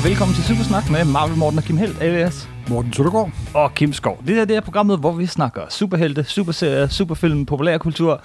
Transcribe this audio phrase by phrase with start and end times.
[0.00, 3.30] og velkommen til Supersnak med Marvel Morten og Kim Helt, alias Morten Søndergaard.
[3.54, 4.22] og Kim Skov.
[4.26, 8.22] Det her det er programmet, hvor vi snakker superhelte, superserier, superfilm, populærkultur,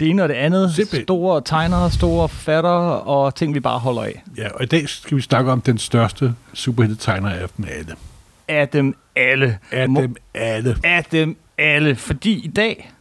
[0.00, 1.02] det ene og det andet, Simpelthen.
[1.02, 4.22] store tegnere, store forfattere og ting, vi bare holder af.
[4.36, 7.94] Ja, og i dag skal vi snakke om den største superheltetegner af dem alle.
[8.48, 9.58] Af dem alle.
[9.70, 10.76] Af dem alle.
[10.84, 11.96] Af dem alle.
[11.96, 12.92] Fordi i dag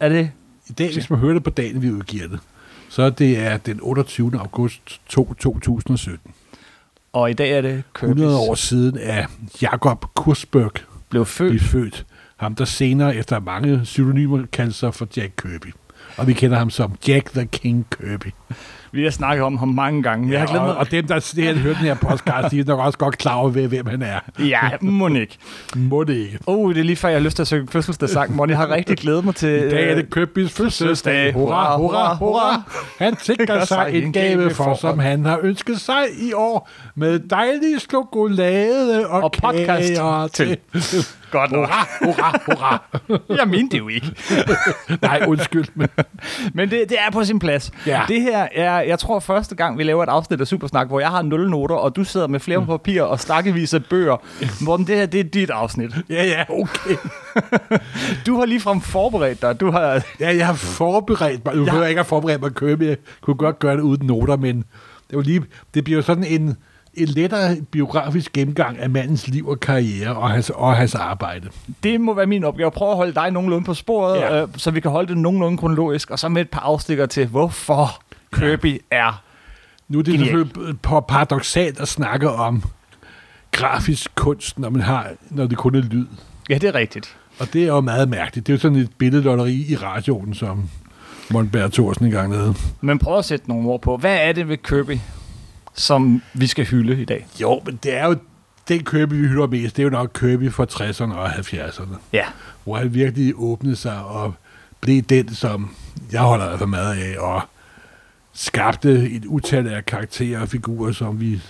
[0.00, 0.30] er det...
[0.68, 2.38] I dag, hvis man hører det på dagen, vi udgiver det,
[2.88, 4.30] så det er den 28.
[4.38, 6.32] august 2, 2017.
[7.12, 9.26] Og i dag er det Kirby's 100 år siden er
[9.62, 11.62] Jakob Kursberg blev blev født.
[11.62, 12.06] født.
[12.36, 15.74] Ham, der senere efter mange pseudonymer kaldte sig for Jack Kirby.
[16.16, 18.30] Og vi kender ham som Jack the King Kirby.
[18.96, 20.32] Vi har snakket om ham mange gange.
[20.32, 22.64] Jeg har glemt og, og dem, der det, har hørt den her podcast, de er
[22.66, 24.18] nok også godt klar over, hvem han er.
[24.38, 25.38] Ja, må ikke.
[25.76, 26.38] Må det ikke.
[26.46, 28.70] Oh, det er lige før, jeg har lyst til at synge fødselsdagssang, hvor jeg har
[28.70, 29.48] rigtig glædet mig til...
[29.48, 31.32] I dag er det øh, Købis fødselsdag.
[31.32, 32.62] Hurra, hurra, hurra.
[32.98, 37.80] Han sikrer sig en gave for, som han har ønsket sig i år, med dejlig
[37.80, 40.58] chokolade og, Og podcast kager til.
[41.36, 41.68] Godt nok.
[41.68, 43.36] Hurra, hurra, hurra.
[43.36, 44.12] Jeg mente det jo ikke.
[45.02, 45.88] Nej, undskyld, men
[46.54, 47.70] Men det, det er på sin plads.
[47.86, 48.02] Ja.
[48.08, 51.08] Det her er, jeg tror, første gang, vi laver et afsnit af Supersnak, hvor jeg
[51.08, 54.16] har nul noter, og du sidder med flere papirer og stakkevis af bøger.
[54.64, 55.90] Morten, det her, det er dit afsnit.
[56.10, 56.96] ja, ja, okay.
[58.26, 59.60] Du har ligefrem forberedt dig.
[59.60, 60.02] Du har...
[60.20, 61.56] Ja, jeg har forberedt mig.
[61.56, 61.74] Nu Ja.
[61.80, 62.84] jeg ikke have forberedt mig at købe.
[62.84, 64.56] Jeg kunne godt gøre det uden noter, men
[65.10, 65.42] det, var lige,
[65.74, 66.56] det bliver jo sådan en
[67.04, 71.48] lettere biografisk gennemgang af mandens liv og karriere og hans, og hans arbejde.
[71.82, 72.70] Det må være min opgave.
[72.70, 74.36] Prøv at holde dig nogenlunde på sporet, Ja.
[74.36, 74.42] ja.
[74.42, 77.26] øh, så vi kan holde det nogenlunde kronologisk, og så med et par afstikker til,
[77.26, 78.02] hvorfor
[78.34, 79.22] Kirby er...
[79.88, 80.28] Nu er det Genial.
[80.28, 82.62] selvfølgelig pa- paradoxalt at snakke om
[83.52, 86.06] grafisk kunst, når, man har, når det kun er lyd.
[86.50, 87.16] Ja, det er rigtigt.
[87.38, 88.46] Og det er jo meget mærkeligt.
[88.46, 90.68] Det er jo sådan et billedlotteri i radioen, som
[91.30, 92.54] Monberg Thorsen engang lavede.
[92.80, 93.96] Men prøv at sætte nogle ord på.
[93.96, 94.98] Hvad er det ved Kirby,
[95.76, 97.26] som vi skal hylde i dag?
[97.40, 98.16] Jo, men det er jo
[98.68, 99.76] den Kirby, vi hylder mest.
[99.76, 101.96] Det er jo nok Kirby fra 60'erne og 70'erne.
[102.12, 102.24] Ja.
[102.64, 104.34] hvor han virkelig åbnede sig og
[104.80, 105.74] blev den, som
[106.12, 107.42] jeg holder altså meget af, og
[108.32, 111.42] skabte et utal af karakterer og figurer, som vi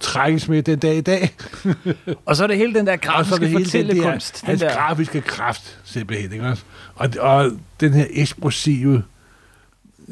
[0.00, 1.34] trækkes med den dag i dag.
[2.26, 3.64] Og så er det hele den der Og så er grafiske det hele den der,
[3.64, 4.40] fortællekunst.
[4.40, 6.32] Den hans der, grafiske kraft, simpelthen.
[6.32, 6.62] Ikke også?
[6.94, 7.50] Og, og
[7.80, 9.02] den her eksplosive,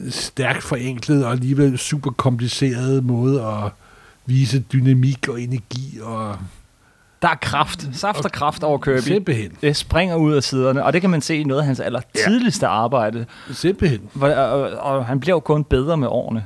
[0.09, 3.73] stærkt forenklede og alligevel super komplicerede måde at
[4.27, 6.37] vise dynamik og energi og
[7.23, 7.89] der er kraft.
[7.93, 8.99] Saft og kraft over Kirby.
[9.01, 11.81] simpelthen, Det springer ud af siderne, og det kan man se i noget af hans
[11.81, 13.27] aller tidligste arbejde.
[13.53, 14.01] simpelthen.
[14.13, 16.45] Hvor, og, og han bliver jo kun bedre med årene.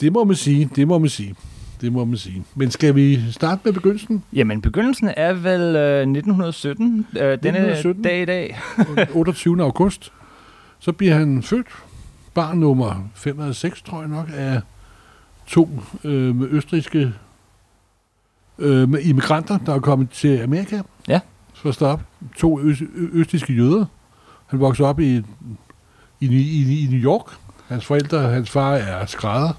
[0.00, 1.34] Det må man sige, det må man sige.
[1.80, 2.44] Det må man sige.
[2.54, 4.22] Men skal vi starte med begyndelsen?
[4.32, 7.06] Jamen, begyndelsen er vel øh, 1917.
[7.12, 8.02] Øh, denne 1917.
[8.02, 8.58] dag i dag.
[9.14, 9.62] 28.
[9.62, 10.12] august.
[10.78, 11.66] Så bliver han født.
[12.36, 14.60] Barn nummer 506, tror jeg nok, af
[15.46, 15.68] to
[16.04, 17.12] øh, med østriske
[18.58, 20.82] øh, med immigranter, der er kommet til Amerika.
[21.08, 21.20] Ja.
[21.54, 22.00] For at stå op.
[22.36, 23.84] To ø- ø- østriske jøder.
[24.46, 25.16] Han voksede op i,
[26.20, 27.36] i, i, i New York.
[27.68, 29.52] Hans forældre, hans far er skrædder.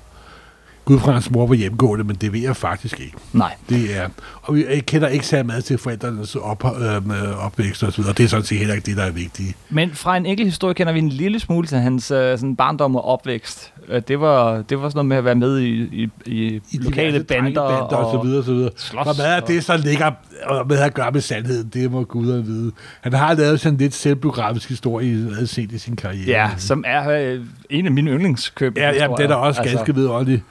[0.88, 3.14] Gud fra hans mor var hjemgående, men det ved jeg faktisk ikke.
[3.34, 3.54] Nej.
[3.70, 4.10] Det er,
[4.42, 7.98] og vi jeg kender ikke særlig meget til forældrenes op, øh, med opvækst og så
[7.98, 9.58] videre, og det er sådan set heller ikke det, der er vigtigt.
[9.70, 12.96] Men fra en enkelt historie kender vi en lille smule til hans øh, sådan barndom
[12.96, 13.74] og opvækst.
[13.90, 16.78] Øh, det, var, det var sådan noget med at være med i, i, i, I
[16.78, 17.62] lokale bander.
[17.62, 18.70] og, og så videre, og så videre.
[18.78, 20.12] slås Og hvad er det, så ligger
[20.44, 22.72] og med at gøre med sandheden, det må guderne vide.
[23.02, 26.28] Han har lavet sådan lidt selvbiografisk historie, jeg set i sin karriere.
[26.28, 28.78] Ja, som er øh, en af mine yndlingskøb.
[28.78, 30.42] ja, ja det er da også Altså, ganske vidunderligt.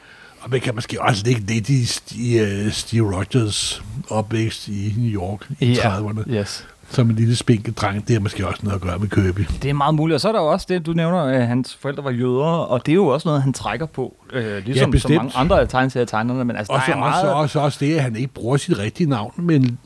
[0.47, 1.87] Og man kan måske også ligge lidt i,
[2.17, 6.31] i uh, Steve Rogers opvækst i New York i Ja, 30'erne.
[6.31, 6.67] Yes.
[6.91, 9.47] Som en lille spinkel dreng, det har måske også noget at gøre med Kirby.
[9.62, 10.15] Det er meget muligt.
[10.15, 12.87] Og så er der jo også det, du nævner, at hans forældre var jøder, og
[12.87, 15.17] det er jo også noget, han trækker på, øh, ligesom som bestemt.
[15.17, 16.45] mange andre af tegneserietegnerne.
[16.45, 17.15] Men altså, Og der så er meget...
[17.25, 19.78] også, også, også det, at han ikke bruger sit rigtige navn, men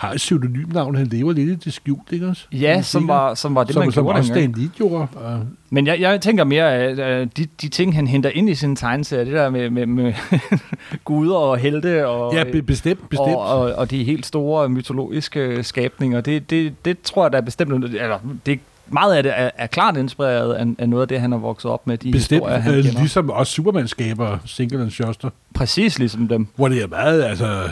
[0.00, 0.94] har et pseudonymnavn.
[0.94, 2.46] Han lever lidt i det skjult, ikke også?
[2.52, 4.32] Ja, som var, som var det, som, man som gjorde også.
[4.32, 5.06] Stan Lee gjorde.
[5.14, 8.76] Og, Men jeg, jeg tænker mere, at de, de ting, han henter ind i sin
[8.76, 10.12] tegneserie, det der med, med, med
[11.04, 13.28] guder og helte og, ja, be- bestemt, bestemt.
[13.28, 17.42] og, og, og de helt store mytologiske skabninger, det, det, det tror jeg, der er
[17.42, 17.84] bestemt...
[17.84, 21.32] Eller, det, meget af det er, er klart inspireret af, af noget af det, han
[21.32, 22.98] har vokset op med, de bestemt historier, han øh, kender.
[23.00, 26.46] ligesom også Superman skaber Single and Shuster, Præcis ligesom dem.
[26.56, 27.68] hvor det er meget, altså...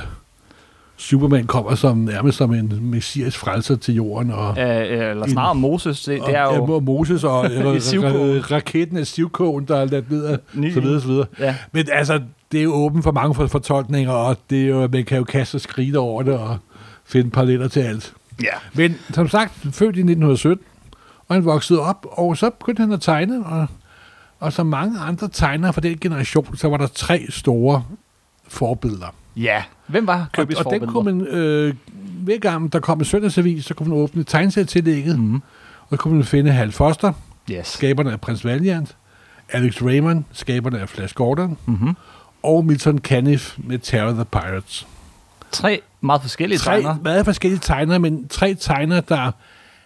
[1.01, 6.03] Superman kommer som nærmest som en messias frelser til jorden, og Øh, eller snarere Moses,
[6.03, 6.81] det, det er jo...
[6.81, 10.39] Moses og eller, ra- raketten af Sivkogen, der er ladt ned, og
[10.75, 11.27] så videre, så videre.
[11.41, 11.55] Ja.
[11.73, 12.21] Men altså,
[12.53, 15.25] det er jo åbent for mange for- fortolkninger, og det er jo, man kan jo
[15.25, 16.57] kaste og skride over det, og
[17.07, 18.13] finde paralleller til alt.
[18.43, 18.47] Ja.
[18.75, 20.65] Men som sagt, født i 1917,
[21.29, 23.67] og han voksede op, og så begyndte han at tegne, og,
[24.41, 27.83] og som mange andre tegnere fra den generation, så var der tre store
[28.49, 29.15] forbilleder.
[29.43, 29.63] Ja.
[29.87, 31.75] Hvem var Og, Kirby's og den kunne man, øh,
[32.25, 35.35] hver gang der kom en søndagsavis, så kunne man åbne tegnsættillægget, Mhm.
[35.81, 37.13] og så kunne man finde Hal Foster,
[37.51, 37.67] Yes.
[37.67, 38.97] skaberne af Prins Valiant,
[39.53, 41.95] Alex Raymond, skaberne af Flash Gordon, Mm-hmm.
[42.43, 44.87] og Milton Caniff med Terror the Pirates.
[45.53, 46.99] Tre meget forskellige Tre tegnere.
[47.03, 49.31] meget forskellige tegnere, men tre tegnere, der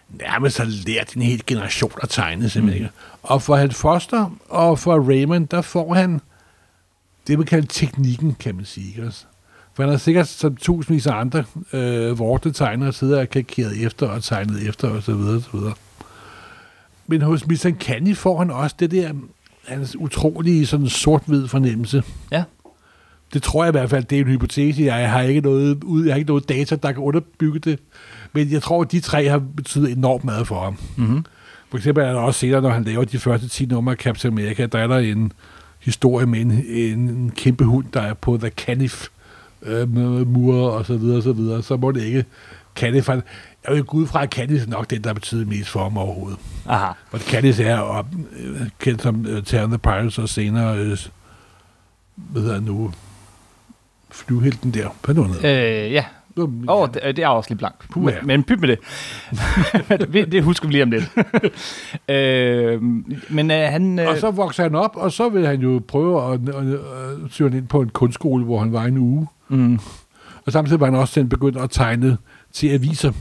[0.09, 2.83] nærmest har lært en hel generation at tegne, simpelthen.
[2.83, 2.89] Mm.
[3.23, 6.21] Og for Hal Foster og for Raymond, der får han
[7.27, 8.87] det, man kalder teknikken, kan man sige.
[8.87, 9.11] Ikke?
[9.73, 11.43] For han har sikkert som tusindvis af andre
[11.73, 15.73] øh, vorte tegnere sidder og kalkeret efter og tegnet efter og så videre, så videre.
[17.07, 17.45] Men hos.
[17.79, 19.13] Canny får han også det der
[19.67, 22.03] hans utrolige sådan sort-hvid fornemmelse.
[22.31, 22.43] Ja.
[23.33, 24.83] Det tror jeg i hvert fald, det er en hypotese.
[24.83, 27.79] Jeg har ikke noget, ud, jeg har ikke noget data, der kan underbygge det.
[28.33, 30.77] Men jeg tror, at de tre har betydet enormt meget for ham.
[30.97, 31.25] Mm-hmm.
[31.69, 34.33] For eksempel er der også senere, når han laver de første 10 numre af Captain
[34.33, 35.31] America, der er der en
[35.79, 39.07] historie med en, en, en kæmpe hund, der er på The Canif
[39.65, 41.63] øh, med mure og så videre og så videre.
[41.63, 42.25] Så må det ikke
[43.07, 43.23] han-
[43.67, 46.39] Jeg vil gå ud fra, at er nok den, der betyder mest for ham overhovedet.
[46.65, 46.91] Aha.
[47.11, 48.05] Og Canif er op,
[48.39, 50.97] øh, kendt som øh, Terror the Pirates og senere, øh,
[52.15, 52.91] hvad hedder nu,
[54.11, 54.87] flyvhelten der.
[55.05, 55.33] Hvad er nu?
[55.47, 56.05] Øh, ja.
[56.37, 57.89] Åh, oh, det, det er også lidt blankt.
[57.91, 58.15] Puha.
[58.15, 58.79] Men, men pyt med det.
[60.13, 60.31] det.
[60.31, 61.11] Det husker vi lige om lidt.
[62.09, 62.81] øh,
[63.29, 63.99] men øh, han...
[63.99, 66.73] Øh, Og så vokser han op, og så vil han jo prøve at, at, at,
[66.73, 66.79] at
[67.31, 69.27] søge ind på en kunstskole, hvor han var en uge.
[69.57, 69.79] Mm,
[70.45, 72.17] Og samtidig var han også selv begyndt at tegne
[72.53, 73.11] til aviser.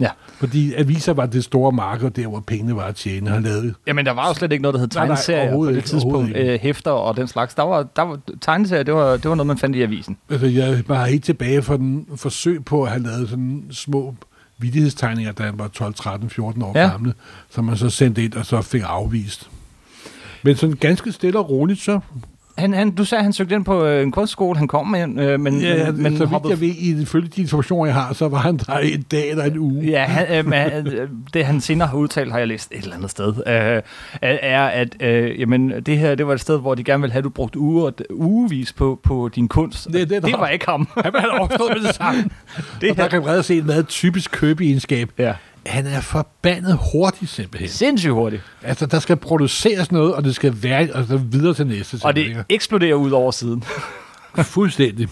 [0.00, 0.08] Ja.
[0.38, 3.30] Fordi aviser var det store marked, der hvor pengene var at tjene.
[3.30, 5.66] Han lavede jamen, der var jo slet ikke noget, der hed Nej, nej, tegneserier på
[5.66, 6.14] det ikke, tidspunkt.
[6.14, 7.54] overhovedet Øh, hæfter og den slags.
[7.54, 10.16] Der var, der var tegneserier, det var, det var noget, man fandt i avisen.
[10.30, 14.14] Altså, jeg var helt tilbage for den forsøg på, at han lavede sådan små
[14.58, 16.88] vidighedstegninger, da han var 12, 13, 14 år ja.
[16.88, 17.14] gammel,
[17.50, 19.50] som man så sendte ind og så fik afvist.
[20.42, 22.00] Men sådan ganske stille og roligt, så
[22.58, 24.58] Han, han, du sagde, at han søgte ind på øh, en kunstskole.
[24.58, 27.40] Han kom med, øh, men, ja, men, men så vidt jeg ved, i følge de
[27.40, 29.84] informationer, jeg har, så var han der en dag eller en uge.
[29.84, 33.10] Ja, han, øh, øh, det han senere har udtalt, har jeg læst et eller andet
[33.10, 33.82] sted, øh,
[34.22, 37.18] er, at øh, jamen, det her det var et sted, hvor de gerne ville have,
[37.20, 39.86] at du brugte uger, ugevis på, på din kunst.
[39.86, 40.88] Det det, der- det var ikke ham.
[41.04, 42.22] Han var overstået med det samme.
[42.80, 45.10] det og der her, kan man se et meget typisk købeegenskab.
[45.18, 45.32] ja.
[45.66, 47.68] Han er forbandet hurtig simpelthen.
[47.68, 48.42] Sindssygt hurtigt.
[48.62, 51.98] Altså, der skal produceres noget, og det skal være altså, videre til næste.
[52.04, 53.64] Og det eksploderer ud over siden.
[54.42, 55.08] Fuldstændig.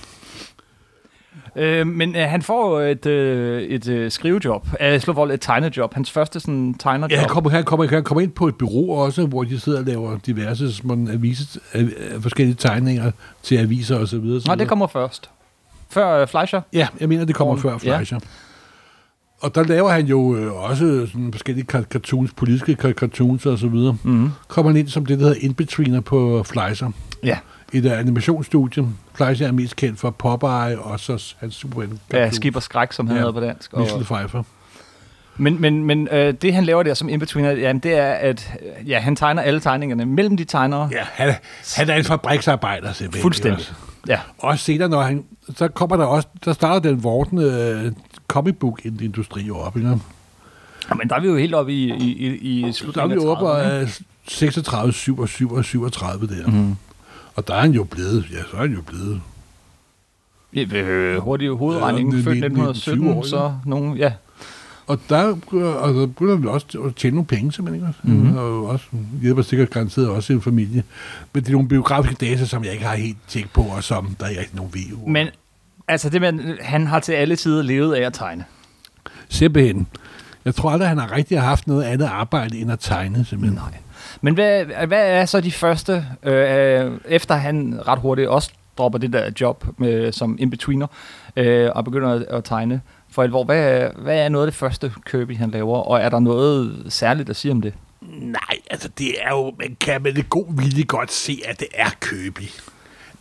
[1.56, 5.94] øh, men øh, han får et, øh, et øh, skrivejob, øh, slå vold, et tegnejob.
[5.94, 7.10] Hans første sådan, tegnerjob.
[7.10, 9.78] Ja, han kommer, han, kommer, han kommer ind på et bureau også, hvor de sidder
[9.78, 11.82] og laver diverse små aviser, øh,
[12.14, 13.10] øh, forskellige tegninger
[13.42, 14.40] til aviser og så videre.
[14.40, 15.30] Så Nå, det kommer først.
[15.90, 16.60] Før øh, Fleischer.
[16.72, 18.18] Ja, jeg mener, det kommer Kommer- før Fleischer.
[19.40, 23.58] Og der laver han jo øh, også sådan forskellige car- cartoons, politiske car- cartoons og
[23.58, 23.96] så videre.
[24.02, 24.30] Mm.
[24.48, 26.90] Kommer han ind som det, der hedder indbetweener på Fleischer.
[27.24, 27.38] Ja.
[27.72, 28.86] I et animationsstudie.
[29.14, 31.82] Fleischer er mest kendt for Popeye og så hans super
[32.12, 33.20] ja, Skib og Skræk, som han Ja.
[33.20, 33.72] hedder på dansk.
[33.72, 34.42] Og, Michel Pfeiffer.
[35.36, 38.90] Men, men, men øh, det, han laver der som in-betweener, jamen, det er, at øh,
[38.90, 40.88] ja, han tegner alle tegningerne mellem de tegnere.
[40.92, 41.34] Ja, han,
[41.76, 43.22] han er en fabriksarbejder simpelthen.
[43.22, 43.58] Fuldstændig.
[43.58, 43.72] også?
[44.08, 44.18] Ja.
[44.38, 45.24] Også senere, når han,
[45.56, 47.92] så kommer der også, der starter den vortende uh,
[48.30, 49.98] comic book industri jo op, ikke?
[50.98, 53.24] Men der er vi jo helt oppe i, i, i, i Så er slutningen vi
[53.24, 56.46] af oppe og 30'erne, er 36, 37 og 37 der.
[56.46, 56.76] Mhm.
[57.34, 59.20] Og der er han jo blevet, ja, så er han jo blevet.
[60.76, 64.12] Øh, hurtig hovedregning, Ja, født 19, 1917, 20 år, så nogen, ja.
[64.86, 67.88] Og der og der begynder vi også at tjene nogle penge, simpelthen.
[67.88, 67.98] Ikke?
[68.02, 68.16] Mhm.
[68.16, 68.36] Mm-hmm.
[68.36, 68.86] Og også
[69.22, 70.82] hjælper sikkert garanteret også en familie.
[71.32, 74.16] Men det er nogle biografiske data, som jeg ikke har helt tjekket på, og som
[74.20, 75.06] der er ikke nogen ved.
[75.06, 75.28] Men
[75.90, 78.44] altså det med, han har til alle tider levet af at tegne.
[79.28, 79.86] Simpelthen.
[80.44, 83.58] Jeg tror aldrig, han har rigtig haft noget andet arbejde end at tegne, simpelthen.
[83.58, 83.78] Nej.
[84.20, 89.12] Men hvad, hvad er så de første, øh, efter han ret hurtigt også dropper det
[89.12, 90.86] der job med, som in-betweener,
[91.36, 92.80] øh, og begynder at, at tegne
[93.10, 96.20] for alvor, hvad, hvad er noget af det første Kirby, han laver, og er der
[96.20, 97.74] noget særligt at sige om det?
[98.10, 101.68] Nej, altså det er jo, man kan med lidt god vilje godt se, at det
[101.74, 102.48] er Kirby.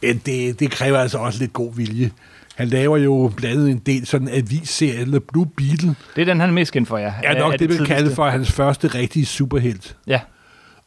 [0.02, 2.12] Men det, det kræver altså også lidt god vilje.
[2.60, 6.26] Han laver jo blandt andet en del sådan en avisserie, eller Blue Beetle, Det er
[6.26, 7.14] den, han er mest kendt for, ja.
[7.24, 7.86] er nok Er det, man tidligste?
[7.96, 9.98] kalder for hans første rigtige superhelt.
[10.08, 10.20] Ja.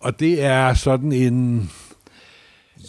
[0.00, 1.70] Og det er sådan en...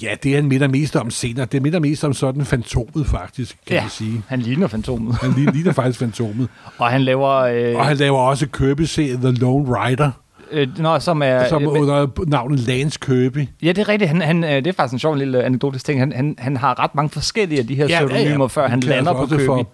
[0.02, 1.46] Ja, det han minder mest om senere.
[1.46, 3.82] Det minder mest om sådan fantomet, faktisk, kan Ja.
[3.82, 4.22] man sige.
[4.28, 5.16] Han ligner Fantomet.
[5.16, 6.48] Han ligner, faktisk fantomet.
[6.78, 7.30] og han laver...
[7.32, 10.12] Øh, Og han laver også Kirby-serien The Lone Rider,
[10.54, 11.48] øh, nå, som er...
[11.50, 13.48] som øh, under navnet Lance Kirby.
[13.64, 14.10] Ja, det er rigtigt.
[14.10, 16.00] Han, han, øh, det er faktisk en sjov lille anekdotisk ting.
[16.00, 18.96] Han, han, han har ret mange forskellige af de her ja, pseudonymer, før han kalder
[18.96, 19.46] lander på Kirby.
[19.46, 19.68] for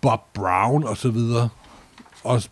[0.00, 1.48] Bob Brown og så videre.
[2.24, 2.42] Og,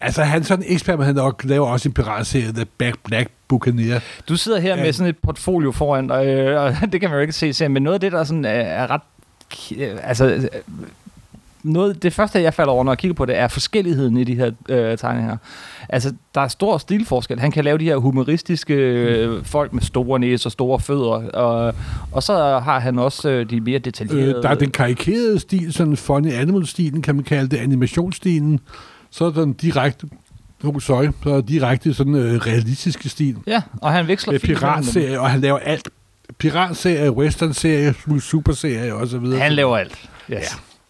[0.00, 4.00] altså, han sådan ekspert, han nok laver også en piratserie, The Back Black Buccaneer.
[4.28, 4.82] Du sidder her Ja.
[4.82, 7.82] med sådan et portfolio foran dig, øh, og det kan man jo ikke se, men
[7.82, 9.00] noget af det, der sådan er, er ret
[9.76, 10.42] øh, altså, øh,
[11.62, 14.34] noget, det første, jeg falder over, når jeg kigger på det, er forskelligheden i de
[14.34, 15.36] her øh, tegninger.
[15.88, 17.40] Altså, der er stor stilforskel.
[17.40, 21.74] Han kan lave de her humoristiske øh, folk med store næser og store fødder, og,
[22.12, 24.34] og så har han også øh, de mere detaljerede...
[24.36, 28.60] Øh, der er den karikerede stil, sådan funny animal-stilen, kan man kalde det, animationsstilen.
[29.10, 30.06] Så er der den direkte,
[30.64, 33.36] oh, sorry, så er direkte sådan øh, realistiske stil.
[33.46, 35.88] Ja, og han veksler fint piratserie, og han laver alt.
[36.38, 39.40] Piratserie, western-serie, superserie og så videre.
[39.40, 39.92] Han laver alt.
[39.92, 40.08] Yes.
[40.30, 40.38] Ja.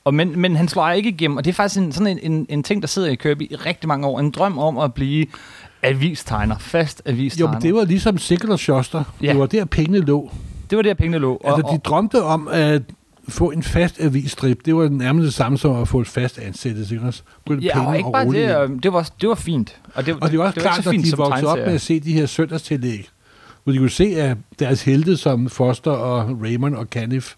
[0.04, 2.46] Og men, men han slår ikke igennem, og det er faktisk en, sådan en, en,
[2.48, 4.20] en ting, der sidder i Kirby i rigtig mange år.
[4.20, 5.26] En drøm om at blive
[5.82, 7.52] avistegner, fast Jo, avistegner.
[7.52, 9.04] men det var ligesom Sikkert og Schuster.
[9.22, 9.28] Ja.
[9.30, 10.30] Det var der pengene lå.
[10.70, 11.36] det var der, pengene lå.
[11.36, 12.82] Og, Altså, de drømte om at
[13.28, 14.64] få en fast avisstrip.
[14.64, 16.94] Det var nærmest det samme som at få et fast ansættelse.
[16.94, 17.12] Ikke?
[17.46, 19.76] Putte ja, og ikke bare roligt det, det var, det var fint.
[19.94, 22.00] Og det, Og det var også det klart, at de voksede op med at se
[22.00, 23.08] de her søndagstillæg,
[23.64, 27.34] hvor de kunne se, at deres helte som Foster og Raymond og Caniff,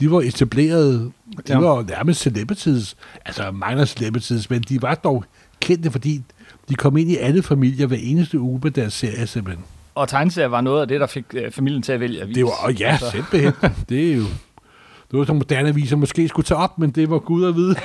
[0.00, 1.12] de var etableret,
[1.46, 1.58] de Ja.
[1.58, 5.24] var nærmest celebrities, altså mange celebrities, men de var dog
[5.60, 6.22] kendte, fordi
[6.68, 9.64] de kom ind i alle familier hver eneste uge med deres serie simpelthen.
[9.94, 12.34] Og tegneserier var noget af det, der fik øh, familien til at vælge avis.
[12.34, 13.10] Det var, og ja, altså.
[13.10, 13.52] simpelthen.
[13.88, 14.24] Det er jo...
[15.10, 17.76] Det var som moderne aviser måske skulle tage op, men det var Gud at vide.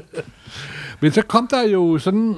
[1.00, 2.36] men så kom der jo sådan...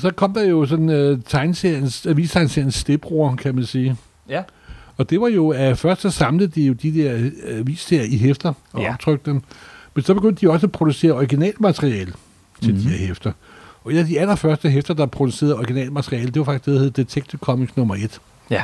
[0.00, 3.96] Så kom der jo sådan uh, tegneseriens, avistegneseriens stepbror, kan man sige.
[4.28, 4.42] Ja.
[4.98, 8.16] Og det var jo, at først så samlede de jo de der øh, aviser i
[8.16, 8.92] hæfter og Ja.
[8.92, 9.42] optrykte dem.
[9.94, 12.12] Men så begyndte de også at producere originalmateriale
[12.62, 12.90] til mm-hmm.
[12.90, 13.32] de her hæfter.
[13.84, 16.90] Og en af de allerførste hæfter, der producerede originalmateriale, det var faktisk det, der hed
[16.90, 18.62] Detective Comics nummer 1 Ja,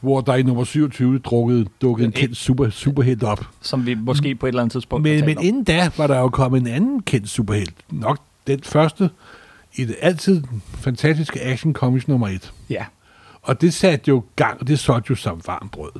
[0.00, 3.44] hvor der i nummer 27 drukket, dukkede en kendt super, superhelt op.
[3.60, 5.44] som vi måske på et eller andet tidspunkt Men, men om.
[5.44, 7.74] inden da var der jo kommet en anden kendt superhelt.
[7.90, 9.10] Nok den første
[9.74, 10.42] i det altid
[10.78, 12.52] fantastiske action comics nummer 1.
[12.70, 12.84] Ja.
[13.46, 15.90] Og det satte jo gang, det solgte jo som varmt brød.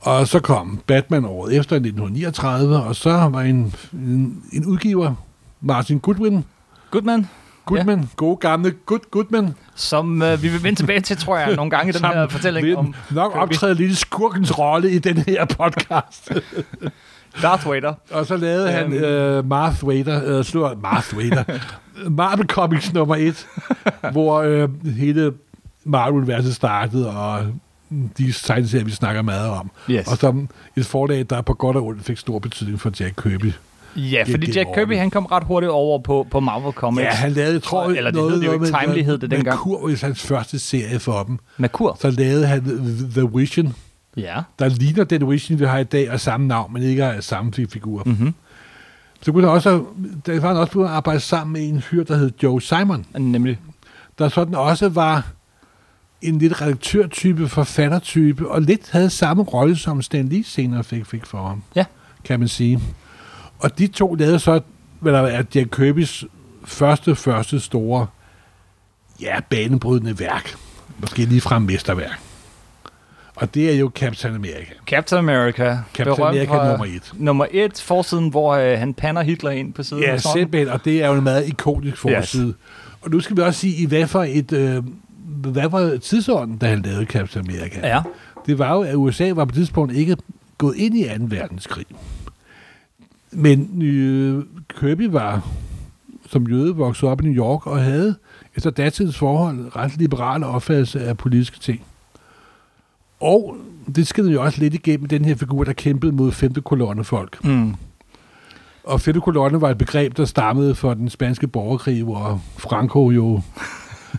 [0.00, 5.14] Og så kom Batman året efter i 1939, og så var en, en, en udgiver,
[5.60, 6.44] Martin Goodwin,
[6.90, 7.26] Goodman,
[7.64, 8.06] Goodman, ja.
[8.16, 11.90] gode gamle Good Goodman, som øh, vi vil vende tilbage til, tror jeg, nogle gange
[11.90, 16.32] i den her fortælling vil om nok optræde lidt skurkens rolle i den her podcast.
[17.42, 17.94] Darth Vader.
[18.10, 21.44] Og så lavede han øh, Marth Vader, øh, slår Marth Vader,
[22.18, 23.46] Marvel Comics nummer et,
[24.12, 25.32] hvor øh, hele
[25.84, 27.46] Marvel-universet startede, og
[28.18, 29.70] de tegneserier, vi snakker meget om.
[29.90, 30.06] Yes.
[30.06, 33.52] Og som et forlag, der på godt og ondt fik stor betydning for Jack Kirby.
[33.96, 37.04] Ja, fordi Jack Kirby, han kom ret hurtigt over på, på Marvel Comics.
[37.04, 39.44] Ja, han lavede, jeg tror, Eller det hed det jo ikke, Timely hed det dengang.
[39.46, 41.38] Merkur var hans første serie for dem.
[41.56, 41.96] Merkur.
[42.00, 42.62] Så lavede han
[43.14, 43.74] The Vision,
[44.16, 44.36] Ja.
[44.58, 47.52] der ligner den Vision, vi har i dag, og samme navn, men ikke er samme
[47.52, 48.02] figur.
[48.06, 48.34] Mm-hmm.
[49.22, 49.84] Så kunne han også,
[50.26, 53.06] der var han også begyndt at arbejde sammen med en fyr, der hed Joe Simon,
[53.18, 53.58] Nemlig.
[54.18, 55.26] der sådan også var
[56.22, 61.26] en lidt redaktørtype, forfattertype, og lidt havde samme rolle, som Stan Lee senere fik, fik
[61.26, 61.84] for ham, Ja.
[62.24, 62.80] kan man sige.
[63.58, 64.60] Og de to lavede så,
[65.00, 66.24] hvad der er Jack Kirby's
[66.64, 68.06] første, første store,
[69.20, 70.54] ja, banebrydende værk.
[71.00, 72.20] Måske lige fra mesterværk.
[73.36, 74.72] Og det er jo Captain America.
[74.86, 75.78] Captain America.
[75.94, 77.12] Captain America nummer et.
[77.14, 80.02] Nummer et, forsiden, hvor øh, han pander Hitler ind på siden.
[80.02, 82.48] Ja, simpelthen, og det er jo en meget ikonisk forside.
[82.48, 82.54] Yes.
[83.00, 84.52] Og nu skal vi også sige, i hvad for et...
[84.52, 84.82] Øh,
[85.30, 87.86] hvad var tidsordenen, da han lavede Captain America?
[87.88, 88.02] Ja.
[88.46, 90.16] Det var jo, at USA var på tidspunkt ikke
[90.58, 91.10] gået ind i 2.
[91.18, 91.86] verdenskrig.
[93.30, 94.44] Men øh,
[94.80, 95.48] Kirby var
[96.28, 98.14] som jøde vokset op i New York og havde
[98.56, 101.82] efter datidens forhold ret liberale opfattelse af politiske ting.
[103.20, 103.56] Og
[103.94, 107.44] det skinnede jo også lidt igennem den her figur, der kæmpede mod femte kolonne folk.
[107.44, 107.74] Mm.
[108.84, 113.40] Og femte kolonne var et begreb, der stammede fra den spanske borgerkrig, hvor Franco jo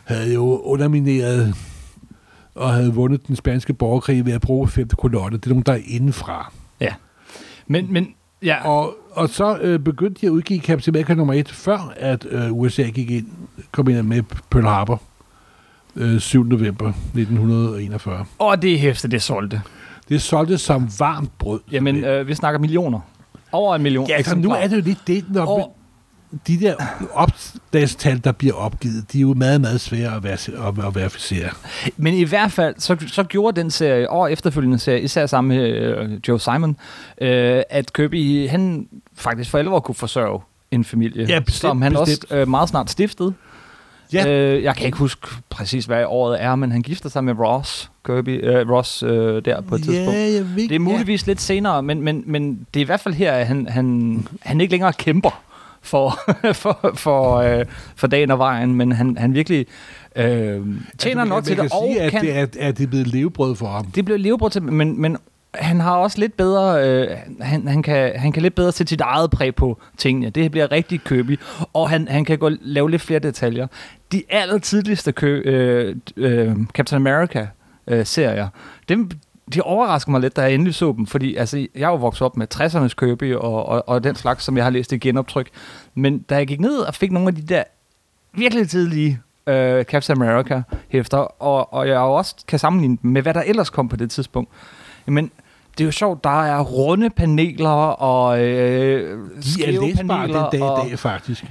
[0.05, 1.55] havde jo undermineret
[2.55, 5.37] og havde vundet den spanske borgerkrig ved at bruge femte kolonne.
[5.37, 6.51] Det er nogen, der er indenfra.
[7.67, 8.07] Men, men,
[8.43, 8.67] ja.
[8.69, 12.53] Og, og så øh, begyndte de at udgive Captain America nummer 1, før at øh,
[12.53, 13.25] USA gik ind,
[13.71, 15.01] kom ind med Pearl Harbor
[15.95, 16.43] øh, 7.
[16.43, 18.25] november 1941.
[18.39, 19.61] Og det hæfte, det solgte.
[20.09, 21.59] Det solgte som varmt brød.
[21.71, 22.99] Jamen, øh, vi snakker millioner.
[23.51, 24.07] Over en million.
[24.07, 25.77] Ja, altså, nu er det jo lidt det, når Og-
[26.47, 26.75] de der
[27.13, 30.49] opdagstal, der bliver opgivet, de er jo meget, meget svære at, vers-
[30.87, 31.49] at, verificere.
[31.97, 35.69] Men i hvert fald, så, så gjorde den serie, og efterfølgende serie, især sammen med
[35.69, 36.77] øh, Joe Simon,
[37.21, 40.39] øh, at Kirby, han faktisk for alvor kunne forsørge
[40.71, 42.31] en familie, Ja, bestemt, som han bestemt.
[42.31, 43.33] også øh, meget snart stiftede.
[44.13, 44.27] Ja.
[44.27, 47.91] Øh, jeg kan ikke huske præcis, hvad året er, men han gifter sig med Ross
[48.05, 50.13] Kirby, øh, Ross øh, der på et tidspunkt.
[50.19, 52.99] Ja, jeg ved, Det er muligvis lidt senere, men, men, men det er i hvert
[52.99, 55.41] fald her, at han, han, han ikke længere kæmper
[55.81, 56.19] for,
[56.53, 59.65] for, for, øh, for dagen og vejen, men han, han virkelig
[60.15, 62.83] øh, tjener altså, nok til det, kan og sige, at kan, det er, at det
[62.83, 63.85] er blevet levebrød for ham.
[63.85, 65.17] det blev levebrød til, men, men
[65.53, 69.01] han har også lidt bedre, øh, han, han, kan, han kan lidt bedre sætte sit
[69.01, 70.29] eget præg på tingene.
[70.29, 71.37] Det bliver rigtig købig,
[71.73, 73.67] og han, han kan gå lave lidt flere detaljer.
[74.11, 77.47] De aller tidligste kø, øh, øh, Captain America
[77.87, 78.47] øh, serier,
[78.89, 79.09] dem,
[79.53, 82.21] de overrasker mig lidt, da jeg endelig så dem, fordi altså, jeg er jo vokset
[82.21, 85.49] op med 60'ernes Kirby og, og, og den slags, som jeg har læst i genoptryk.
[85.95, 87.63] Men da jeg gik ned og fik nogle af de der
[88.33, 93.33] virkelig tidlige øh, Captain America hæfter, og, og jeg også kan sammenligne dem med, hvad
[93.33, 94.49] der ellers kom på det tidspunkt.
[95.05, 95.31] Men
[95.77, 99.19] det er jo sjovt, der er runde paneler og øh,
[99.57, 101.45] De er læsbare den dag i dag, faktisk.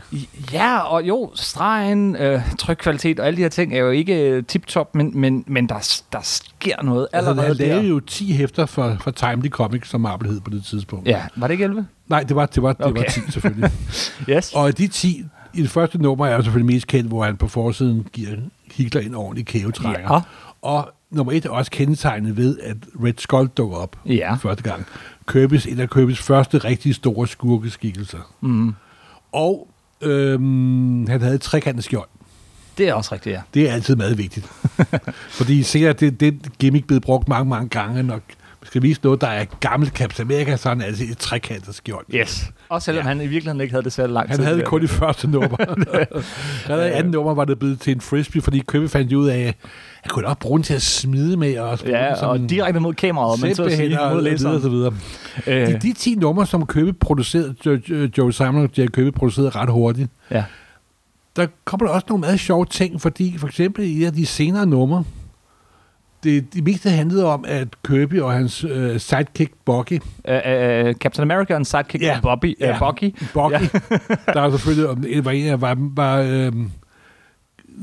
[0.52, 4.44] Ja, og jo, stregen, øh, trykkvalitet og alle de her ting er jo ikke øh,
[4.44, 7.88] tip-top, men, men, men der, der sker noget Altså, allerede han lavede der.
[7.88, 11.08] jo 10 hæfter for, for Timely Comics, som Marvel hed på det tidspunkt.
[11.08, 11.86] Ja, var det ikke 11?
[12.08, 13.02] Nej, det var, det var, det Okay.
[13.02, 13.70] var 10 selvfølgelig.
[14.30, 14.52] Yes.
[14.54, 15.24] Og de 10,
[15.54, 18.30] i det første nummer er jo selvfølgelig mest kendt, hvor han på forsiden giver
[18.74, 20.14] Hitler en ordentlig kævetrækker.
[20.14, 20.20] Ja.
[20.62, 24.34] Og nummer et er også kendetegnet ved, at Red Skull dukker op Ja.
[24.34, 24.86] første gang.
[25.30, 28.34] Kirby's, en af Kirby's første rigtig store skurkeskikkelser.
[28.40, 28.74] Mm.
[29.32, 29.68] Og
[30.02, 32.08] øhm, han havde et trekantet skjold.
[32.78, 33.40] Det er også rigtigt, ja.
[33.54, 34.46] Det er altid meget vigtigt.
[35.38, 38.20] Fordi ser det, det gimmick blevet brugt mange, mange gange, når
[38.70, 42.04] skal vise noget, der er gammelt Captain America, så er han altid et trekantet skjold.
[42.14, 42.50] Yes.
[42.68, 43.08] Også selvom Ja.
[43.08, 44.44] han i virkeligheden ikke havde det særlig lang Han tid.
[44.44, 45.56] havde det kun i første nummer.
[46.68, 49.38] Allerede i anden nummer var det blevet til en frisbee, fordi Kirby fandt ud af,
[49.38, 49.54] at
[50.02, 51.58] han kunne nok bruge den til at smide med.
[51.58, 54.32] Og Ja, som og direkte mod kameraet, men så at sige og mod videre, og
[54.32, 54.62] læseren.
[54.62, 54.94] så videre.
[55.46, 59.10] Øh, De, de 10 numre, som Kirby producerede, Jo- Jo- Joe Simon og Jack Kirby
[59.16, 60.44] producerede ret hurtigt, ja.
[61.36, 65.04] der kommer der også nogle meget sjove ting, fordi for eksempel i de senere numre,
[66.24, 71.30] det, det meste handlede om, at Kirby og hans øh, sidekick Buggy, Uh, uh, Captain
[71.30, 72.18] America og sidekick, Ja.
[72.22, 72.72] Bobby, Ja.
[72.72, 73.14] uh, Bucky.
[73.34, 73.62] Buggy,
[74.34, 76.70] der er selvfølgelig, var en af, var, var øhm,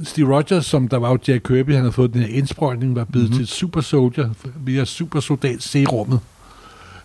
[0.03, 3.03] Steve Rogers, som der var jo Jack Kirby, han havde fået den her indsprøjtning, var
[3.03, 3.45] blevet mm-hmm.
[3.45, 6.19] til super soldier, via supersoldat serummet,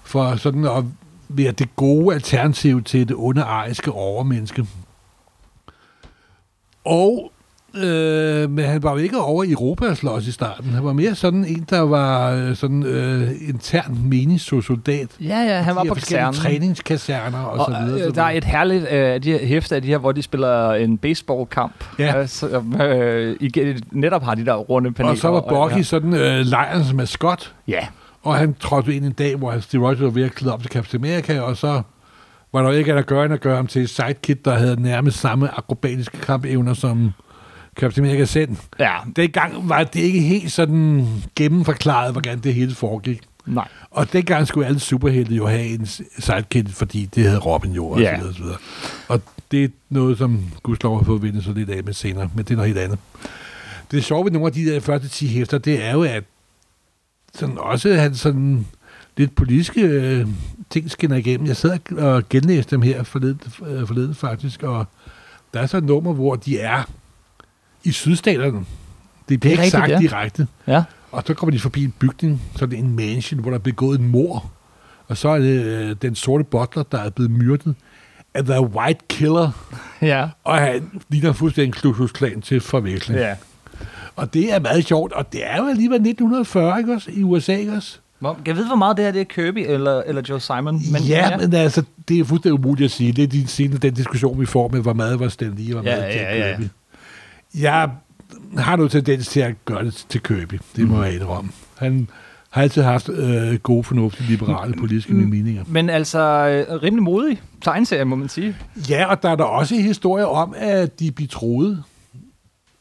[0.03, 0.85] for sådan at
[1.29, 4.67] være det gode alternativ til det onde ariske overmenneske.
[6.85, 7.32] Og
[7.75, 10.71] Øh, men han var jo ikke over i Europa at slås i starten.
[10.71, 15.09] Han var mere sådan en, der var øh, sådan øh, intern meningssoldat.
[15.21, 16.35] Ja, ja, han var på kasernen.
[16.35, 18.09] træningskaserner og, Og, så videre.
[18.09, 20.73] øh, der er et herligt øh, de her hæfter af de her, hvor de spiller
[20.73, 21.85] en baseballkamp.
[21.99, 22.27] Ja.
[22.83, 25.11] Øh, øh, igen, netop har de der runde paneler.
[25.13, 25.83] og så var Bucky ja.
[25.83, 27.87] sådan øh, lejrens maskot, Ja,
[28.23, 30.71] og han trådte ind en dag, hvor Steve Rogers var ved at klæde op til
[30.71, 31.83] Captain America, og så
[32.53, 34.83] var der ikke andet at gøre, end at gøre ham til et sidekick, der havde
[34.83, 37.13] nærmest samme akrobatiske kampevner som
[37.77, 38.57] Captain America selv.
[38.79, 41.07] ja, Dengang var det ikke helt sådan
[41.37, 43.21] gennemforklaret, hvordan det hele foregik.
[43.47, 43.69] nej.
[43.91, 45.87] Og dengang skulle alle superhelte jo have en
[46.19, 48.17] sidekick, fordi det havde Robin jo, og Ja.
[48.17, 48.59] så videre, og så videre.
[49.09, 52.45] Og det er noget, som Gustav har fået vindet så lidt af med senere, men
[52.45, 52.99] det er noget helt andet.
[53.91, 56.25] Det sjove ved nogle af de der første 10 hæfter, det er jo, at
[57.35, 58.67] sådan også han sådan
[59.17, 60.27] lidt politiske øh,
[60.71, 61.47] ting skinner igennem.
[61.47, 64.87] Jeg sad og genlæste dem her forleden, øh, forleden faktisk, og
[65.55, 66.83] der er så et nummer, hvor de er
[67.85, 68.65] i sydstaterne.
[69.29, 69.99] Det bliver ikke rigtigt, sagt ja.
[69.99, 70.47] direkte.
[70.67, 70.83] Ja.
[71.13, 73.63] Og så kommer de forbi en bygning, så er det en mansion, hvor der er
[73.63, 74.51] begået en mor.
[75.09, 77.75] Og så er det øh, den sorte butler, der er blevet myrdet
[78.35, 79.51] af The White Killer.
[80.03, 80.29] Ja.
[80.45, 83.21] Og han ligner fuldstændig en Ku Klux Klan til forveksling.
[83.21, 83.35] ja.
[84.17, 87.11] Og det er meget sjovt, og det er jo alligevel 1940, ikke også?
[87.11, 87.99] I USA, ikke også?
[88.19, 90.65] Hvor, kan jeg vide, hvor meget det her det er Kirby eller, eller Joe Simon?
[90.93, 93.13] Men, ja, ja, men altså, det er fuldstændig umuligt at sige.
[93.13, 95.91] Det er senere, den diskussion, vi får med, hvor meget var Stan Lee, og hvor
[95.91, 96.57] Ja, meget ja, til ja.
[96.57, 96.69] Kirby.
[97.61, 97.91] Jeg
[98.59, 100.55] har nu tendens til at gøre det til Kirby.
[100.77, 101.51] Det må jeg indrømme.
[101.79, 102.09] Han
[102.51, 105.19] har altid haft øh, gode, fornuftige, liberale politiske Mm.
[105.31, 105.65] meninger.
[105.69, 106.19] Men altså,
[106.69, 108.57] øh, rimelig modig tegneserie, må man sige.
[108.89, 111.83] Ja, og der er der også historier om, at de betroede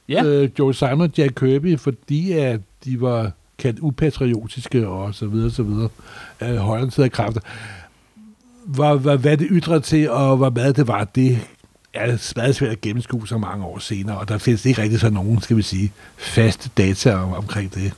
[0.10, 0.24] Ja.
[0.26, 5.52] øh, Joe Simon og Jack Kirby, fordi at de var kaldt upatriotiske og så videre,
[5.52, 5.90] så videre,
[6.40, 7.42] af højreorienterede kræfter.
[8.66, 11.40] Hvad, hvad, hvad det ytrede til, og hvad meget det var, det
[11.93, 15.10] er meget svært at gennemskue så mange år senere, og der findes ikke rigtig så
[15.10, 17.93] nogen, skal vi sige, faste data om, omkring det.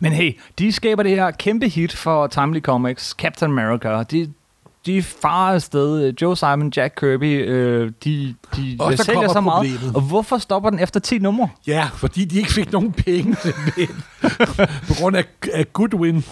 [0.00, 4.02] Men hey, de skaber det her kæmpe hit for Timely Comics, Captain America.
[4.02, 4.32] De,
[4.86, 6.14] de farer afsted.
[6.22, 9.70] Joe Simon, Jack Kirby, øh, de, de Og så sælger så meget.
[9.70, 9.96] problemet.
[9.96, 11.48] Og hvorfor stopper den efter 10 numre?
[11.66, 13.36] Ja, fordi de ikke fik nogen penge
[14.88, 16.24] på grund af, af Goodwin.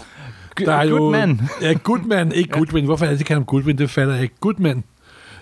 [0.59, 1.41] Der er jo- Goodman.
[1.63, 2.85] Ja, Goodman, ikke Goodwin.
[2.85, 3.79] Hvorfor er det, de kalder ham Goodwin?
[3.79, 4.35] Det falder jeg ikke.
[4.41, 4.85] Goodman.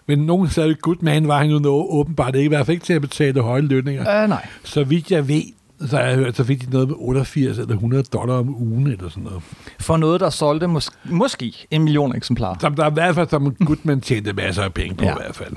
[0.09, 2.87] Men nogen sagde, at Goodman var han jo noget, åbenbart ikke, i hvert fald ikke
[2.87, 4.23] til at betale høje lønninger.
[4.23, 4.47] Øh, nej.
[4.65, 5.43] Så vidt jeg ved,
[5.89, 9.09] så jeg hørt, så fik de noget med 88 eller 100 dollar om ugen, eller
[9.09, 9.43] sådan noget.
[9.81, 12.57] For noget, der solgte mås- måske en million eksemplarer.
[12.61, 15.11] Som der i hvert fald, som Goodman tjente masser af penge på Ja.
[15.11, 15.53] i hvert fald.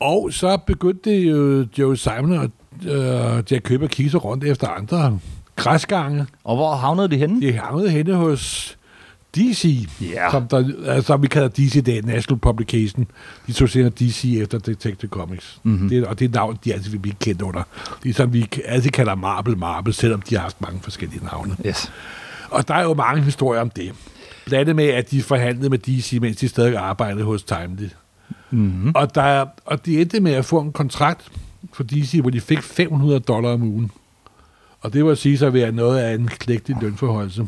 [0.00, 2.50] Og så begyndte jo Joe Simon og
[2.90, 5.18] øh, Jack Køber at kigge rundt efter andre
[5.56, 6.26] græsgange.
[6.44, 7.40] Og hvor havnede de henne?
[7.46, 8.76] De havnede henne hos
[9.36, 10.30] DC, Ja.
[10.30, 13.06] som, der, altså, vi kalder DC i dag, National Publication,
[13.46, 15.60] de tog senere DC efter Detective Comics.
[15.62, 15.88] Mhm.
[15.88, 17.62] Det, og det er navn, de altid vil blive kendt under.
[18.02, 21.56] Ligesom vi altid kalder Marvel Marvel, selvom de har haft mange forskellige navne.
[21.66, 21.92] Yes.
[22.50, 23.92] Og der er jo mange historier om det.
[24.46, 27.88] Blandt andet med, at de forhandlede med DC, mens de stadig arbejdede hos Timely.
[28.50, 28.92] Mm-hmm.
[28.94, 31.30] Og, der, og de endte med at få en kontrakt
[31.72, 33.90] for DC, hvor de fik 500 dollar om ugen.
[34.80, 37.46] Og det var at sige sig at være noget af en klægtig lønforholdelse.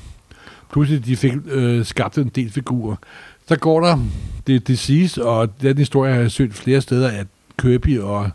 [0.73, 2.97] Pludselig de fik øh, skabt en del figurer.
[3.49, 3.99] Så går der
[4.47, 7.27] det Disease, og den historie har jeg søgt flere steder, at
[7.59, 8.31] Kirby og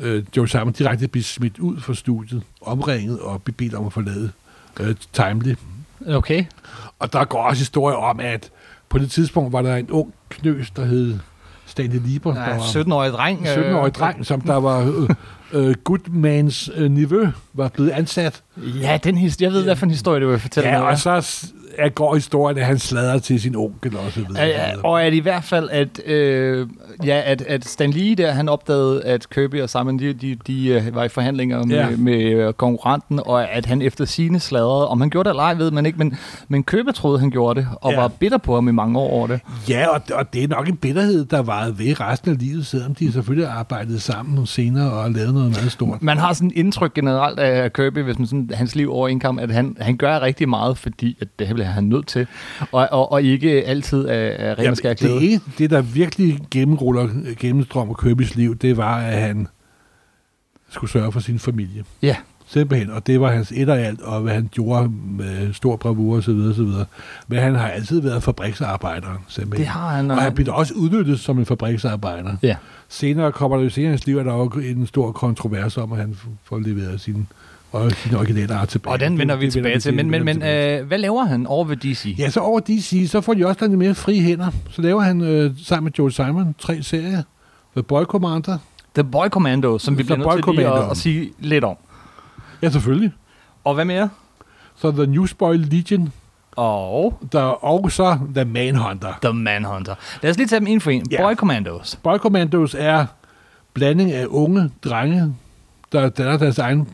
[0.00, 4.30] øh, Joe Simon direkte blev smidt ud fra studiet, omringet og bedt om at forlade
[4.80, 5.54] øh, Timely.
[6.08, 6.44] Okay.
[6.98, 8.50] Og der går også historier om, at
[8.88, 11.18] på det tidspunkt var der en ung knøs, der hed
[11.66, 12.34] Stanley Lieber.
[12.34, 13.46] der Ja, var 17-årig dreng.
[13.46, 15.08] øh, 17-årig dreng, som der var øh,
[15.52, 18.42] øh, Goodmans øh, niveau, var blevet ansat.
[18.82, 19.46] Ja, den historie.
[19.48, 20.88] Jeg ved, hvad for en historie, du vil fortælle Ja, mig.
[20.88, 24.42] og så er, går historien, at han sladrer til sin onkel og så videre.
[24.42, 26.66] Ja, ja, og at i hvert fald, at, øh,
[27.04, 30.66] ja, at, at Stan Lee der, han opdagede, at Kirby og Simon, de, de, de
[30.68, 31.86] øh, var i forhandlinger med, Ja.
[31.98, 34.88] med øh, konkurrenten, og at han efter sine sladrede.
[34.88, 36.16] Om han gjorde det eller ej, ved man ikke, men,
[36.48, 38.00] men Kirby troede, han gjorde det, og Ja.
[38.00, 39.40] var bitter på ham i mange år over det.
[39.68, 42.94] Ja, og, og det er nok en bitterhed, der varede ved resten af livet, selvom
[42.94, 46.02] de selvfølgelig arbejdede sammen senere og lavede noget meget stort.
[46.02, 49.20] Man har sådan et indtryk generelt af Kirby, hvis man sådan, hans liv over en
[49.20, 52.26] kamp, at han, han gør rigtig meget, fordi at det bliver han nødt til,
[52.72, 55.20] og, og, og ikke altid af, af ren og skær glæde.
[55.20, 59.48] det, det, der virkelig gennemruller, gennemstrømmer Kirby's liv, det var, at han
[60.70, 61.84] skulle sørge for sin familie.
[62.02, 62.16] Ja.
[62.46, 66.16] Simpelthen, og det var hans et og alt, og hvad han gjorde med stor bravur
[66.16, 66.84] og så videre, så videre.
[67.28, 69.64] Men han har altid været fabriksarbejder, simpelthen.
[69.64, 70.10] Det har han.
[70.10, 72.36] og han blev da også udnyttet som en fabriksarbejder.
[72.42, 72.56] Ja.
[72.88, 75.92] Senere kommer der jo senere i hans liv, at der er en stor kontrovers om,
[75.92, 77.26] at han får leveret sin,
[77.72, 78.92] og sin originale art tilbage.
[78.92, 79.94] Og den vender vi tilbage til.
[79.94, 82.14] Men, men, men øh, hvad laver han over ved DC?
[82.18, 84.50] Ja, så over DC, så får de også lidt mere frie hænder.
[84.70, 87.22] Så laver han øh, sammen med Joe Simon tre serier.
[87.76, 88.58] The Boy Commander.
[88.94, 91.76] The Boy Commando, som vi bliver nødt til lige at, at sige lidt om.
[92.62, 93.12] Ja, selvfølgelig.
[93.64, 94.08] Og hvad mere?
[94.76, 96.12] Så The Newsboy Legion.
[96.56, 99.12] Og Der er også The Manhunter.
[99.22, 99.94] The Manhunter.
[100.22, 101.06] Lad os lige tage dem en for en.
[101.10, 101.22] Ja.
[101.22, 101.98] Boy Commandos.
[102.02, 103.06] Boy Commandos er
[103.74, 105.34] blanding af unge drenge,
[105.92, 106.88] der danner deres egen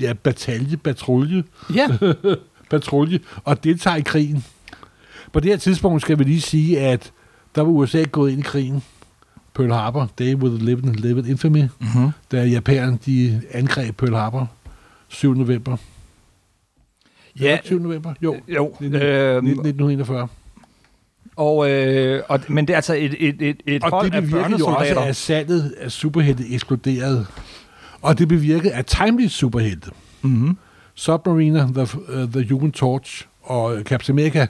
[0.00, 1.88] ja, batalje, patrulje, Ja,
[2.70, 4.44] patrulje og deltager i krigen.
[5.32, 7.12] På det her tidspunkt skal vi lige sige, at
[7.54, 8.82] der var USA gået ind i krigen.
[9.54, 12.10] Pearl Harbor, Day with Living, Living Infamy, mm-hmm.
[12.32, 14.50] da japanerne de angreb Pearl Harbor
[15.08, 15.34] 7.
[15.34, 15.76] november.
[17.40, 17.78] ja 7.
[17.78, 18.14] november?
[18.22, 18.66] Jo, jo.
[18.80, 20.28] Nitten- Øh, 1941.
[21.36, 24.22] og, øh, og, men det er altså et, et, et, et Og hold det af
[24.22, 25.00] bevirkede jo også, børnesoldater.
[25.00, 27.26] at salget af superhelte eksploderede.
[28.02, 29.90] Og det bevirkede, at Timely superhelte,
[30.22, 30.56] Mm-hmm.
[30.94, 34.46] Submariner, The, uh, The Human Torch og Captain America,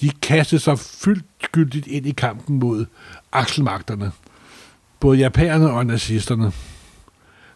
[0.00, 2.86] de kastede sig fyldtgyldigt ind i kampen mod
[3.32, 4.12] akselmagterne.
[5.00, 6.52] Både japanerne og nazisterne.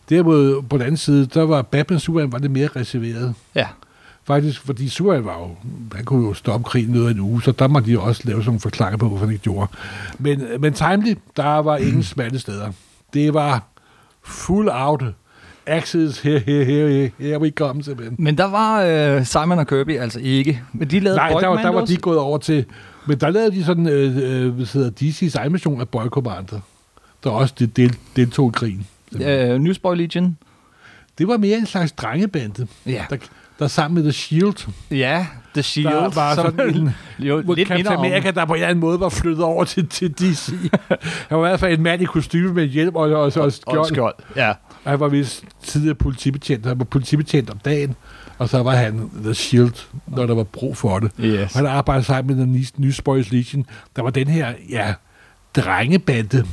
[0.09, 3.35] Derimod på den anden side, der var Batman Superman var det mere reserveret.
[3.55, 3.67] Ja.
[4.25, 5.57] Faktisk, fordi Superman var jo,
[5.95, 8.41] han kunne jo stoppe krigen noget af en uge, så der må de også lave
[8.41, 9.73] sådan nogle forklaringer på, hvorfor han ikke gjorde.
[10.19, 12.73] Men, men Timely, der var ingen smalle steder.
[13.15, 13.63] Det var
[14.23, 15.03] full out.
[15.67, 18.17] Axis, here, here, here, here, we come, simpelthen.
[18.19, 20.63] Men der var øh, Simon og Kirby altså ikke.
[20.73, 22.65] Men de lavede Nej, Boy der, var- der var de gået over til...
[23.07, 26.61] Men der lavede de sådan, øh, øh, hvad hedder DC's egen version af Boy Commander,
[27.25, 28.87] der også del, del, deltog i krigen.
[29.23, 30.37] Øh, Newsboy Legion.
[31.19, 33.05] Det var mere en slags drengebande, Ja.
[33.11, 33.17] der,
[33.59, 35.89] der sammen med The Shield, Ja, The Shield.
[35.95, 36.91] der var som sådan en...
[37.19, 37.87] jo, lidt Captain.
[37.87, 40.49] America, der på en eller anden måde var flyttet over til, til DC.
[41.29, 43.53] han var i hvert fald en mand i kostyme med hjelm og, og, og, og
[43.53, 43.79] skjold.
[43.79, 44.15] Og skjold.
[44.37, 44.53] Ja.
[44.87, 46.67] Og Han var vist tidligere politibetjent.
[46.67, 47.97] Han var politibetjent om dagen,
[48.39, 49.73] og så var han The Shield,
[50.07, 51.11] når der var brug for det.
[51.21, 51.53] Yes.
[51.55, 53.67] Han arbejdede sammen med den Newsboys Legion.
[53.97, 54.95] Der var den her, ja,
[55.57, 56.47] drengebande.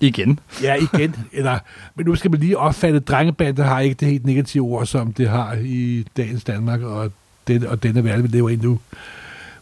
[0.00, 0.38] Igen.
[0.62, 1.16] Ja, igen.
[1.32, 1.58] eller,
[1.94, 5.12] men nu skal man lige opfatte, at drengebande har ikke det helt negative ord, som
[5.12, 7.12] det har i dagens Danmark, og,
[7.48, 8.78] den, og denne verden, vi lever i nu.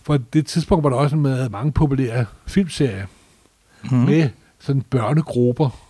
[0.03, 3.07] For det tidspunkt var der også med mange populære filmserier
[3.91, 3.97] Mm.
[3.99, 4.29] med
[4.61, 5.88] sådan børnegrupper.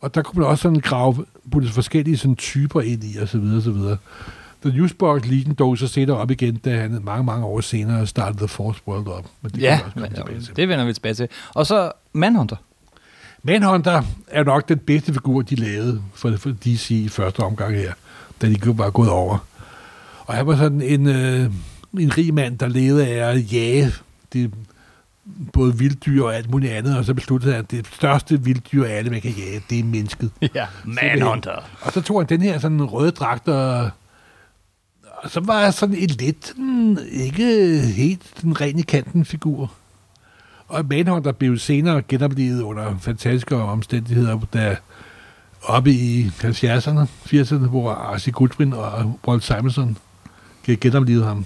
[0.00, 3.38] Og der kunne man også sådan grave putte forskellige sådan typer ind i, og så
[3.38, 3.96] videre, og så videre.
[4.62, 8.38] The Newsboys Legion dog så senere op igen, da han mange, mange år senere startede
[8.38, 9.26] The Force World op.
[9.42, 10.04] Men det Ja, men,
[10.56, 11.28] det vender vi tilbage til.
[11.54, 12.56] Og så Manhunter.
[13.42, 17.92] Manhunter er nok den bedste figur, de lavede for, for DC i første omgang her,
[18.42, 19.38] da de var gået over.
[20.20, 21.50] Og han var sådan en, øh,
[21.98, 23.92] en rig mand, der levede af at jage
[24.32, 24.54] det,
[25.52, 28.90] både vilddyr og alt muligt andet, og så besluttede han, at det største vilddyr af
[28.90, 30.30] alle, man kan jage, det er mennesket.
[30.54, 31.56] Ja, Manhunter.
[31.80, 33.90] Og så tog han den her sådan røde dragt og,
[35.22, 39.72] Og så var jeg sådan en lidt, mm, ikke helt den rene kanten figur.
[40.68, 44.76] Og Manhunter blev senere genoplevet under fantastiske omstændigheder, da
[45.62, 49.96] oppe i 70'erne, 80'erne, hvor Archie Goodwin og Walt Simonson
[50.80, 51.44] genoplevede ham.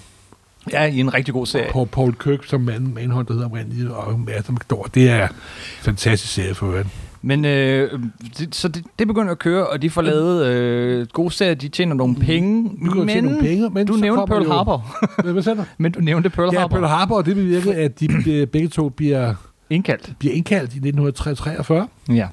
[0.71, 1.71] Ja, i en rigtig god serie.
[1.71, 4.91] Paul, Paul Kirk, som man, Manhunter hedder oprindeligt, og Adam McDowell.
[4.93, 5.33] Det er en
[5.81, 6.87] fantastisk serie for øvrigt.
[7.25, 7.99] Men øh,
[8.37, 11.67] det, så det, det begynder at køre, og de får lavet øh, gode serier, de
[11.69, 12.63] tjener nogle penge.
[12.63, 14.95] Nu men, nogle penge, men du nævnte Pearl Harbor.
[15.31, 15.65] Hvad sagde du?
[15.77, 16.77] Men du nævnte Pearl ja, Harbor.
[16.77, 18.07] Pearl Harbor, og det bevirker, at de
[18.53, 19.35] begge to bliver
[19.69, 20.13] indkaldt.
[20.19, 21.87] Bliver indkaldt i 1943.
[22.09, 22.27] Ja.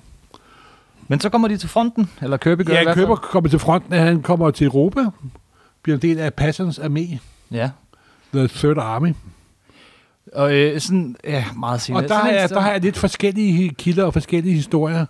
[1.09, 4.23] Men så kommer de til fronten, eller Kirby gør Ja, Kirby kommer til fronten, han
[4.23, 5.01] kommer til Europa,
[5.83, 7.17] bliver en del af Passons armé.
[7.51, 7.71] Ja.
[8.35, 9.15] The Third Army.
[10.33, 12.03] Og øh, sådan, ja, meget senere.
[12.03, 15.07] Og der, er, der har jeg lidt forskellige kilder og forskellige historier.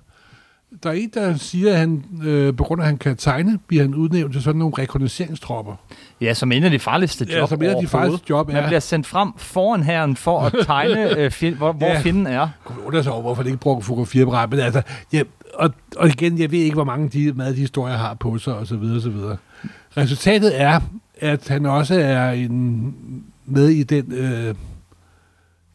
[0.82, 3.58] Der er en, der siger, at han, øh, på grund af, at han kan tegne,
[3.66, 5.74] bliver han udnævnt til sådan nogle rekognoseringstropper.
[6.20, 8.52] Ja, som en af de farligste job Ja, som en af de farligste job er.
[8.52, 12.00] Man bliver sendt frem foran herren for at tegne, øh, fjend, hvor, hvor ja.
[12.00, 12.48] fjenden er.
[12.64, 14.50] Kunne undre sig over, hvorfor det ikke bruger fotografiapparat.
[14.50, 15.22] Men altså, ja,
[15.54, 18.54] og, og igen, jeg ved ikke, hvor mange de, meget de historier har på sig,
[18.54, 19.36] og så videre, og så videre.
[19.96, 20.80] Resultatet er,
[21.20, 22.94] at han også er en,
[23.46, 24.54] med i den øh,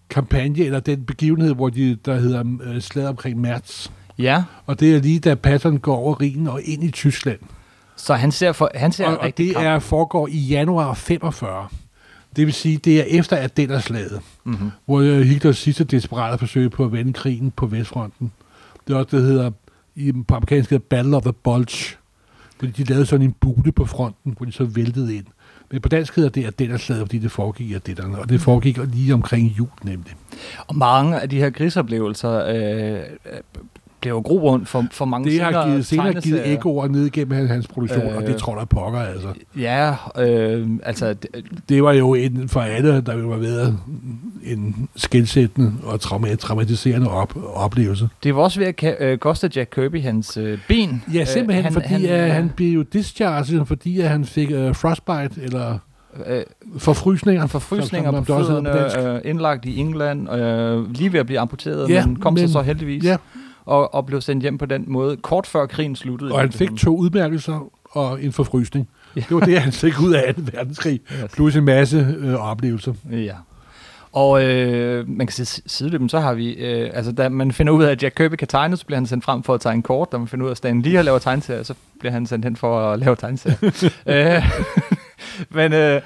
[0.10, 3.90] kampagne, eller den begivenhed, hvor de, der hedder øh, slaget omkring Mertz.
[4.18, 4.44] Ja.
[4.66, 7.40] Og det er lige da Patton går over Rhinen og ind i Tyskland.
[7.96, 9.66] Så han ser, for, han ser og, og det kamp.
[9.66, 11.68] er foregår i januar 45.
[12.36, 14.72] Det vil sige, det er efter at den er slaget, mm-hmm.
[14.86, 18.32] hvor øh, Hitlers sidste desperate forsøg på at vende krigen på Vestfronten.
[18.88, 19.52] Det er også, det hedder,
[19.96, 21.98] i på amerikansk hedder Battle of the Bulge.
[22.60, 25.26] Fordi de lavede sådan en bude på fronten, hvor de så væltede ind.
[25.72, 28.30] Men på dansk hedder det, at den er slaget, fordi det foregik af det og
[28.30, 30.16] det foregik lige omkring jul nemlig.
[30.68, 33.00] Og mange af de her krigsoplevelser øh,
[34.04, 37.48] det er jo grobund for, for mange Det har givet, senere givet ekoer ned igennem
[37.48, 39.28] hans produktion, øh, og det øh, tror der pokker, altså.
[39.58, 41.14] Ja, øh, altså...
[41.14, 41.30] Det,
[41.70, 43.78] det var jo en, for alle, der var været
[44.44, 46.00] en skilsættende og
[46.40, 48.10] traumatiserende op, oplevelse.
[48.24, 51.04] Det var også ved at uh, koste Jack Kirby hans uh, ben.
[51.14, 54.50] Ja, simpelthen, uh, han, fordi han, uh, han blev jo discharged, fordi at han fik
[54.50, 55.78] uh, frostbite, eller
[56.26, 56.44] øh,
[56.78, 57.48] forfrysninger.
[57.48, 61.90] Forfrysninger som, som på fødderne, uh, indlagt i England, uh, lige ved at blive amputeret,
[61.90, 63.04] ja, men kom men, så så heldigvis.
[63.04, 63.18] Ja,
[63.66, 66.32] og, og blev sendt hjem på den måde, kort før krigen sluttede.
[66.32, 68.90] Og han fik to udmærkelser og en forfrysning.
[69.16, 69.22] Ja.
[69.22, 70.42] Det var det, han fik ud af 2.
[70.54, 71.32] verdenskrig, yes.
[71.32, 72.94] plus en masse øh, oplevelser.
[73.12, 73.36] Ja.
[74.12, 77.84] Og øh, man kan sige sideløbende, så har vi, øh, altså da man finder ud
[77.84, 80.12] af, at Jack Kirby kan tegne, så bliver han sendt frem for at tegne kort.
[80.12, 82.46] Da man finder ud af, at Stan Lee har lavet tegneserier, så bliver han sendt
[82.46, 83.92] hen for at lave tegneserier.
[84.38, 84.44] øh,
[85.58, 86.02] men øh,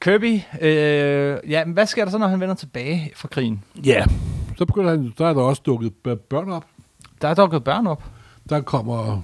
[0.00, 3.64] Kirby, øh, ja, hvad sker der så, når han vender tilbage fra krigen?
[3.84, 4.04] Ja,
[4.56, 5.92] så begynder han, der er der også dukket
[6.30, 6.64] børn op.
[7.22, 8.04] Der er dukket børn op.
[8.48, 9.22] Der kommer...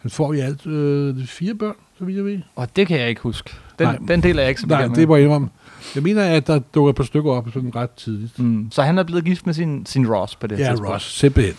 [0.00, 2.38] Han får i alt øh, fire børn, så vidt jeg ved.
[2.56, 3.50] Og det kan jeg ikke huske.
[3.78, 5.48] Den, Nej, den del er jeg ikke så Nej, det var indrømme.
[5.94, 8.38] Jeg mener, at der dukker et par stykker op sådan ret tidligt.
[8.38, 8.68] Mm.
[8.70, 10.88] Så han er blevet gift med sin, sin Ross på det ja, tidspunkt?
[10.88, 11.54] Ja, Ross, simpelthen.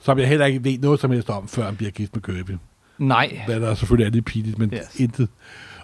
[0.00, 2.50] Som jeg heller ikke ved noget som helst om, før han bliver gift med Kirby.
[2.98, 3.40] Nej.
[3.46, 5.00] Hvad der selvfølgelig er lidt pinligt, men yes.
[5.00, 5.28] intet.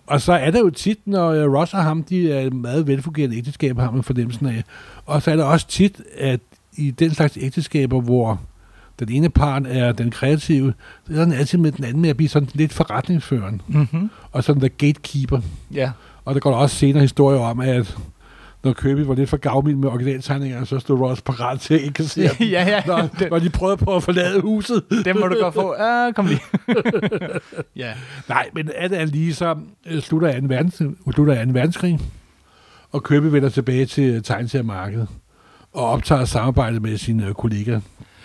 [0.07, 3.37] Og så er der jo tit, når uh, Ross og ham, de er meget velfungerende
[3.37, 4.65] ægteskab, har man fornemmelsen af.
[5.07, 6.41] Og så er der også tit, at
[6.77, 8.41] i den slags ægteskaber, hvor
[9.05, 10.75] den ene part er den kreative,
[11.07, 13.63] så er den altid med den anden med at blive sådan lidt forretningsføren.
[13.69, 14.11] Mm-hmm.
[14.33, 15.41] Og sådan der gatekeeper.
[15.75, 15.91] Ja.
[16.25, 17.97] Og der går der også senere historier om, at
[18.65, 22.05] når Kirby var lidt for gavmild med originaltegningerne, så stod Ross parat til at ikke
[22.05, 24.83] se ja, ja, når, når de prøvede på at forlade huset.
[25.05, 25.75] Det må du godt få.
[25.75, 26.41] Uh, kom lige.
[27.77, 27.93] ja.
[28.29, 30.47] Nej, men alt er lige så øh, slutter 2.
[30.47, 30.83] Verdens,
[31.15, 31.51] slutter 2.
[31.53, 32.01] verdenskrig,
[32.93, 35.09] og Kirby vender tilbage til tegneseriemarkedet
[35.73, 37.81] og optager samarbejdet med sine kollegaer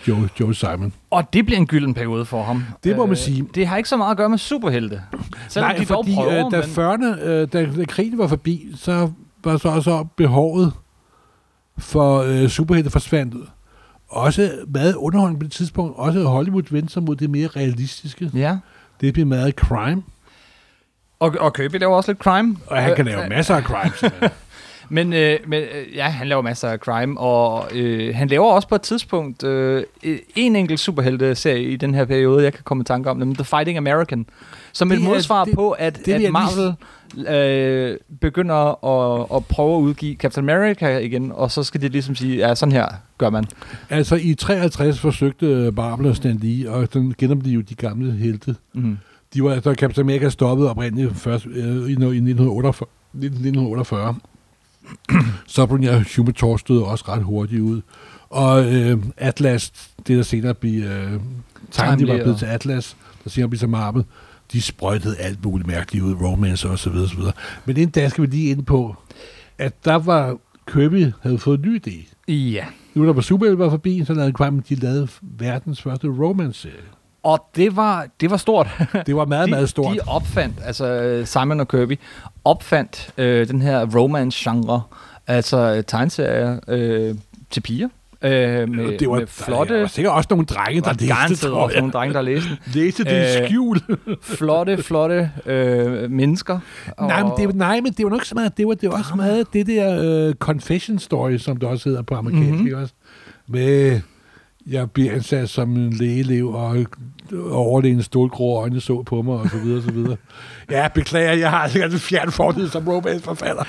[0.08, 0.92] Joe, Joe Simon.
[1.10, 2.64] Og det bliver en gylden periode for ham.
[2.84, 3.48] Det må man øh, sige.
[3.54, 5.02] Det har ikke så meget at gøre med superhelte.
[5.48, 6.68] Selvom Nej, de fordi prøver, øh, da, men...
[6.68, 9.10] førne, øh, da, da krigen var forbi, så
[9.44, 10.72] var så også behovet
[11.78, 13.34] for øh, superhelte forsvandt.
[14.08, 15.98] Også meget underholdende på det tidspunkt.
[15.98, 18.30] Også Hollywood vendte sig mod det mere realistiske.
[18.34, 18.56] Ja.
[19.00, 20.02] Det bliver meget crime.
[21.20, 22.56] Og, og Kirby laver også lidt crime.
[22.66, 24.10] Og han kan lave øh, masser af crime.
[24.88, 28.68] Men, øh, men øh, ja, han laver masser af crime, og øh, han laver også
[28.68, 29.82] på et tidspunkt øh,
[30.36, 33.44] en enkelt superhelte-serie i den her periode, jeg kan komme i tanke om, nemlig The
[33.44, 34.26] Fighting American,
[34.72, 36.74] som det et modsvar det, på, at, det, at Marvel
[37.16, 42.14] øh, begynder at, at prøve at udgive Captain America igen, og så skal de ligesom
[42.14, 42.86] sige, ja, sådan her
[43.18, 43.44] gør man.
[43.90, 48.56] Altså i 53 forsøgte Marvel og Stan Lee at genopleve de gamle helte.
[48.74, 48.98] Mm.
[49.34, 52.88] De var, da Captain America stoppede oprindeligt først øh, i 1948.
[53.14, 54.14] 1948
[55.46, 57.80] så blev jeg Humator stod også ret hurtigt ud.
[58.30, 59.72] Og øh, Atlas,
[60.06, 61.20] det der senere bliver øh, de
[61.78, 64.04] var blevet og- til Atlas, der senere blev til Marvel,
[64.52, 67.32] de sprøjtede alt muligt mærkeligt ud, romance og så videre, så videre.
[67.64, 68.96] Men inden da skal vi lige ind på,
[69.58, 70.36] at der var
[70.72, 72.32] Kirby havde fået en ny idé.
[72.32, 72.64] Ja.
[72.94, 76.74] Nu der var Super var forbi, så lavede Quam, de lavede verdens første romance-serie.
[77.22, 78.68] Og det var, det var stort.
[79.06, 79.94] Det var meget, de, meget stort.
[79.94, 81.98] De opfandt, altså Simon og Kirby,
[82.44, 84.82] opfandt øh, den her romance-genre,
[85.26, 87.14] altså øh, tegneserier øh,
[87.50, 87.88] til piger.
[88.22, 91.14] Øh, med, det var, med flotte, Der var sikkert også nogle drenge, der og læste,
[91.14, 92.58] garanteret også nogle drenge, der læste den.
[92.74, 93.80] Læste det i Øh, skjul.
[94.38, 96.58] Flotte, flotte øh, mennesker.
[97.00, 99.14] nej, men det, nej, men det var nok så meget, det var, det var også
[99.16, 102.58] meget det der uh, confession story, som det også hedder på amerikansk, Mhm.
[102.62, 102.82] mm-hmm.
[102.82, 102.94] også?
[103.48, 104.00] Med,
[104.68, 106.86] jeg bliver ansat som en lægelev, og
[107.50, 110.16] overlægen stålgrå øjne så på mig, og så videre, og så videre.
[110.70, 113.64] Ja, beklager, jeg har sikkert en fjern fortid som romance-forfatter.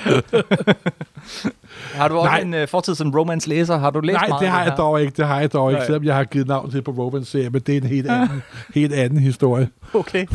[1.98, 2.40] Har du også Nej.
[2.40, 3.78] en uh, fortid som romance-læser?
[3.78, 4.76] Har du læst Nej, meget det har jeg her?
[4.76, 5.86] dog ikke, det har jeg dog ikke, Nej.
[5.86, 8.42] selvom jeg har givet navn til på romance-serie, men det er en helt anden,
[8.74, 9.68] helt anden historie.
[9.94, 10.26] Okay.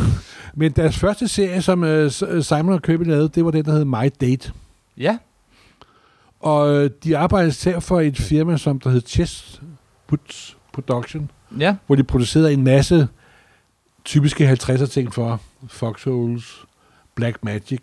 [0.54, 3.86] Men deres første serie, som uh, Simon og Kirby lavede, det var den, der hed
[3.86, 4.52] My Date.
[4.98, 5.18] Ja.
[6.40, 9.62] Og øh, de arbejdede selv for et firma, som der hed Chess
[10.08, 11.76] Puts Production, Ja.
[11.88, 13.08] hvor de producerede en masse
[14.06, 16.44] typiske 50'er ting for Foxholes,
[17.16, 17.80] Black Magic,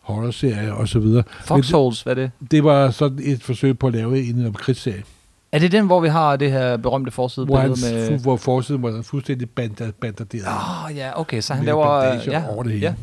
[0.00, 1.22] horror-serier og så videre.
[1.44, 2.30] Foxholes, hvad er det?
[2.50, 5.02] Det var sådan et forsøg på at lave en omkrigsserie,
[5.52, 7.26] Er det den, hvor vi har det her berømte hvor,
[7.58, 8.18] han, forsidebillede med...
[8.18, 10.46] hvor forsiden var fuldstændig banda- bandaderet.
[10.46, 12.04] Åh, oh, ja, okay, så han laver...
[12.26, 12.86] Ja, over det hele.
[12.86, 12.94] ja.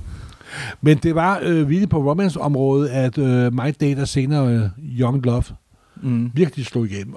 [0.82, 4.62] Men det var øh, virkelig på romance-området, at øh, My Date og senere øh,
[5.00, 5.44] Young Love
[6.04, 6.32] Mm.
[6.34, 7.16] virkelig slog igennem.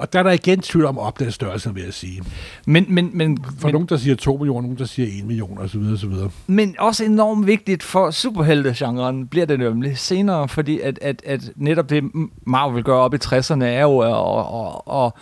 [0.00, 2.22] Og, der er der igen tvivl om opdagelsesstørrelsen, vil jeg sige.
[2.66, 5.58] Men, men, men, For men, nogen, der siger 2 millioner, nogen, der siger 1 million,
[5.58, 6.30] og så videre, og så videre.
[6.46, 11.90] men også enormt vigtigt for superheltegenren bliver det nemlig senere, fordi at, at, at netop
[11.90, 12.04] det
[12.46, 15.12] Marvel gør op i 60'erne er jo at, at, at, at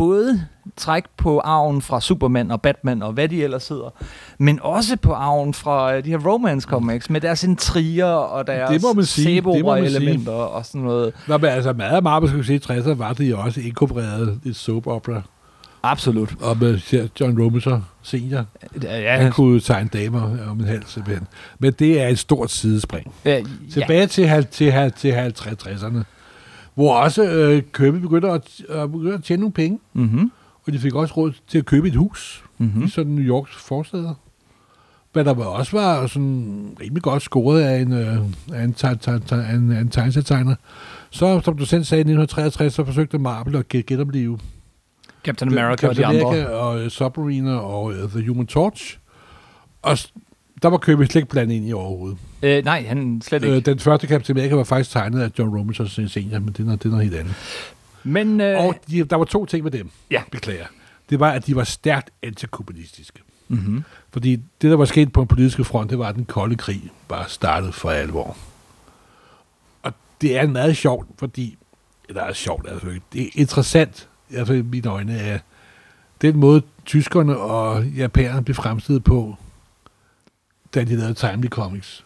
[0.00, 0.42] både
[0.76, 3.90] trække på arven fra Superman og Batman og hvad de ellers hedder,
[4.38, 8.70] men også på arven fra øh, de her romance comics med deres intriger og deres
[8.70, 9.96] Det må man sige, det må man sige.
[9.96, 11.12] elementer og sådan noget.
[11.28, 14.40] Nå, men altså meget af Marvel, skulle sige, i 60'erne var det jo også inkorporeret
[14.44, 15.22] et soap opera.
[15.82, 16.34] Absolut.
[16.40, 16.78] Og med
[17.20, 18.44] John Romita senior.
[18.82, 21.26] Ja, Han kunne tegne damer om en halv simpelthen.
[21.58, 23.12] Men det er et stort sidespring.
[23.24, 23.42] ja, ja.
[23.72, 25.98] Tilbage til, hal- til, hal- til 50'erne,
[26.80, 30.30] hvor også øh, Kirby begyndte at, øh, begyndte at tjene nogle penge, Mm-hmm.
[30.66, 32.78] og de fik også råd til at købe et hus Mm-hmm.
[32.80, 32.84] mm.
[32.84, 34.14] i sådan New Yorks forsteder.
[35.14, 38.16] Men der også var sådan rimelig godt scoret af en, øh,
[38.52, 40.54] af en, te- te- te- af en, en tegneserietegner.
[41.10, 44.38] Så, som du selv sagde, i 1963, så forsøgte Marvel at get- genopleve
[45.24, 46.28] Captain America og de Captain andre.
[46.40, 48.98] America og uh, Submariner og uh, The Human Torch.
[49.82, 49.98] Og
[50.62, 52.18] der var Kirby slet ikke blandet ind i overhovedet.
[52.42, 53.56] Øh, nej, han slet ikke.
[53.56, 56.76] Øh, den første Captain America var faktisk tegnet af John Romita senior, men det er,
[56.76, 57.34] det er noget helt andet.
[58.04, 60.22] Men øh, Og de, der var to ting med dem, ja.
[60.30, 60.66] beklager.
[61.10, 63.18] Det var, at de var stærkt antikommunistiske.
[63.48, 63.84] Mm-hmm.
[64.12, 66.90] Fordi det, der var sket på en politisk front, det var, at den kolde krig
[67.08, 68.36] bare startede for alvor.
[69.82, 71.56] Og det er meget sjovt, fordi...
[72.08, 73.06] Eller er sjovt, altså ikke.
[73.12, 75.40] Det er interessant, altså i mine øjne, at
[76.22, 79.36] den måde, tyskerne og japanerne blev fremstillet på,
[80.74, 82.04] da de lavede Timely Comics.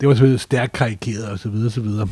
[0.00, 2.08] Det var selvfølgelig stærkt karikeret og så videre, og så videre.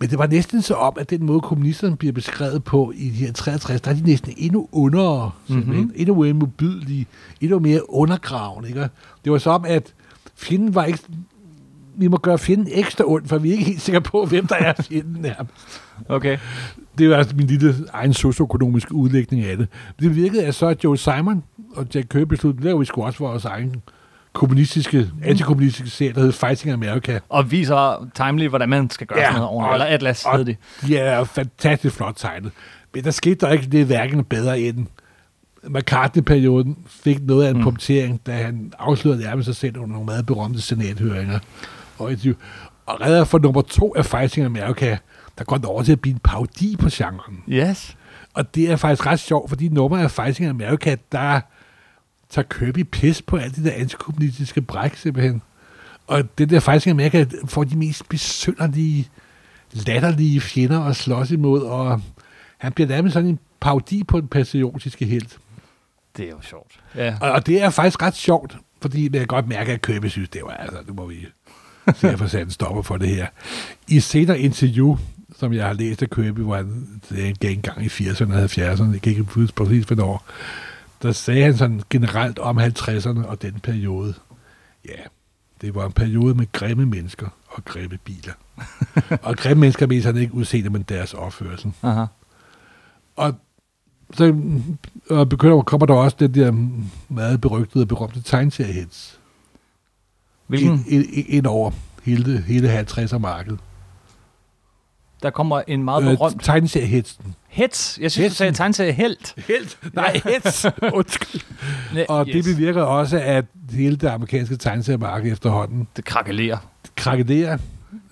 [0.00, 3.14] Men det var næsten så om, at den måde, kommunisterne bliver beskrevet på i de
[3.14, 4.68] her 63, der er de næsten endnu
[5.46, 5.84] simpelthen.
[5.84, 5.92] Mhm.
[5.94, 7.06] Endnu mere modbydelige,
[7.40, 8.68] endnu mere undergravende.
[8.68, 8.88] Ikke?
[9.24, 9.94] Det var som, at
[10.36, 10.98] fjenden var ikke...
[11.98, 14.56] Vi må gøre fjenden ekstra ondt, for vi er ikke helt sikre på, hvem der
[14.56, 15.54] er fjenden nærmest.
[16.08, 16.38] Okay.
[16.98, 19.68] Det var altså min lille egen socioøkonomiske udlægning af det.
[20.00, 21.44] Det virkede, at så Joe Simon
[21.76, 23.76] og Jack Kirby besluttede, det laver vi sgu også vores egen
[24.36, 27.18] kommunistiske, antikommunistiske serie, der hed Fighting America.
[27.28, 29.82] Og viser Timely, hvordan man skal gøre Ja, sådan noget ordentligt.
[29.82, 30.56] Eller Atlas hed det.
[30.86, 32.52] De er fantastisk flot tegnet.
[32.94, 34.86] Men der skete der ikke det hverken bedre end
[35.68, 37.62] McCartney-perioden fik noget af en Mm.
[37.62, 41.38] punktering, da han afslørede nærmest sig selv under nogle meget berømte senathøringer.
[41.98, 42.12] Og,
[42.86, 44.98] og redder for nummer to af Fighting America,
[45.38, 47.42] der går det over til at blive en parodi på genren.
[47.48, 47.96] Yes.
[48.34, 51.40] Og det er faktisk ret sjovt, fordi nummer af Fighting America, der
[52.30, 55.42] tager Kirby pis på alt det der antikommunistiske bræk, simpelthen.
[56.06, 59.08] Og det der Fighting America får de mest besynderlige,
[59.72, 62.02] latterlige fjender at slås imod, og
[62.58, 65.38] han bliver nærmest sådan en parodi på den patriotiske helt.
[66.16, 66.80] Det er jo sjovt.
[66.94, 67.16] Ja.
[67.20, 70.28] Og, og det er faktisk ret sjovt, fordi jeg kan godt mærke, at Kirby synes,
[70.28, 71.26] det var altså, nu må vi
[71.94, 73.26] se at få sat en stopper for det her.
[73.88, 74.96] I senere interview,
[75.36, 78.44] som jeg har læst af Kirby, hvor han det gav en gang i 80'erne og
[78.44, 80.24] 70'erne, jeg kan ikke huske præcis hvornår,
[81.02, 84.14] der sagde han sådan generelt om 50'erne og den periode.
[84.88, 85.02] Ja,
[85.60, 88.32] det var en periode med grimme mennesker og grimme biler.
[89.22, 91.72] og grimme mennesker mener han ikke udseende, men deres opførsel.
[91.82, 92.04] Aha.
[93.16, 93.34] Og
[94.14, 94.36] så
[95.10, 96.68] og begynder, kommer der også den der
[97.08, 99.20] meget berygtede og berømte tegneseriehits
[100.46, 100.84] Hvilken?
[100.88, 101.70] ind, ind, ind over
[102.02, 103.58] hele, det- hele 50'er markedet.
[105.26, 106.42] Der kommer en meget berømt...
[106.44, 107.34] tegneseriehitsen.
[107.48, 107.98] Hets.
[108.02, 108.36] Jeg synes, du Hetsen.
[108.36, 109.78] sagde tegneserie Helt.
[109.92, 110.66] Nej, hits.
[110.94, 111.40] Undskyld.
[112.08, 112.34] Og yes.
[112.34, 116.58] det bevirker også, at hele det amerikanske tegneseriemarked efterhånden Det krakelerer.
[116.96, 117.58] krakelerer.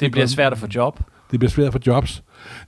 [0.00, 1.00] Det bliver svært at få job.
[1.30, 2.22] Det bliver svært for jobs.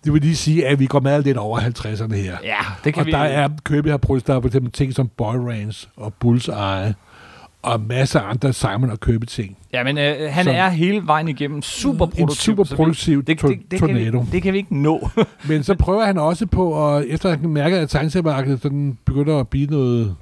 [0.04, 2.36] Det vil lige sige, at vi går meget lidt over 50'erne her.
[2.44, 3.10] Ja, det kan og vi...
[3.10, 6.94] der er Kirby har protesteret på eksempel ting som Boy Ranch og Bullseye
[7.66, 9.56] og masser af andre Simon og Kirby ting.
[9.72, 12.22] Ja, men øh, han Som- er hele vejen igennem super produktiv.
[12.24, 14.18] En super så produktiv det, det, det, kan tornado.
[14.20, 15.08] vi, det kan vi ikke nå.
[15.48, 19.48] Men så prøver han også på, at efter han mærker, at tegneseriemarkedet sådan begynder at
[19.48, 20.16] blive noget,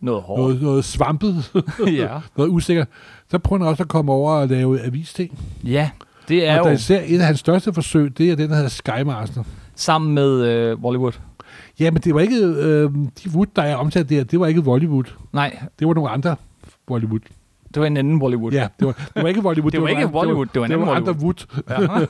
[0.00, 0.40] Noget hårdt.
[0.40, 1.52] noget, noget svampet,
[1.86, 2.08] ja.
[2.36, 2.84] noget usikker,
[3.30, 5.38] så prøver han også at komme over og lave avisting.
[5.64, 5.90] ja,
[6.28, 8.54] det er og jo er især et af hans største forsøg, det er den, der
[8.54, 9.42] hedder Skymaster.
[9.74, 11.12] sammen med øh, Bollywood.
[11.80, 12.90] Ja, men det var ikke, øh,
[13.24, 15.04] de Wood, der er omtalt der, det var ikke Bollywood.
[15.32, 16.36] Nej, Det var nogle andre
[16.86, 17.20] Bollywood.
[17.74, 18.52] det var en anden Bollywood.
[18.52, 19.70] Ja, det var, det var ikke Bollywood.
[19.74, 21.46] Det var ikke nogle- Bollywood, det var en det anden var andre Wood.
[21.70, 22.06] Ja.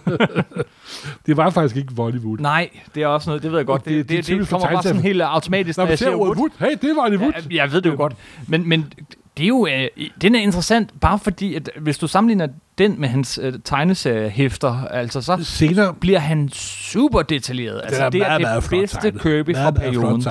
[1.27, 2.39] Det var faktisk ikke Bollywood.
[2.39, 3.85] Nej, det er også noget, det ved jeg godt.
[3.85, 6.05] Det- Det, det, det er det, det kommer bare sådan helt automatisk, Når jeg ser
[6.07, 6.37] siger Wood.
[6.37, 7.33] Wood, hey, det var Bollywood.
[7.51, 8.17] Ja, jeg ved det jo godt.
[8.47, 8.93] Men, men
[9.37, 9.89] det er jo, øh,
[10.23, 12.47] den er interessant, bare fordi, at hvis du sammenligner
[12.79, 17.81] den med hans øh, tegneseriehæfter, altså så Senere, bliver han super detaljeret.
[17.85, 19.23] Altså, det er det bedste tegnet.
[19.23, 20.23] Kirby fra perioden.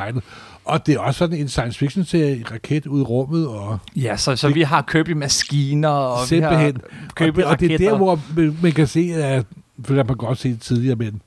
[0.72, 4.18] Og det er også sådan en science fiction serie, raket ud i rummet, og Ja,
[4.18, 6.76] så, så vi har Kirby-maskiner, og simpelthen.
[6.76, 6.82] vi
[7.20, 8.20] har og, det, og det er der, hvor
[8.62, 9.46] man, kan se, at,
[9.86, 11.22] for det man godt set tidligere, men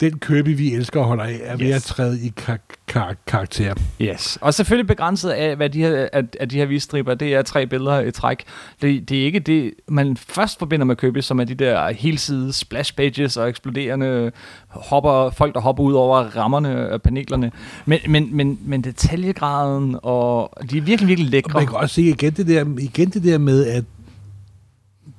[0.00, 1.74] den Kirby, vi elsker og holder af, er ved Yes.
[1.76, 3.74] at træde i kar- kar- karakter.
[4.02, 4.38] Yes.
[4.40, 7.66] Og selvfølgelig begrænset af, hvad de her, at, at de her visstriber, det er tre
[7.66, 8.44] billeder i træk.
[8.82, 12.52] Det, det er ikke det, man først forbinder med Kirby, som er de der helside
[12.52, 14.32] splash pages og eksploderende
[14.68, 17.52] hopper, folk, der hopper ud over rammerne og panelerne.
[17.86, 21.58] Men, men, men, men detaljegraden, og de er virkelig, virkelig Og lækre.
[21.58, 23.84] man kan også se igen det der, igen det der med, at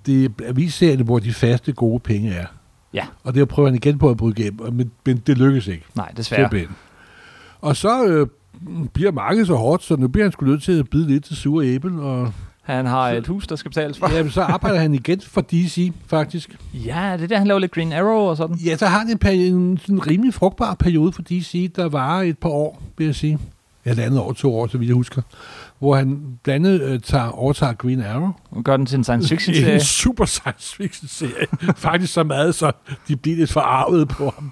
[0.05, 2.45] det er avisserien, hvor de faste gode penge er.
[2.95, 3.05] Ja.
[3.23, 5.83] Og det prøver han igen på at bryde igennem, men, men det lykkes ikke.
[5.95, 6.41] Nej, desværre.
[6.41, 6.75] Simpelthen.
[7.61, 8.27] Og så øh,
[8.93, 11.35] bliver markedet så hårdt, så nu bliver han sgu nødt til at bide lidt til
[11.35, 14.11] sure æble, og Han har et hus, der skal betales for.
[14.15, 16.55] jamen, så arbejder han igen for DC, faktisk.
[16.73, 18.55] Ja, det er der, han laver lidt Green Arrow og sådan.
[18.55, 22.21] Ja, så har han en, peri- en sådan rimelig frugtbar periode for DC, der var
[22.21, 23.39] et par år, vil jeg sige.
[23.85, 25.21] Ja, et andet år, to år, så vidt jeg husker.
[25.79, 28.31] Hvor han blandt andet øh, tager, overtager Green Arrow.
[28.51, 29.79] Og gør den til en science fiction En serie.
[29.79, 31.47] super science fiction serie.
[31.75, 32.71] Faktisk så meget, så
[33.07, 34.51] de bliver lidt forarvet på ham.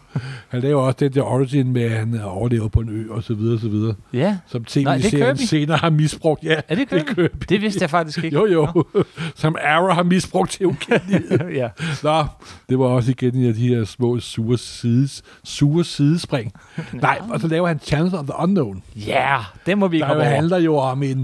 [0.50, 3.34] Han laver også den der origin med, at han overlever på en ø, og så
[3.34, 3.96] videre, og så videre.
[4.14, 4.38] Ja.
[4.48, 5.46] Som det er tv-serien Kirby.
[5.46, 6.44] senere har misbrugt.
[6.44, 7.16] Ja, Er det det er Kirby?
[7.22, 7.46] Kirby.
[7.50, 8.38] Det vidste jeg faktisk ikke.
[8.38, 8.86] Jo, jo.
[9.36, 11.40] Som Arrow har misbrugt til ukendelighed.
[11.56, 11.70] ja.
[12.04, 12.26] Nå,
[12.70, 16.52] det var også igen en af de her små sure, sides, sure sidespring.
[16.94, 18.84] Nej, og så laver han Channels of the Unknown.
[18.96, 21.23] Ja, yeah, det må vi ikke Der handler jo om en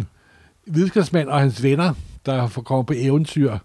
[0.70, 1.94] videnskabsmand og hans venner,
[2.26, 3.58] der får kommer på eventyr.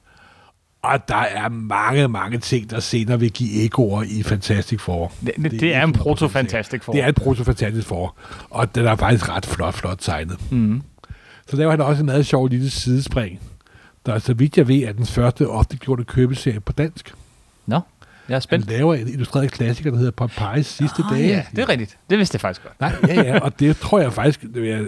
[0.82, 5.12] Og der er mange, mange ting, der senere vil give ekoer i Fantastic Four.
[5.26, 6.92] Det, det, Det er er en proto-fantastic for.
[6.92, 8.16] Det er et proto-fantastisk for,
[8.50, 10.52] og den er faktisk ret flot, flot tegnet.
[10.52, 10.82] Mm.
[11.46, 13.40] Så laver han også en meget sjov lille sidespring,
[14.06, 17.14] der så vidt jeg ved, er den første ofte gjorte købeserie på dansk.
[17.66, 17.80] Nå,
[18.28, 18.68] jeg er Han spændt.
[18.68, 21.28] laver en illustreret klassiker, der hedder Popeyes sidste Ah, dage.
[21.28, 21.98] Ja, det er rigtigt.
[22.10, 22.80] Det vidste jeg faktisk godt.
[22.80, 24.44] Nej, ja, ja, og det tror jeg faktisk,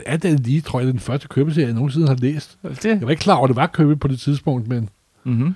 [0.07, 2.59] at den lige, tror jeg, den første købeserie, jeg nogensinde har læst.
[2.63, 4.89] Det, Jeg var ikke klar over, at det var købe på det tidspunkt, men
[5.25, 5.55] mm-hmm.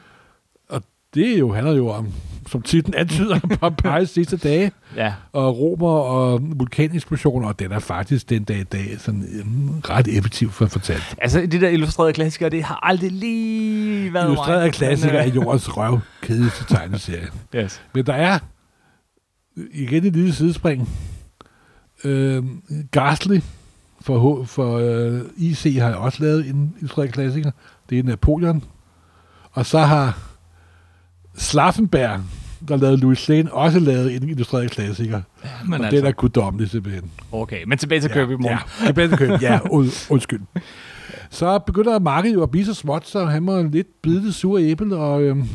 [1.14, 2.08] det er jo, handler jo om,
[2.50, 8.30] som titlen antyder, Popeyes sidste dage, Ja, og romer og vulkaneksplosioner, og den er faktisk
[8.30, 11.14] den dag i dag sådan um, ret effektiv for fortalt.
[11.18, 14.72] altså de der illustrerede klassikere, det har aldrig lige været Illustreret mig.
[14.72, 17.28] klassiker er jordens røv kedeligste tegneserie.
[17.56, 17.82] Yes.
[17.94, 18.38] Men der er
[19.72, 20.88] igen et lille sidespring.
[22.04, 22.42] Øh,
[22.92, 23.40] Ghastly
[24.00, 27.50] for, for øh, IC har også lavet en illustreret klassiker.
[27.90, 28.64] Det er Napoleon.
[29.52, 30.18] Og så har
[31.36, 32.20] Slaffenberg,
[32.68, 35.20] der lavede Louis Lane, også lavet en illustreret klassiker.
[35.64, 37.10] Men og altså, den er guddommelig simpelthen.
[37.32, 38.58] okay, men tilbage til Kirby morgen.
[38.80, 39.42] Ja, tilbage til Kirby.
[39.42, 40.40] Ja, und, undskyld.
[41.30, 44.62] Så begynder markedet jo at blive så småt, så han må lidt bide det sure
[44.62, 45.48] æble og øhm,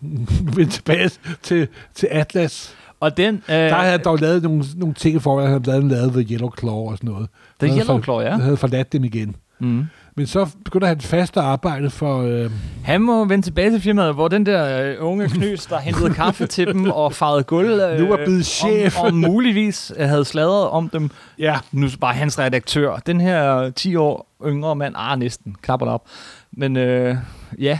[0.56, 1.10] vende tilbage
[1.42, 2.74] til, til Atlas.
[3.00, 3.34] Og den...
[3.34, 5.52] Øh, Der havde han dog lavet nogle, nogle ting i forvejen.
[5.52, 7.28] Han havde lavet The Yellow Claw og sådan noget.
[7.60, 8.30] The Yellow for- Claw, ja.
[8.30, 9.36] Han havde forladt dem igen.
[9.60, 9.84] Mm.
[10.16, 12.22] Men så begynder han fast at arbejde for...
[12.22, 12.50] Øh,
[12.84, 16.46] Han må vende tilbage til firmaet, hvor den der øh, unge knøs, der hentede kaffe
[16.46, 18.98] til dem og farvede gulv, øh, Nu er blevet chef.
[19.00, 21.10] Om, om muligvis øh, havde sladret om dem.
[21.38, 22.96] ja, Nu bare hans redaktør.
[22.96, 26.04] Den her 10 år yngre mand, ah næsten, knapper det op.
[26.52, 27.16] Men øh,
[27.58, 27.78] ja,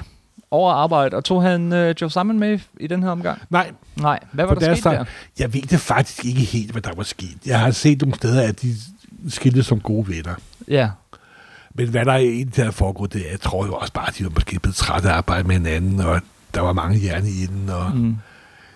[0.50, 3.38] over arbejde, og tog han øh, Joe Simon med i den her omgang?
[3.50, 4.18] Nej, Nej.
[4.32, 5.04] Hvad var For der der sket der?
[5.38, 7.36] jeg ved det faktisk ikke helt, hvad der var sket.
[7.46, 8.74] Jeg har set nogle steder, at de
[9.28, 10.34] skilte som gode venner.
[10.68, 10.88] Ja.
[11.74, 14.24] Men hvad der egentlig er foregået, det er, jeg tror jo også bare, at de
[14.24, 16.20] var måske blevet trætte af at arbejde med hinanden, og
[16.54, 18.16] der var mange jern i den, og Mm.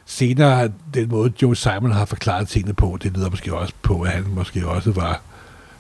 [0.07, 4.11] senere, den måde Joe Simon har forklaret tingene på, det lyder måske også på, at
[4.11, 5.21] han måske også var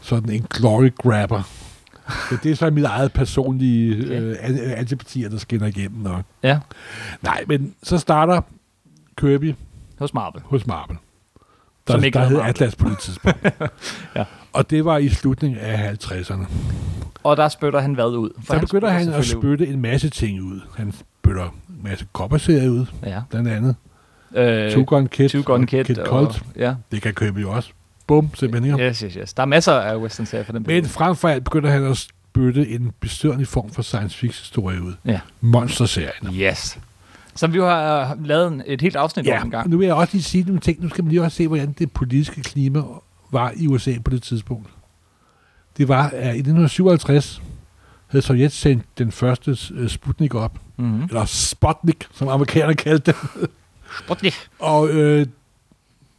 [0.00, 1.42] sådan en glory grabber.
[2.30, 6.06] Men det er så mit eget personlige øh, an- antipatier, der skinner igennem.
[6.06, 6.58] Og, Ja,
[7.22, 8.40] nej, men så starter
[9.18, 9.54] Kirby
[9.98, 10.42] hos Marvel.
[10.44, 10.96] hos Marvel.
[11.86, 12.50] Som Der, ikke der hed hed Marvel.
[12.50, 13.46] Atlas på det tidspunkt.
[14.16, 14.24] Ja.
[14.56, 16.44] Og det var i slutningen af 50'erne.
[17.22, 18.30] Og der spytter han hvad ud?
[18.36, 19.56] For Så begynder spytter han at selvfølgelig ud.
[19.56, 20.60] spytte en masse ting ud.
[20.76, 23.20] Han spytter en masse kopperserier ud, Ja.
[23.30, 23.74] blandt andet.
[24.34, 25.84] Øh, Two Gun Kid, Two Gun Kid.
[25.84, 26.42] Kid Colt.
[26.56, 26.74] ja.
[26.92, 27.70] Det kan købe jo også.
[28.06, 28.80] Bum, simpelthen.
[28.80, 29.32] Yes, yes, yes.
[29.32, 31.96] Der er masser af western serier for den Men frem for alt begynder han at
[31.96, 34.92] spytte en bestørende form for science fiction historie ud.
[35.04, 35.20] Ja.
[35.40, 36.34] Monsterserien.
[36.34, 36.78] Yes.
[37.34, 39.70] Som vi jo har lavet et helt afsnit Ja, om en gang.
[39.70, 40.82] nu vil jeg også lige sige nogle ting.
[40.82, 42.82] Nu skal man lige også se, hvordan det politiske klima
[43.30, 44.68] var i USA på det tidspunkt.
[45.76, 47.42] Det var, at i 1957
[48.06, 50.58] havde Sovjet sendt den første øh, Sputnik op.
[50.76, 51.02] Mm-hmm.
[51.02, 53.50] Eller Sputnik, som amerikanerne kaldte det.
[54.04, 54.34] Sputnik.
[54.58, 55.26] Og øh,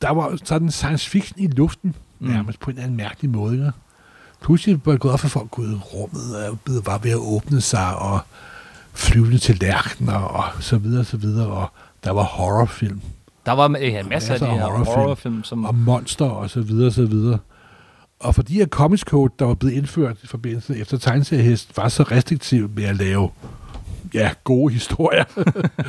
[0.01, 2.27] der var sådan science fiction i luften, Mm.
[2.27, 3.53] nærmest på en eller anden mærkelig måde.
[3.53, 3.71] Ikke?
[4.41, 7.95] Pludselig var det gået op for folk, at rummet og var ved at åbne sig,
[7.97, 8.19] og
[8.93, 11.47] flyvende til lærkner, og så videre, så videre.
[11.47, 11.71] Og
[12.03, 13.01] der var horrorfilm,
[13.47, 14.85] Der var ja, masser af Masser af her horrorfilm.
[14.85, 15.65] horrorfilm, som...
[15.65, 17.39] og monster, og så videre, så videre.
[18.19, 22.03] Og fordi at Comics Code, der var blevet indført i forbindelse efter tegneseriehest, var så
[22.03, 23.29] restriktiv med at lave
[24.13, 25.23] ja, gode historier,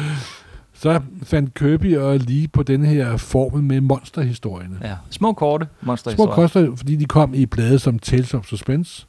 [0.82, 4.78] så fandt Kirby og lige på den her formel med monsterhistorierne.
[4.82, 9.06] Ja, små korte monster Små koster, fordi de kom i blade som Tales of Suspense,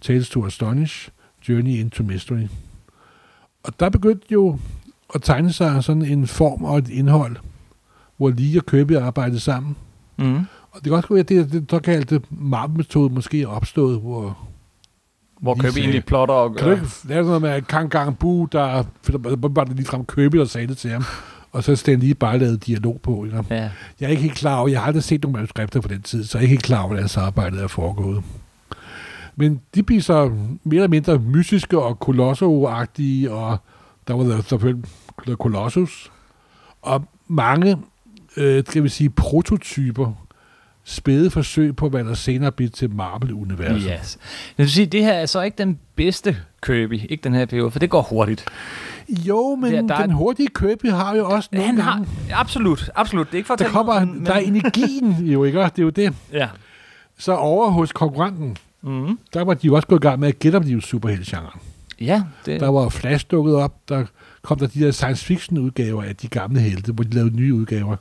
[0.00, 1.08] Tales to Astonish,
[1.48, 2.46] Journey into Mystery.
[3.62, 4.58] Og der begyndte jo
[5.14, 7.36] at tegne sig sådan en form og et indhold,
[8.18, 9.76] hvor Lee og Kirby arbejdede sammen.
[10.16, 10.36] Mm.
[10.70, 14.38] Og det kan også være, at det, det såkaldte Marvel-metode måske er opstået, hvor...
[15.40, 18.48] Hvor Kirby sagde- egentlig plotter og Kan du ikke lave noget med Kang Gang Bu,
[18.52, 18.84] der
[19.48, 21.04] var det lige frem Kirby, der sagde det til ham,
[21.52, 23.24] og så Stan lige bare lavet dialog på.
[23.24, 23.44] Ikke?
[23.50, 23.54] Ja.
[24.00, 26.24] Jeg er ikke helt klar over, jeg har aldrig set nogle manuskripter på den tid,
[26.24, 28.22] så jeg er ikke helt klar over, hvordan samarbejdet er foregået.
[29.36, 30.28] Men de bliver så
[30.64, 33.58] mere eller mindre mystiske og kolosso-agtige, og
[34.08, 34.90] der var der selvfølgelig
[35.38, 36.10] Colossus,
[36.82, 37.76] og mange,
[38.38, 40.12] øh, skal vi sige, prototyper,
[40.84, 43.90] spæde forsøg på, hvad der senere bliver til Marvel-universet.
[44.00, 44.18] Yes.
[44.58, 47.70] Jeg vil sige, det her er så ikke den bedste Kirby, ikke den her periode,
[47.70, 48.44] for det går hurtigt.
[49.08, 51.92] Jo, men Der- der, der er- den hurtige Kirby har jo også nogle Han har,
[51.92, 52.08] gange...
[52.34, 53.26] absolut, absolut.
[53.26, 55.58] Det er ikke for at Der kommer, noget, men- der er energien jo, ikke?
[55.58, 56.12] Det er jo det.
[56.32, 56.48] Ja.
[57.18, 59.18] Så over hos konkurrenten, Mm.
[59.34, 61.60] der var de jo også gået i gang med at de superhelte-genren.
[62.00, 64.04] Ja, det, Der var Flash dukket op, der
[64.42, 67.54] kom der de der science fiction udgaver af de gamle helte, hvor de lavede nye
[67.54, 67.96] udgaver.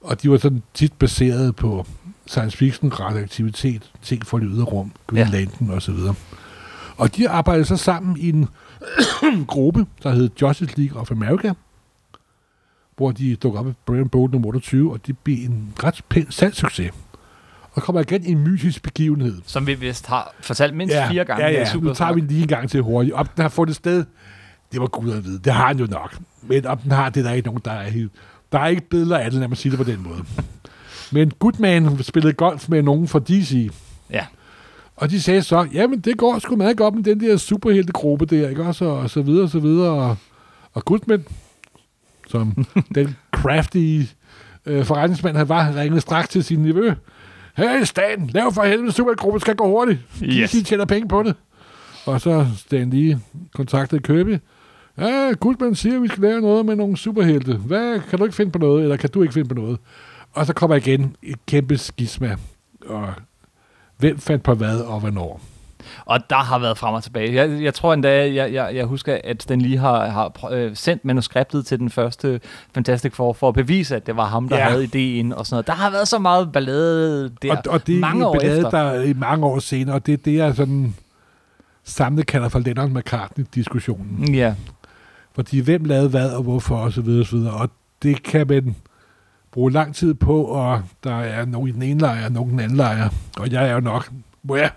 [0.00, 1.86] Og de var sådan tit baseret på
[2.26, 5.30] science fiction, radioaktivitet, ting fra det ydre rum, Green Ja.
[5.32, 5.38] ja.
[5.38, 6.14] Lantern og så videre.
[6.96, 8.48] Og de arbejdede så sammen i en
[9.46, 11.52] gruppe, der hed Justice League of America,
[12.96, 16.26] hvor de dukkede op i Brian Bolt nummer 28, og det blev en ret pæn
[16.30, 16.92] salgssucces.
[17.72, 19.42] Og kommer igen en mytisk begivenhed.
[19.46, 21.44] som vi vist har fortalt mindst fire gange.
[21.44, 21.74] Ja, ja.
[21.80, 23.14] Nu tager vi lige en gang til hurtigt.
[23.14, 24.04] Om den har fundet sted,
[24.72, 25.38] det var Gud at vide.
[25.38, 26.18] Det har han jo nok.
[26.42, 28.12] Men om den har, det er der ikke nogen, der er helt...
[28.52, 30.24] Der er ikke billeder af det, lad mig sige det på den måde.
[31.12, 33.70] Men Goodman spillede golf med nogen fra DC.
[34.10, 34.26] Ja.
[34.96, 38.48] Og de sagde så, jamen det går sgu meget godt med den der superheltegruppe der,
[38.48, 38.84] ikke også?
[38.84, 39.90] Og så videre, og så videre.
[39.90, 40.16] Og,
[40.72, 41.24] og Goodman,
[42.28, 44.00] som den crafty
[44.66, 46.92] øh, forretningsmand, han var, ringede straks til sin nevø.
[47.56, 50.00] Hey Stan, lav for helvede, superheltegruppe skal gå hurtigt.
[50.22, 50.50] Yes.
[50.50, 51.34] DC tjener penge på det.
[52.06, 53.20] Og så Stan lige
[53.54, 54.38] kontaktede Kirby.
[54.98, 57.56] Ja, Goodman siger, at vi skal lave noget med nogle superhelte.
[57.56, 59.78] Hvad, kan du ikke finde på noget, eller kan du ikke finde på noget?
[60.32, 62.36] Og så kommer igen et kæmpe skisma.
[62.86, 63.08] Og
[63.96, 65.40] hvem fandt på hvad og hvornår?
[66.04, 67.34] Og der har været frem og tilbage.
[67.34, 71.04] Jeg, jeg tror endda, jeg, jeg, jeg husker, at den lige har, har øh, sendt
[71.04, 72.40] manuskriptet til den første
[72.74, 74.64] Fantastic Four, for at bevise, at det var ham, der Ja.
[74.64, 75.66] havde ideen og sådan noget.
[75.66, 78.58] Der har været så meget ballade der og, og det mange er år en ballade,
[78.58, 78.70] efter.
[78.70, 80.94] der er i mange år senere, og det er det, jeg sådan
[81.84, 84.34] samlet kalder for Lennon McCartney-diskussionen.
[84.34, 84.54] Ja,
[85.36, 87.52] Fordi hvem lavede hvad, og hvorfor, og så videre, og så videre.
[87.52, 87.70] Og
[88.02, 88.76] det kan man
[89.52, 92.52] bruge lang tid på, og der er nogen i den ene lejr, og nogen i
[92.52, 93.08] den anden lejr.
[93.38, 94.10] Og jeg er jo nok,
[94.42, 94.70] må jeg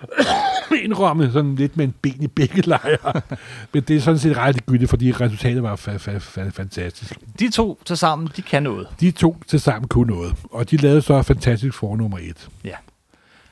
[0.84, 3.20] indrømme, sådan lidt med en ben i begge lejre.
[3.72, 7.14] Men det er sådan set ret gyldigt, fordi resultatet var fa- fa- fa- fantastisk.
[7.38, 8.86] de to til sammen, de kan noget.
[9.00, 12.48] De to til sammen kunne noget, og de lavede så Fantastic Four nummer et.
[12.64, 12.74] Ja.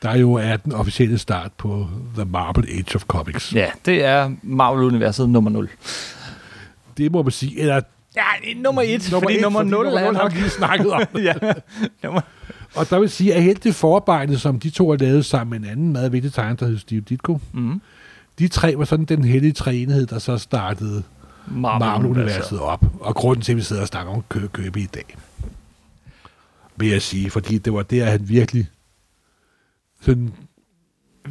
[0.03, 3.55] Der jo er den officielle start på The Marble Age of Comics.
[3.55, 5.69] Ja, det er Marvel-universet nummer 0.
[6.99, 7.61] Det må man sige.
[7.61, 7.81] Eller
[8.17, 8.23] Ja,
[8.57, 11.03] nummer et, nummer fordi et, nummer fordi 0 nummer er har vi lige snakket om.
[11.29, 11.35] ja,
[12.05, 12.21] nummer...
[12.75, 15.69] Og der vil sige, at helt det forarbejde, som de to har lavet sammen med
[15.69, 17.81] en anden meget vigtig tegner, der hedder Steve Ditko, Mm.
[18.39, 21.03] de tre var sådan den hellige træenhed, der så startede
[21.47, 22.85] Marvel-universet op.
[23.01, 25.17] Og grunden til, at vi sidder og snakker om kø købe i dag,
[26.77, 28.67] vil jeg sige, fordi det var der, han virkelig
[30.01, 30.33] sådan,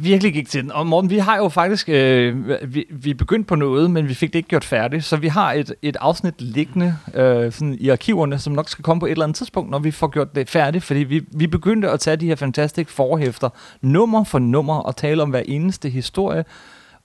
[0.04, 0.72] virkelig gik til den.
[0.72, 4.32] Og Morten, vi har jo faktisk, øh, vi, vi begyndte på noget, men vi fik
[4.32, 8.38] det ikke gjort færdigt, så vi har et, et afsnit liggende øh, sådan i arkiverne,
[8.38, 10.84] som nok skal komme på et eller andet tidspunkt, når vi får gjort det færdigt,
[10.84, 13.48] fordi vi, vi begyndte at tage de her fantastiske forhæfter,
[13.82, 16.44] nummer for nummer, og tale om hver eneste historie,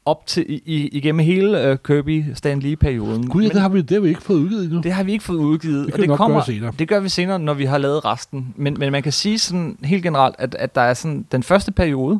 [0.05, 3.27] op til i, igennem hele øh, Kirby Stan Lee-perioden.
[3.27, 4.81] gud, ja, det har vi, det har vi ikke fået udgivet endnu.
[4.81, 5.85] det har vi ikke fået udgivet.
[5.85, 6.73] Det og det kommer, gøre senere.
[6.79, 8.53] Det gør vi senere, når vi har lavet resten.
[8.55, 11.71] Men, men man kan sige sådan helt generelt, at, at der er sådan den første
[11.71, 12.19] periode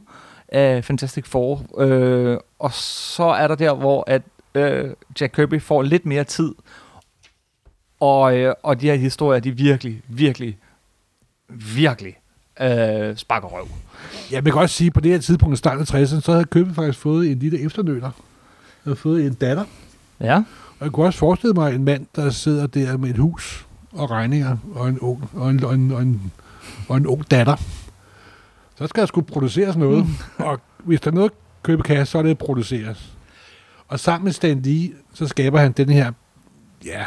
[0.54, 4.22] af Fantastic Four, øh, og så er der der, hvor at
[4.56, 4.90] øh,
[5.22, 6.54] Jack Kirby får lidt mere tid,
[8.00, 10.58] og, øh, og de her historier, de virkelig, virkelig,
[11.50, 12.16] virkelig
[12.62, 13.68] øh, sparker røv.
[14.32, 16.32] Ja, man kan også sige, at på det her tidspunkt i starten af 60'erne, så
[16.32, 18.12] havde Købe faktisk fået en lille efternøler.
[18.84, 19.66] havde fået en datter.
[20.20, 20.38] Ja,
[20.80, 24.12] Og jeg kunne også forestille mig en mand, der sidder der med et hus og
[24.12, 26.32] regninger og en ung, og en, og en, og en,
[26.88, 27.56] og en ung datter.
[28.84, 30.06] Så skal der skulle produceres noget.
[30.38, 31.32] og hvis der er noget
[31.64, 33.14] købe kan, så er det produceres.
[33.88, 36.12] Og sammen med Stan Lee, så skaber han den her,
[36.86, 37.04] ja,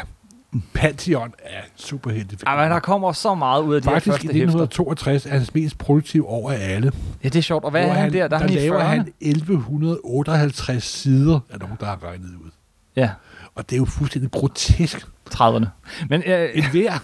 [0.73, 2.37] pantheon af superhelte.
[2.47, 4.63] Ej, men der kommer så meget ud af de her Faktisk i første hæfter.
[4.63, 6.91] 1962 er hans mest produktive år af alle.
[7.23, 7.63] Ja, det er sjovt.
[7.63, 8.27] Og hvad er Hvor han der?
[8.27, 8.83] Der er han laver 40'erne.
[8.83, 12.51] han 1158 sider, er nogen, der har regnet ud.
[12.95, 13.09] Ja,
[13.55, 15.07] Og det er jo fuldstændig grotesk.
[15.35, 15.65] 30'erne.
[16.09, 16.99] Men øh, En hver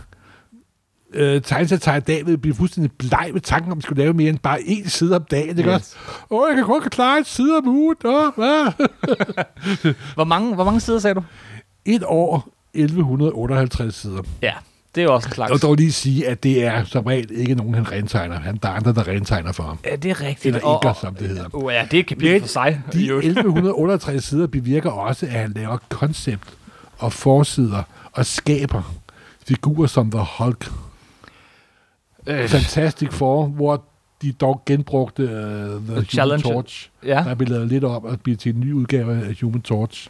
[1.14, 4.30] øh, tegnesatire i dag vil blive fuldstændig bleg med tanken om, at skulle lave mere
[4.30, 5.58] end bare én side om dagen.
[5.58, 5.98] Det yes.
[6.30, 7.96] Åh, jeg kan kun klare en side om ugen.
[8.06, 8.72] Åh, hvad?
[10.16, 11.24] hvor, mange, hvor mange sider sagde du?
[11.86, 14.22] Et år, 1158 sider.
[14.42, 14.54] Ja,
[14.96, 15.52] det er jo også en slags.
[15.52, 18.40] Og dog lige sige, at det er som regel ikke nogen, han rentegner.
[18.40, 19.80] Han der er andre, der rentegner for ham.
[19.86, 20.46] Ja, det er rigtigt.
[20.56, 21.46] Eller Og- ikke, og- som det hedder.
[21.54, 22.82] Oh, ja, det er et kapitel for sig.
[22.94, 23.26] De i øvrigt.
[23.28, 26.44] 1168 sider bevirker også, at han laver koncept
[26.98, 28.96] og forsider og skaber
[29.48, 30.72] figurer som The Hulk,
[32.28, 33.84] Øh, Fantastic Four, hvor
[34.22, 36.52] de dog genbrugte uh, The, The Human Challenger.
[36.52, 36.90] Torch.
[37.06, 37.24] ja.
[37.28, 40.10] Der blev lavet lidt om at blive til en ny udgave af Human Torch.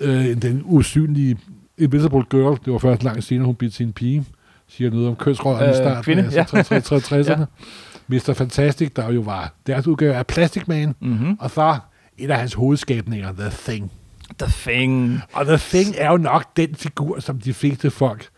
[0.00, 1.38] Uh, den usynlige
[1.78, 4.24] Invisible Girl, det var først langt senere, hun blev til en pige,
[4.68, 6.42] siger noget om kønsrollerne Øh, i starten kvinde, af ja.
[6.44, 7.44] 60'erne.
[8.08, 8.32] Mr.
[8.32, 11.36] Fantastic, der jo var deres udgave af Plastic Man, Mm-hmm.
[11.40, 11.78] og så
[12.18, 13.92] en af hans hovedskabninger, The Thing.
[14.38, 15.20] The Thing.
[15.32, 18.28] Og The Thing er jo nok den figur, som de fleste folk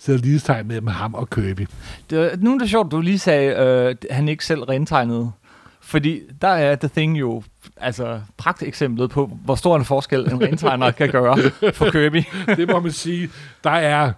[0.00, 1.66] sidder lighedstegn mellem ham og Kirby.
[2.10, 5.32] Det, nu er det sjovt, du lige sagde, øh, han ikke selv rentegnede.
[5.80, 7.42] Fordi der er The Thing jo
[7.76, 11.38] altså pragteksemplet på, hvor stor en forskel en rentegner kan gøre
[11.72, 12.22] for Kirby.
[12.56, 13.30] det må man sige.
[13.64, 14.12] Der er,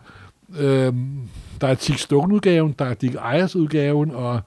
[0.59, 1.28] øhm,
[1.61, 4.41] der er Tick Stone-udgaven, der er Dick Ayers-udgaven, og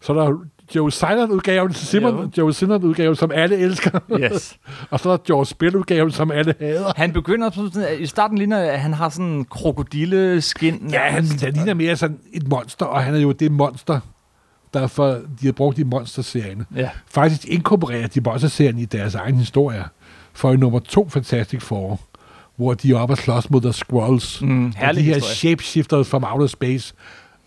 [0.00, 0.38] så er der
[0.74, 3.98] Joe Silent-udgaven, Simon, Joe Silent-udgaven, som alle elsker.
[4.20, 4.56] Yes.
[4.90, 6.92] og så er George Spell-udgaven, som alle hader.
[6.96, 10.88] Han begynder på sådan, i starten ligner, at han har sådan en krokodilleskin.
[10.92, 14.00] Ja, han, han ligner mere sådan et monster, og han er jo det monster,
[14.74, 15.06] derfor
[15.40, 16.66] de har brugt i monsterserien.
[16.76, 16.90] Ja.
[17.10, 19.84] Faktisk inkorporerer de monsterserien i deres egen historie.
[20.32, 22.00] For i nummer to Fantastic Four,
[22.56, 24.42] hvor de er oppe og slås mod The Skrulls.
[24.42, 25.20] Mm, de her historie.
[25.20, 26.94] shapeshifters from outer space.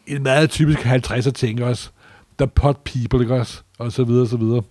[0.07, 1.89] En meget typisk 50'er ting også.
[2.39, 3.61] The Pot People, ikke også?
[3.77, 4.61] Og så videre, og så videre.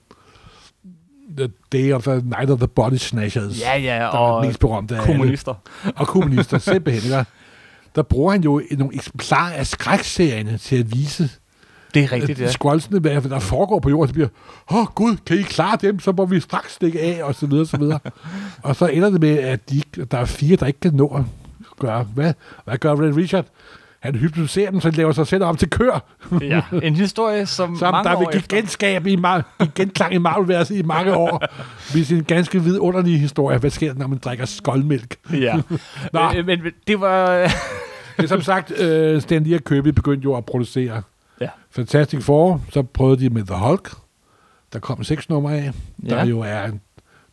[1.37, 3.61] The Day of the Night of the Body Snatchers.
[3.61, 5.13] Ja, ja, og mest berømte af alle.
[5.13, 5.55] kommunister.
[5.97, 7.13] Og kommunister, simpelthen.
[7.13, 7.25] Ikke?
[7.95, 11.31] Der bruger han jo nogle eksemplarer af skrækserierne til at vise
[11.95, 12.51] Det er rigtigt, ja.
[12.51, 14.09] skroldsene, hvad der foregår på jorden.
[14.09, 14.29] Så bliver,
[14.71, 17.47] åh oh, gud, kan I klare dem, så må vi straks stikke af, og så
[17.47, 17.99] videre, og så videre.
[18.63, 21.23] og så ender det med, at de, der er fire, der ikke kan nå at
[21.79, 22.03] gøre.
[22.03, 23.45] Hvad, hvad gør Red Richard?
[24.01, 26.05] Han hypnotiserer dem, så han laver sig selv om til kør.
[26.41, 26.63] ja.
[26.83, 30.83] En historie, som, Som mange der år vil genskab i, mar- genklang i Marvel-værelset i
[30.83, 31.45] mange år.
[31.95, 33.59] Med sin ganske vidunderlige historie.
[33.59, 35.17] Hvad sker der, når man drikker skoldmælk?
[35.33, 35.61] Ja.
[36.13, 36.21] Nå.
[36.37, 37.31] Øh, men det var...
[38.17, 41.03] Det er som sagt, øh, Stan Lee og Kirby begyndte jo at producere
[41.41, 41.49] Ja.
[41.71, 42.61] Fantastic Four.
[42.73, 43.91] Så prøvede de med The Hulk.
[44.73, 45.73] Der kom seks numre af.
[46.05, 46.09] Ja.
[46.15, 46.71] Der jo er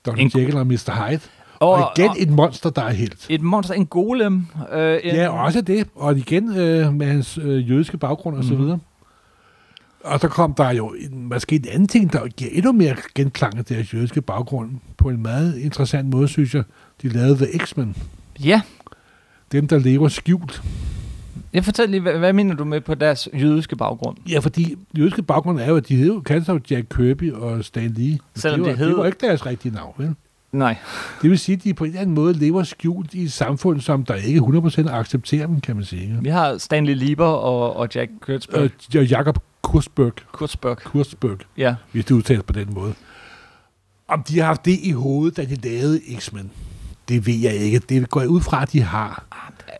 [0.05, 0.11] Dr.
[0.11, 1.07] En- Jekyll og Mr.
[1.09, 1.20] Hyde.
[1.60, 3.26] Og, og igen et monster, der er helt.
[3.30, 4.45] et monster, en golem.
[4.74, 5.88] Øh, en, Ja, også det.
[5.95, 8.64] Og igen øh, med hans øh, jødiske baggrund og så Mhm.
[8.64, 8.80] videre.
[10.03, 13.58] Og så kom der jo en, måske en anden ting, der giver endnu mere genklang
[13.58, 14.72] af deres jødiske baggrund.
[14.97, 16.64] På en meget interessant måde, synes jeg.
[17.01, 17.95] De lavede The X-Men.
[18.43, 18.62] Ja,
[19.51, 20.62] Dem, der lever skjult.
[21.53, 24.18] jeg fortæller lige, hvad, hvad mener du med på deres jødiske baggrund?
[24.30, 27.91] Ja, fordi jødiske baggrund er jo, at de hed jo sig Jack Kirby og Stan
[27.91, 28.18] Lee.
[28.36, 30.16] Selvom det, var, det hed- det var ikke deres rigtige navn, vel?
[30.56, 30.76] Nej.
[31.22, 33.82] Det vil sige, at de på en eller anden måde lever skjult i et samfund,
[33.82, 36.18] som der ikke 100% accepterer dem, kan man sige.
[36.22, 38.64] Vi har Stanley Lieber og, og Jack Kurtzberg.
[38.95, 40.78] Øh, og Jakob Kursberg, Kurtzberg.
[40.78, 41.76] Kursberg, Ja.
[41.91, 42.93] hvis det udtales på den måde.
[44.08, 46.51] Om de har haft det i hovedet, da de lavede X-Men,
[47.10, 47.80] det ved jeg ikke.
[47.80, 49.24] Det går jeg ud fra, at de har.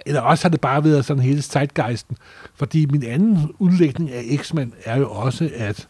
[0.06, 2.18] Eller også har det bare været sådan hele zeitgeisten.
[2.56, 5.88] Fordi min anden udlægning af X-Men er jo også, at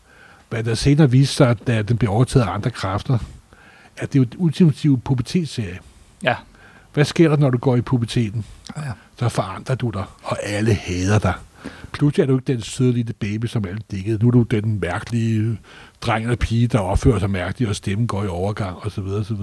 [0.49, 3.17] hvad der senere viste sig, da den blev overtaget af andre kræfter,
[3.97, 5.79] at det er jo et ultimativt pubertetsserie.
[6.23, 6.35] Ja.
[6.93, 8.45] Hvad sker der, når du går i puberteten?
[8.77, 8.91] Ja.
[9.19, 11.33] Så forandrer du dig, og alle hader dig.
[11.91, 14.17] Pludselig er du ikke den søde lille baby, som alle dækkede.
[14.21, 15.59] Nu er du den mærkelige
[16.01, 19.03] dreng eller pige, der opfører sig mærkeligt, og stemmen går i overgang, osv.
[19.03, 19.41] osv.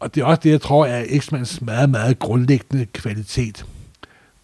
[0.00, 3.66] Og det er også det, jeg tror er X-Mans meget, meget grundlæggende kvalitet.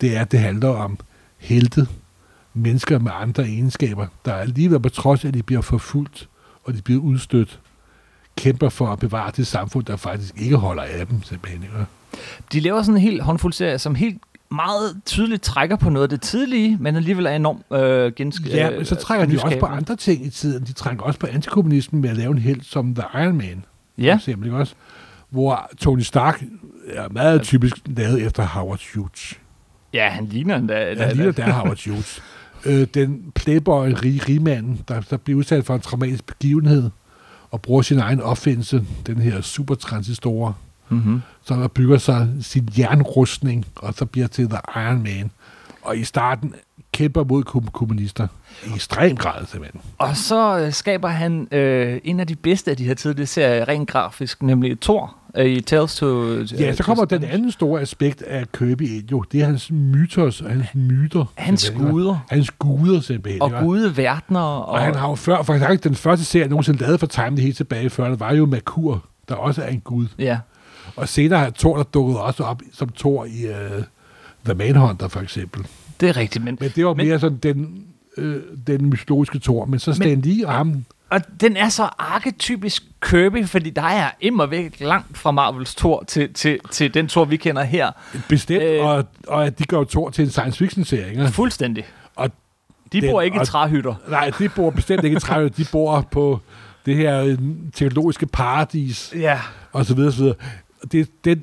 [0.01, 0.99] Det er, at det handler om
[1.39, 1.87] helte,
[2.55, 6.29] mennesker med andre egenskaber, der alligevel på trods af, at de bliver forfulgt,
[6.65, 7.61] og de bliver udstødt,
[8.37, 11.63] kæmper for at bevare det samfund, der faktisk ikke holder af dem, simpelthen.
[11.63, 11.75] Ikke?
[12.53, 14.19] De laver sådan en helt håndfuld serie, som helt
[14.51, 18.71] meget tydeligt trækker på noget af det tidlige, men alligevel er enormt øh, gensk- Ja,
[18.71, 20.65] øh, men så trækker de også på andre ting i tiden.
[20.65, 23.65] De trækker også på antikommunismen med at lave en helt som The Iron Man.
[23.99, 24.75] Ja, For eksempel, ikke også?
[25.31, 26.43] Hvor Tony Stark
[26.89, 29.35] er meget typisk lavet efter Howard Hughes.
[29.93, 30.95] ja han ligner endda.
[31.05, 32.23] Han ligner der Howard Hughes.
[32.67, 36.91] Øh, den playboy, rig, rigmanden, der, der bliver udsat for en traumatisk begivenhed,
[37.51, 40.57] og bruger sin egen opfindelse, den her supertransistor,
[40.89, 41.23] Mm-hmm.
[41.45, 45.31] som der bygger sig sin jernrustning, og så bliver til The Iron Man.
[45.83, 46.55] Og i starten
[46.93, 48.29] kæmper mod kom- kommunister.
[48.67, 49.81] I ekstrem grad, simpelthen.
[49.99, 53.69] Og så øh, skaber han øh, en af de bedste af de her tidlige serier,
[53.69, 56.33] rent grafisk, nemlig Thor i Tales to...
[56.43, 59.25] Ja, så kommer den anden store aspekt af Kirby ind jo.
[59.33, 61.25] Det er hans mytos og hans myter.
[61.35, 63.43] Hans guder Hans guder, simpelthen.
[63.43, 63.61] og ikke?
[63.61, 64.41] gude verdener.
[64.41, 67.31] Og, Og han har jo før, for eksempel den første serie, nogensinde lavet for Time,
[67.31, 70.07] det helt tilbage før, der var jo Merkur, der også er en gud.
[70.19, 70.39] Ja,
[70.97, 73.83] Og senere har Thor, der dukket også op som Thor i uh,
[74.45, 75.67] The Manhunter, for eksempel.
[76.01, 76.45] det er rigtigt.
[76.45, 77.85] Men, Men det var Men- mere sådan den,
[78.17, 79.65] øh, den mytologiske Thor.
[79.65, 84.11] Men så Stan Lee og ham, og den er så arketypisk Kirby, fordi der er
[84.21, 87.91] immer væk langt fra Marvels Thor til, til, til den Thor, vi kender her.
[88.29, 88.85] bestemt, Øh.
[88.85, 91.11] og, og at de gør jo Thor til en science fiction-serie.
[91.11, 91.29] Ikke?
[91.29, 91.85] Fuldstændig.
[92.17, 92.31] Og
[92.93, 93.95] De Den- bor ikke i og- træhytter.
[94.09, 95.57] Nej, de bor bestemt ikke i træet.
[95.57, 96.41] De bor på
[96.87, 97.39] det her øh,
[97.75, 99.41] teknologiske paradis, Ja.
[99.73, 100.37] og så videre, så videre.
[100.93, 101.43] Det, det,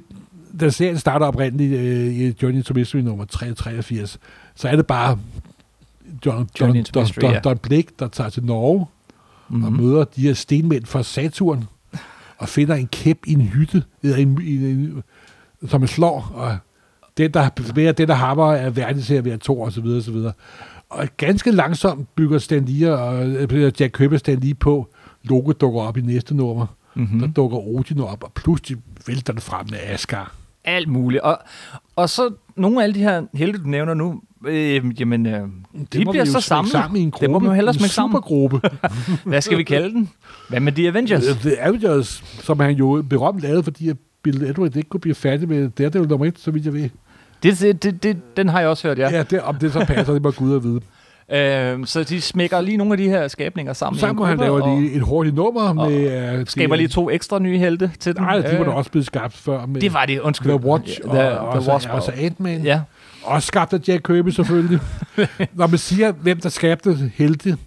[0.59, 4.19] da serien starter oprindeligt øh, i Journey to Mystery nummer 383,
[4.55, 5.19] så er det bare
[6.25, 7.43] John, John, John, John, John.
[7.43, 8.85] Don Blake, der tager til Norge
[9.53, 9.65] mm-hmm.
[9.65, 9.87] og Mm-hmm.
[9.87, 11.63] møder de her stenmænd fra Saturn,
[12.37, 15.03] og finder en kæp i en hytte, eller en, i en,
[15.67, 16.57] som man slår, og
[17.17, 19.97] den, der bevæger den, der hammer, er værdig til at være to, og så videre,
[19.97, 20.33] og så videre.
[20.89, 24.87] Og ganske langsomt bygger Stan Lee og øh, Jack Kirby Stan Lee på,
[25.23, 27.07] Logo dukker op i næste nummer, mm.
[27.07, 27.33] der Mm-hmm.
[27.33, 28.77] dukker Odin op, og pludselig
[29.07, 30.31] vælter det frem med Asgard.
[30.65, 31.21] Alt muligt.
[31.21, 31.39] Og,
[31.95, 35.39] og så nogle af alle de her helte, du nævner nu, øh, jamen, øh, de
[35.39, 35.47] må
[35.93, 36.71] vi bliver så samlet.
[36.71, 37.23] sammen i en gruppe.
[37.25, 38.11] Det må man hellere smække sammen.
[38.11, 38.61] supergruppe.
[39.29, 40.09] Hvad skal vi kalde den?
[40.49, 41.27] Hvad med The Avengers?
[41.27, 45.15] Øh, The Avengers, som han jo berømt lavede, fordi at Bill Edward ikke kunne blive
[45.15, 46.89] færdig med Daredevil nummer 1, så vidt jeg ved.
[47.43, 49.09] Det, det, det, det, den har jeg også hørt, ja.
[49.09, 50.81] Ja, ja det, om det så passer, det må Gud at vide.
[51.31, 53.99] Øh, så de smækker lige nogle af de her skabninger sammen.
[53.99, 56.39] Så i en må han lave og lige et hurtigt nummer med...
[56.39, 58.23] Uh, skaber lige to ekstra nye helte til den.
[58.23, 60.51] Nej, de var Øh, da også blevet skabt før med Det var det, undskyld.
[60.51, 61.89] The Watch The, og, the, og, the også, Wasp.
[61.89, 62.61] også Ant-Man.
[62.61, 62.81] Ja.
[63.23, 64.79] Også skabt af Jack Kirby selvfølgelig.
[65.53, 67.57] Når man siger, hvem der skabte helte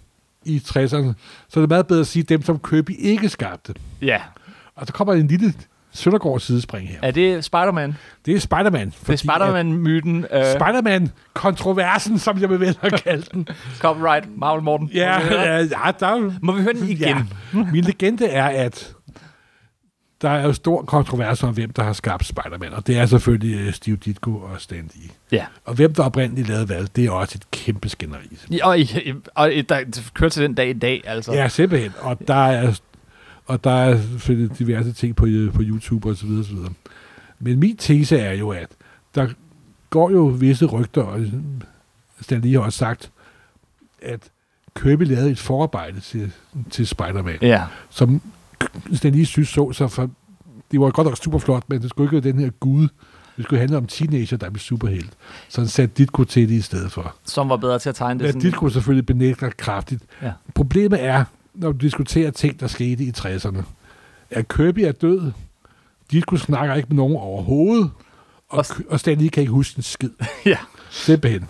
[0.45, 1.13] i 60'erne,
[1.49, 3.73] så er det meget bedre at sige dem, som Kirby ikke skabte.
[4.01, 4.21] ja.
[4.75, 5.53] Og så kommer en lille
[5.91, 6.97] Søndergaard sidespring her.
[7.01, 7.95] Er det Spider-Man?
[8.25, 8.93] Det er Spider-Man.
[9.07, 10.25] Det er Spider-Man-myten.
[10.33, 13.47] Øh, Spider-Man-kontroversen, som jeg vil vælge at kalde den.
[13.79, 14.89] copyright, Marvel Morten.
[14.93, 17.07] Ja, ja, ja der, Må vi høre den igen?
[17.07, 17.23] ja.
[17.71, 18.93] Min legende er, at
[20.21, 23.67] der er jo stor kontrovers om, hvem der har skabt Spider-Man, og det er selvfølgelig
[23.67, 25.09] øh, Steve Ditko og Stan Lee.
[25.31, 25.45] Ja.
[25.65, 28.37] Og hvem der oprindeligt lavede hvad, det er også et kæmpe skænderi.
[28.51, 31.33] ja og, i, og der kører til den dag i dag, altså.
[31.33, 31.91] Ja, simpelthen.
[32.01, 32.79] Og der er,
[33.45, 36.73] og der er selvfølgelig diverse ting på, øh, på YouTube og så videre, så videre.
[37.39, 38.67] Men min tese er jo, at
[39.15, 39.27] der
[39.89, 41.19] går jo visse rygter, og
[42.21, 43.11] Stan Lee har også sagt,
[44.01, 44.19] at
[44.75, 46.31] Kirby lavede et forarbejde til,
[46.71, 47.63] til Spider-Man, Ja.
[47.89, 48.21] som
[48.93, 50.09] Stan Lee synes så, så for,
[50.71, 52.87] det var godt nok super flot, men det skulle ikke være den her gud.
[53.37, 55.09] Det skulle handle om teenager, der blev superhelt.
[55.49, 57.15] Så han satte Ditko til det i stedet for.
[57.25, 58.25] Som var bedre til at tegne det.
[58.25, 60.03] Men sådan- Ditko selvfølgelig benægter kraftigt.
[60.21, 60.31] Ja.
[60.55, 61.23] Problemet er,
[61.53, 63.61] når du diskuterer ting, der skete i 60'erne,
[64.31, 65.31] at Kirby er død.
[66.11, 67.91] Ditko snakker ikke med nogen overhovedet.
[68.49, 70.09] Og, Og- og Stan Lee kan ikke huske en skid.
[70.45, 70.57] Ja.
[70.89, 71.45] Simpelthen.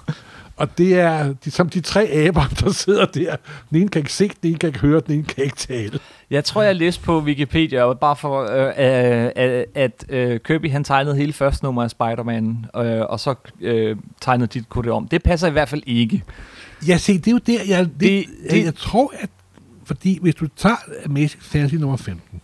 [0.58, 3.36] Og det er de, som de tre aber, der sidder der.
[3.70, 5.99] Den ene kan ikke se, den ene kan ikke høre, den ene kan ikke tale.
[6.30, 10.84] Jeg tror, jeg læste på Wikipedia, bare for, øh, øh, at, at øh, Kirby han
[10.84, 15.08] tegnede hele første nummer af Spider-Man, øh, og så øh, tegnede dit det om.
[15.08, 16.24] Det passer i hvert fald ikke.
[16.88, 18.26] Ja, se, det er jo der, jeg, det, Det-
[18.58, 19.30] jeg, jeg tror, at
[19.86, 22.41] fordi hvis du tager Amazing Fantasy nummer 15,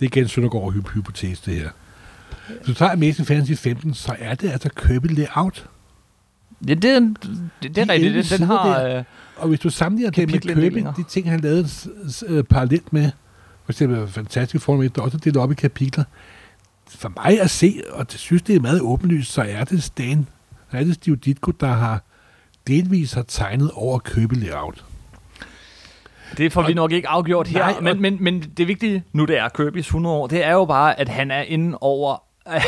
[0.00, 1.68] det er igen Søndergaard hy- hypotese, det her.
[2.48, 5.66] Hvis du tager Amazing Fantasy 15, så er det altså Kirby layout.
[6.68, 7.16] Ja, det, er- det,
[7.62, 8.08] det er De rigtigt.
[8.16, 8.78] 11 Den, den har...
[8.78, 8.98] der.
[8.98, 9.04] Øh,
[9.36, 10.92] Og hvis du sammenligner det med Kapitelinddelinger.
[10.92, 11.68] de ting, han lavede
[12.26, 13.10] øh, parallelt med,
[13.64, 16.04] for eksempel Fantastic Four, der også er delt op i kapitler,
[16.88, 20.26] for mig at se, og det synes, det er meget åbenlyst, så er det Stan,
[20.70, 22.00] så er det Steve Ditko, der har
[22.66, 24.84] delvis har tegnet over Kirby layout.
[26.36, 29.24] det får vi Og- nok ikke afgjort her, Nej, men, men, men det vigtige, nu
[29.24, 32.22] det er Kirby's 100 år, det er jo bare, at han er inde over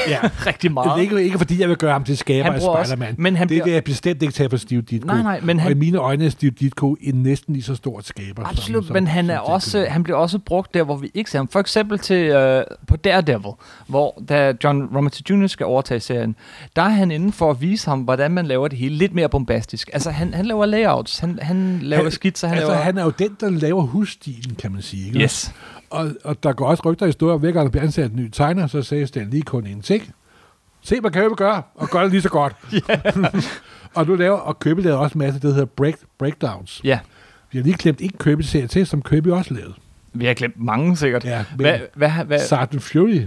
[0.08, 0.18] Ja.
[0.46, 0.88] rigtig Det meget.
[0.90, 3.14] er ikke, ikke fordi, jeg vil gøre ham til skaber Han af også- Spider-Man.
[3.18, 5.06] men han det bliver- vil jeg bestemt ikke tage for Steve Ditko.
[5.06, 7.74] Nej, nej, men Og i han, mine øjne er Steve Ditko en næsten lige så
[7.74, 8.42] stor skaber.
[8.42, 9.52] som- Absolut, som, men han, som er Ditko.
[9.52, 11.48] også, han bliver også brugt der, hvor vi ikke ser ham.
[11.48, 13.52] For eksempel til, øh, på Daredevil,
[13.86, 15.46] hvor da John Romita Jr.
[15.46, 16.36] skal overtage serien,
[16.76, 19.28] der er han inde for at vise ham, hvordan man laver det hele lidt mere
[19.28, 19.90] bombastisk.
[19.92, 22.82] Altså, han, han laver layouts, han, han laver Han- skitser, han altså, laver...
[22.82, 25.06] han er jo den, der laver husstilen, kan man sige.
[25.06, 25.18] Ikke?
[25.20, 25.52] Yes.
[25.96, 28.16] Og, og der går også rygter i historier, om hver gang der bliver ansat en
[28.16, 30.02] ny tegner, så sagde Stan lige kun en ting.
[30.82, 32.56] Se, hvad Købe gør, og gør det lige så godt.
[33.94, 36.80] og nu laver, og Købe lavede også en masse, det hedder break, breakdowns.
[36.84, 36.98] Ja,
[37.52, 39.74] Vi har lige glemt en Købe-serie til, som Købe også lavede.
[40.12, 41.24] vi har glemt mange sikkert.
[41.24, 43.20] Ja, Hvad, hvad, hvad, Sergeant Fury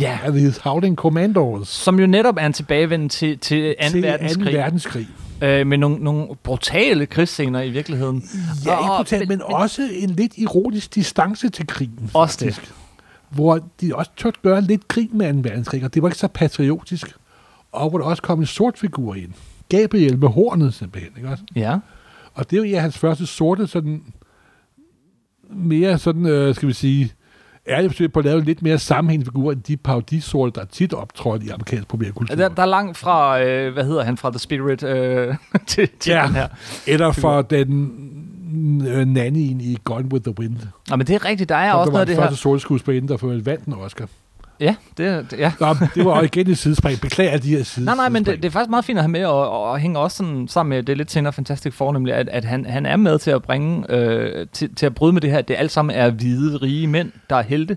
[0.00, 1.68] ja, and his Howling Commandos.
[1.68, 3.88] som jo netop er en tilbagevenden til, til 2.
[3.90, 4.58] til verdenskrig, 2.
[4.58, 5.08] verdenskrig.
[5.42, 8.24] Øh, med nogle, nogle brutale krigsscener i virkeligheden.
[8.66, 12.10] Ja, ikke Og- brutalt, men, men også en lidt ironisk distance til krigen.
[12.14, 12.54] Også det.
[12.54, 12.74] faktisk.
[13.30, 15.48] Hvor de også turde gøre lidt krig med 2.
[15.48, 17.16] verdenskrig, og det var ikke så patriotisk.
[17.72, 19.32] Og hvor der også kom en sort figur ind.
[19.68, 21.44] Gabriel med hornet simpelthen, ikke også?
[21.56, 21.78] Ja.
[22.34, 24.02] Og det er jo ja, hans første sorte, sådan
[25.50, 27.12] mere sådan, øh, skal vi sige,
[27.68, 31.46] ærligt forsøg på at lave lidt mere sammenhængende figur, end de parodisorte, der tit optrådte
[31.46, 32.36] i amerikansk populærkultur.
[32.36, 35.34] Der, der er langt fra, øh, hvad hedder han, fra The Spirit øh,
[35.66, 36.24] til, til Ja.
[36.26, 36.48] den her.
[36.86, 40.56] Eller for den øh, nannyen i Gone with the Wind.
[40.90, 42.22] Nå, men det er rigtigt, der er Som også der var noget af den det
[42.22, 42.28] her.
[42.30, 44.08] første sorte skuespiller, der for vandt en Oscar.
[44.60, 45.52] Ja, det, det, ja.
[45.60, 47.00] Nå, det var igen et sidespring.
[47.00, 47.86] Beklager alle de her side.
[47.86, 49.78] Nej, nej, men det, det er faktisk meget fint at have med, og, og, og
[49.78, 52.86] hænger også sådan sammen med det lidt senere Fantastic Four, nemlig at, at han, han
[52.86, 55.70] er med til at bringe, øh, til, til at bryde med det her, det alt
[55.70, 57.76] sammen er hvide, rige mænd, der er helte.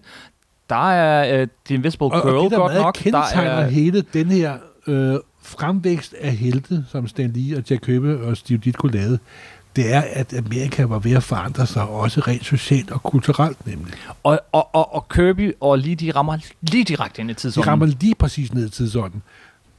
[0.69, 3.33] Der er øh, The Invisible og, Girl og det, der godt meget nok.
[3.35, 4.53] Der er, hele den her
[4.87, 9.19] øh, fremvækst af helte, som Stan Lee og Jack Købe og Steve Ditko lavede,
[9.75, 13.93] det er, at Amerika var ved at forandre sig, også rent socialt og kulturelt nemlig.
[14.23, 17.69] og, og, og, og Kirby og lige de rammer lige direkte ind i De tidsånden.
[17.71, 19.21] rammer lige præcis ned i tidsånden.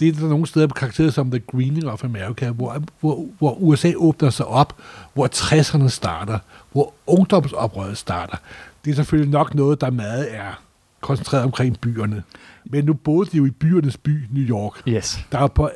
[0.00, 3.92] Det er der nogle steder karakteret som The Greening of America, hvor, hvor, hvor USA
[3.96, 4.74] åbner sig op,
[5.14, 6.38] hvor 60'erne starter,
[6.72, 8.36] hvor ungdomsoprøret starter.
[8.84, 10.60] Det er selvfølgelig nok noget, der meget er
[11.00, 12.22] koncentreret omkring byerne.
[12.64, 14.82] Men nu boede de jo i byernes by, New York.
[14.88, 15.18] Yes.
[15.32, 15.70] Der er på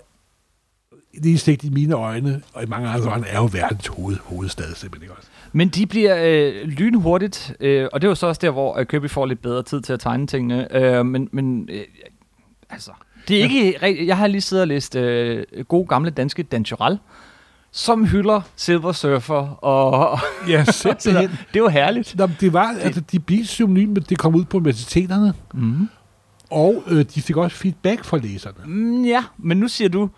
[1.23, 4.75] lige stigt i mine øjne, og i mange andre øjne, er jo verdens hoved, hovedstad
[4.75, 5.29] simpelthen ikke også.
[5.53, 8.87] Men de bliver øh, lynhurtigt, øh, og det er jo så også der, hvor øh,
[8.87, 10.77] Kirby får lidt bedre tid til at tegne tingene.
[10.77, 11.81] Øh, men men øh,
[12.71, 12.91] altså,
[13.29, 14.07] det er ikke rigtigt.
[14.09, 16.99] Jeg har lige siddet og læst øh, gode gamle danske Dan Tyrell,
[17.73, 21.31] som hylder Silver Surfer, og, Ja, det simpelthen.
[21.55, 22.15] er jo herligt.
[22.19, 25.89] Nå, men det var, altså, de blev synonyme, det kom ud på universiteterne, Mm.
[26.51, 28.57] og øh, de fik også feedback fra læserne.
[28.67, 30.09] Mm, ja, men nu siger du,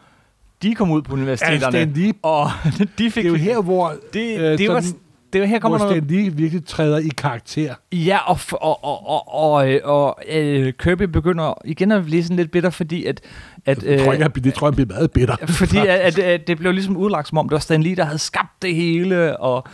[0.63, 2.51] de kom ud på universiteterne, Stan Lee, og
[2.99, 3.15] de fik...
[3.15, 4.99] det er jo her, hvor, det, øh, det, var, sådan-
[5.33, 5.89] det var her kommer hvor.
[5.91, 7.75] Stan Lee virkelig træder i karakter.
[7.93, 12.37] Ja, og, og, og, og, og, øh, og øh, Kirby begynder igen at blive sådan
[12.37, 13.21] lidt bitter, fordi at...
[13.67, 15.37] at Jeg tror, ikke, jeg, det tror jeg, bliver meget bitter.
[15.61, 18.05] fordi at, at, at det blev ligesom udlagt som om, det var Stan Lee, der
[18.05, 19.65] havde skabt det hele, og...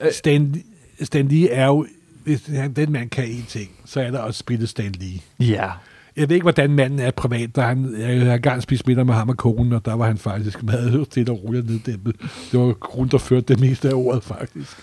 [0.00, 0.62] Øh, Stan,
[1.02, 1.86] Stan Lee er jo,
[2.24, 2.40] hvis
[2.76, 5.48] den mand kan én ting, så er der også spillet Stan Lee.
[5.48, 5.70] ja.
[6.18, 9.14] Jeg ved ikke, hvordan manden er privat, da han, jeg har engang spist middag med
[9.14, 12.16] ham og konen, og der var han faktisk meget stille og roligt neddæmpet.
[12.52, 14.76] Det var grund, der førte det meste af ordet, faktisk.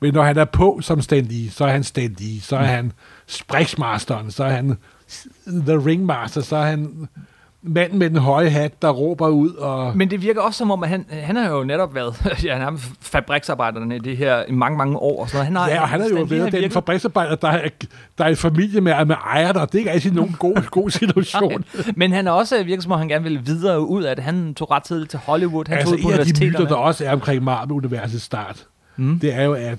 [0.00, 2.92] Men når han er på som stand så er han stand så er han
[3.26, 4.76] Spriksmasteren, så er han
[5.48, 7.08] The Ringmaster, så er han
[7.62, 9.96] manden med den høje hat, der råber ud og...
[9.96, 12.74] Men det virker også som om, at han, han har jo netop været ja, han
[12.74, 15.22] er fabriksarbejderne i det her i mange, mange år.
[15.22, 15.46] Og sådan noget.
[15.46, 17.68] Han har, Ja, og han er jo har været den virket- fabriksarbejder, der er,
[18.18, 19.64] der er en familie med, med ejer der.
[19.66, 21.64] Det er ikke altid nogen god, god situation.
[21.96, 24.24] Men han er også virket som om, han gerne ville videre ud af det.
[24.24, 25.64] Han tog ret tidligt til Hollywood.
[25.68, 28.66] Han altså, tog ud på en af de myter, der også er omkring Marvel-universets start,
[28.96, 29.18] Mm.
[29.18, 29.78] det er jo, at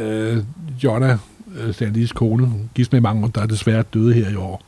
[0.00, 0.38] øh,
[0.84, 1.18] Jonna,
[1.60, 4.62] øh, Stan Lees kone, gift med mange år, der er desværre døde her i år.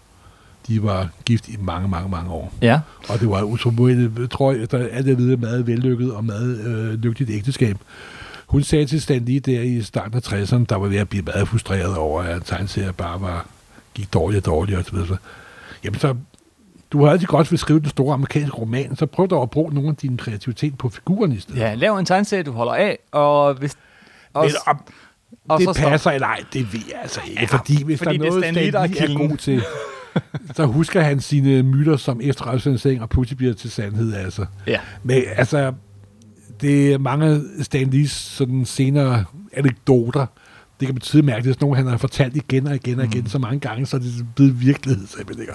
[0.69, 2.53] De var gift i mange, mange, mange år.
[2.63, 2.81] Ja.
[3.09, 6.95] Og det var utroligt, tror jeg, efter alt det vide, meget vellykket og meget øh,
[6.95, 7.77] lykkeligt ægteskab.
[8.47, 11.23] Hun sagde til Stan lige der i starten af 60'erne, der var ved at blive
[11.23, 13.47] meget frustreret over, at tegneserier bare var,
[13.95, 15.17] gik dårligt og og så videre.
[15.85, 16.15] Jamen så,
[16.91, 19.75] du har altid godt vil skrive den store amerikanske roman, så prøv dog at bruge
[19.75, 21.61] nogle af din kreativitet på figurerne i stedet.
[21.61, 23.77] Ja, lav en tegneserie, du holder af, og hvis...
[24.35, 24.81] Og, Men om
[25.49, 27.41] og det så passer eller ej, det ved jeg altså ikke.
[27.41, 29.63] Ja, fordi hvis fordi der er noget, Stan Lee, der er god til,
[30.55, 34.15] så husker han sine myter som efterretningssending og pludselig bliver til sandhed.
[34.15, 34.47] Altså.
[34.67, 34.81] Ja.
[35.03, 35.73] Men altså,
[36.61, 40.27] det er mange af Stan Lees sådan senere anekdoter.
[40.81, 43.29] Det kan betyde mærkeligt, at nogle han har fortalt igen og igen og igen Mm.
[43.29, 45.43] så mange gange, så er det blevet virkelighed, simpelthen.
[45.43, 45.53] ikke?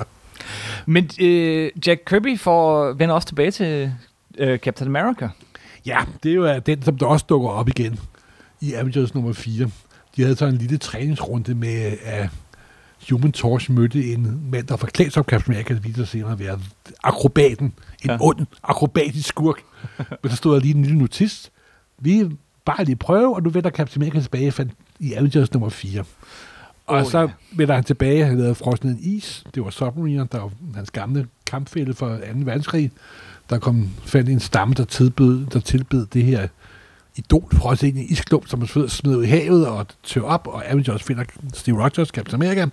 [0.86, 3.91] Men øh, Jack Kirby får, vender også tilbage til
[4.38, 5.30] øh, Captain America.
[5.86, 7.99] Ja, det er jo øh, den, som der også dukker op igen
[8.61, 9.70] i Avengers nummer 4.
[10.16, 12.30] De havde så en lille træningsrunde med, at
[13.12, 16.60] Human Torch mødte en mand, der forklædt som Captain America, det viser senere at være
[17.04, 17.66] akrobaten.
[18.04, 18.18] En Ja.
[18.22, 19.58] ond, akrobatisk skurk.
[20.24, 21.51] Men så stod der lige en lille notist.
[21.99, 22.30] Vi
[22.66, 26.04] bare lige prøve, og nu vender Captain America tilbage fandt- i Avengers nummer 4.
[26.88, 27.28] Og oh, så ja.
[27.56, 29.43] vender han tilbage, han lavede frosne en is.
[29.56, 32.16] Det var Submariner, der var hans gamle kampfælde for 2.
[32.36, 32.91] verdenskrig.
[33.49, 36.47] Der kom fandt en stamme, der tilbød, der tilbød det her
[37.16, 41.04] idol frosset ind i isklump, som smed ud i havet og tør op, og Avengers
[41.04, 41.24] finder
[41.54, 42.68] Steve Rogers, Captain America.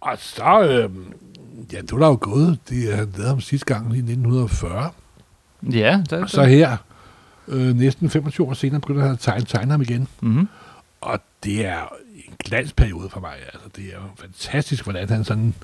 [0.00, 0.90] Og så, øh,
[1.72, 2.58] ja, det var der jo gået.
[2.68, 4.90] Det han lavede ham sidste gang i 1940.
[5.62, 6.76] Ja, der, Og så her,
[7.48, 10.08] øh, næsten 25 år senere, begynder han at tegne, tegne ham igen.
[10.20, 10.48] Mm-hmm.
[11.00, 11.80] Og det er
[12.14, 13.34] en glansperiode for mig.
[13.52, 15.54] Altså, det er jo fantastisk, hvordan han sådan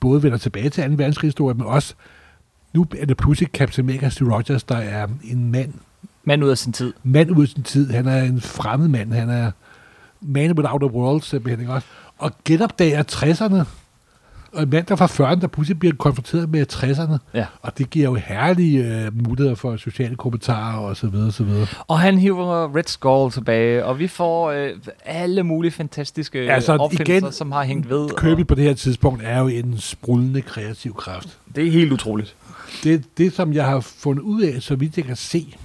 [0.00, 0.90] både vender tilbage til 2.
[0.90, 1.94] verdenskrigshistorie, men også
[2.72, 5.72] nu er det pludselig Captain America Steve Rogers, der er en mand,
[6.24, 6.92] Mand ud af sin tid.
[7.02, 7.90] mand ud af sin tid.
[7.90, 9.12] Han er en fremmed mand.
[9.12, 9.50] Han er
[10.20, 11.60] man without a world, simpelthen.
[11.60, 11.86] Ikke også?
[12.18, 13.64] Og genopdager 60'erne.
[14.52, 17.16] Og en mand, der fra 40'erne, der pludselig bliver konfronteret med 60'erne.
[17.34, 17.46] Ja.
[17.62, 21.66] Og det giver jo herlige øh, muligheder for sociale kommentarer og så videre, så videre.
[21.88, 24.70] Og han hiver Red Skull tilbage, og vi får øh,
[25.04, 28.08] alle mulige fantastiske Altså, altså, opfindelser, igen, som har hængt ved.
[28.18, 31.38] Kirby og på det her tidspunkt er jo en sprudlende kreativ kraft.
[31.54, 32.36] Det er helt utroligt.
[32.84, 35.56] Det, det, som jeg har fundet ud af, så vidt jeg kan se,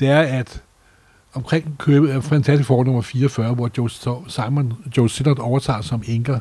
[0.00, 0.62] det er, at
[1.34, 3.90] omkring Kirby, øh, Fantastic Four nummer 44, hvor Joe
[4.30, 6.38] Simon, Joe Sinnott overtager som enker,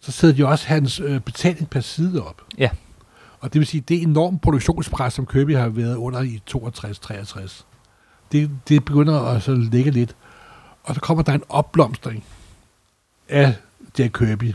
[0.00, 2.42] så sætter de også hans øh, betaling per side op.
[2.58, 2.70] Ja.
[3.40, 7.64] Og det vil sige, det enorme produktionspres, som Kirby har været under i 62-63,
[8.32, 10.16] det, det begynder at så ligge lidt.
[10.84, 12.24] Og så kommer der en opblomstring
[13.28, 13.54] af
[13.98, 14.54] Jack Kirby,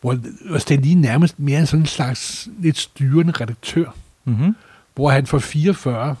[0.00, 0.18] hvor
[0.48, 3.90] hvor Stan Lee nærmest mere en sådan en slags lidt styrende redaktør,
[4.24, 4.56] Mm-hmm.
[4.94, 6.16] hvor han fra 44,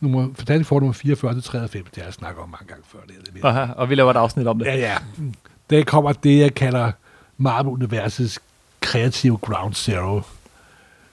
[0.00, 2.98] nummer, Fantastic Four nummer 44 til 93, det har jeg snakket om mange gange før,
[3.08, 3.44] det det.
[3.44, 4.66] Aha, og vi laver et afsnit om det.
[4.66, 4.96] Ja, ja.
[5.70, 6.92] Der kommer det, jeg kalder
[7.38, 8.38] Marvel-universets
[8.80, 10.20] kreative ground zero.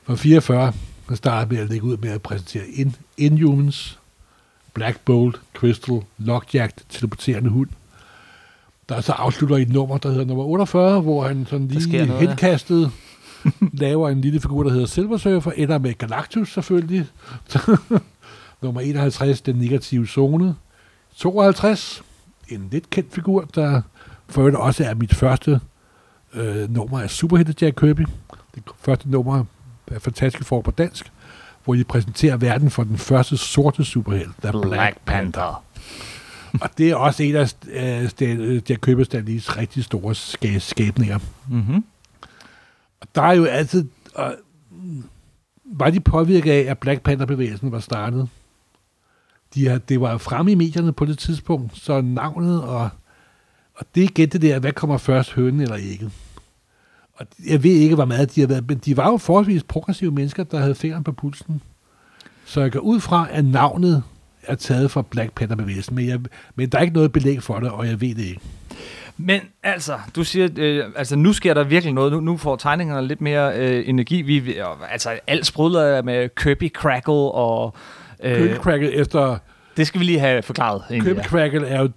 [0.04, 0.74] For 44,
[1.10, 4.00] der starter med at lægge ud med at præsentere In Inhumans,
[4.74, 7.70] Black Bolt, Crystal, Lockjack, teleporterende hund.
[8.90, 12.28] Der så afslutter et nummer, der hedder nummer 48, hvor han sådan lige noget, ja.
[12.28, 12.92] henkastet
[13.74, 17.08] laver en lille figur, der hedder Silver Surfer, ender med Galactus selvfølgelig.
[18.62, 20.56] Nummer 51, den negative zone.
[21.16, 22.04] 52,
[22.50, 23.82] en lidt kendt figur, der
[24.30, 25.60] for øvrigt også er mit første
[26.34, 28.06] øh, nummer af Superhelte Jack Kirby.
[28.56, 29.44] Det første nummer
[29.88, 31.12] er fantastisk for på dansk,
[31.66, 35.64] hvor de præsenterer verden for den første sorte superhelt, der er Black Panther.
[36.62, 40.60] Og det er også en af øh, Stan- øh, Jack Kirby Stanleys rigtig store ska-
[40.60, 41.20] skabninger.
[41.50, 41.84] Mm-hmm.
[43.02, 43.86] Og der er jo altid...
[44.72, 45.04] Mm,
[45.66, 48.30] var de påvirket af, at Black Panther-bevægelsen var startet?
[49.56, 52.90] De har, det var fremme i medierne på det tidspunkt, så navnet og,
[53.76, 56.10] og det er igen det der, hvad kommer først, hønen eller ikke?
[57.14, 60.12] Og jeg ved ikke, hvor meget de har været, men de var jo forholdsvis progressive
[60.12, 61.62] mennesker, der havde fingeren på pulsen.
[62.46, 64.04] Så jeg går ud fra, at navnet
[64.44, 66.20] er taget fra Black Panther-bevægelsen, men, jeg,
[66.56, 68.42] men der er ikke noget belæg for det, og jeg ved det ikke.
[69.18, 72.12] Men altså, du siger, øh, altså nu sker der virkelig noget.
[72.12, 74.22] Nu, nu får tegningerne lidt mere øh, energi.
[74.22, 74.56] Vi,
[74.90, 77.76] altså alt sprudler med Kirby Crackle og...
[78.24, 79.38] Øh, Crackle efter
[79.78, 80.84] det skal vi lige have forklaret.
[80.90, 81.90] Kirby Crackle er jo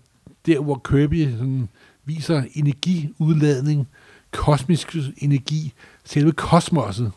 [0.47, 1.69] der, hvor Kirby sådan,
[2.05, 3.89] viser energiudladning,
[4.31, 5.73] kosmisk energi,
[6.05, 7.13] selve kosmoset.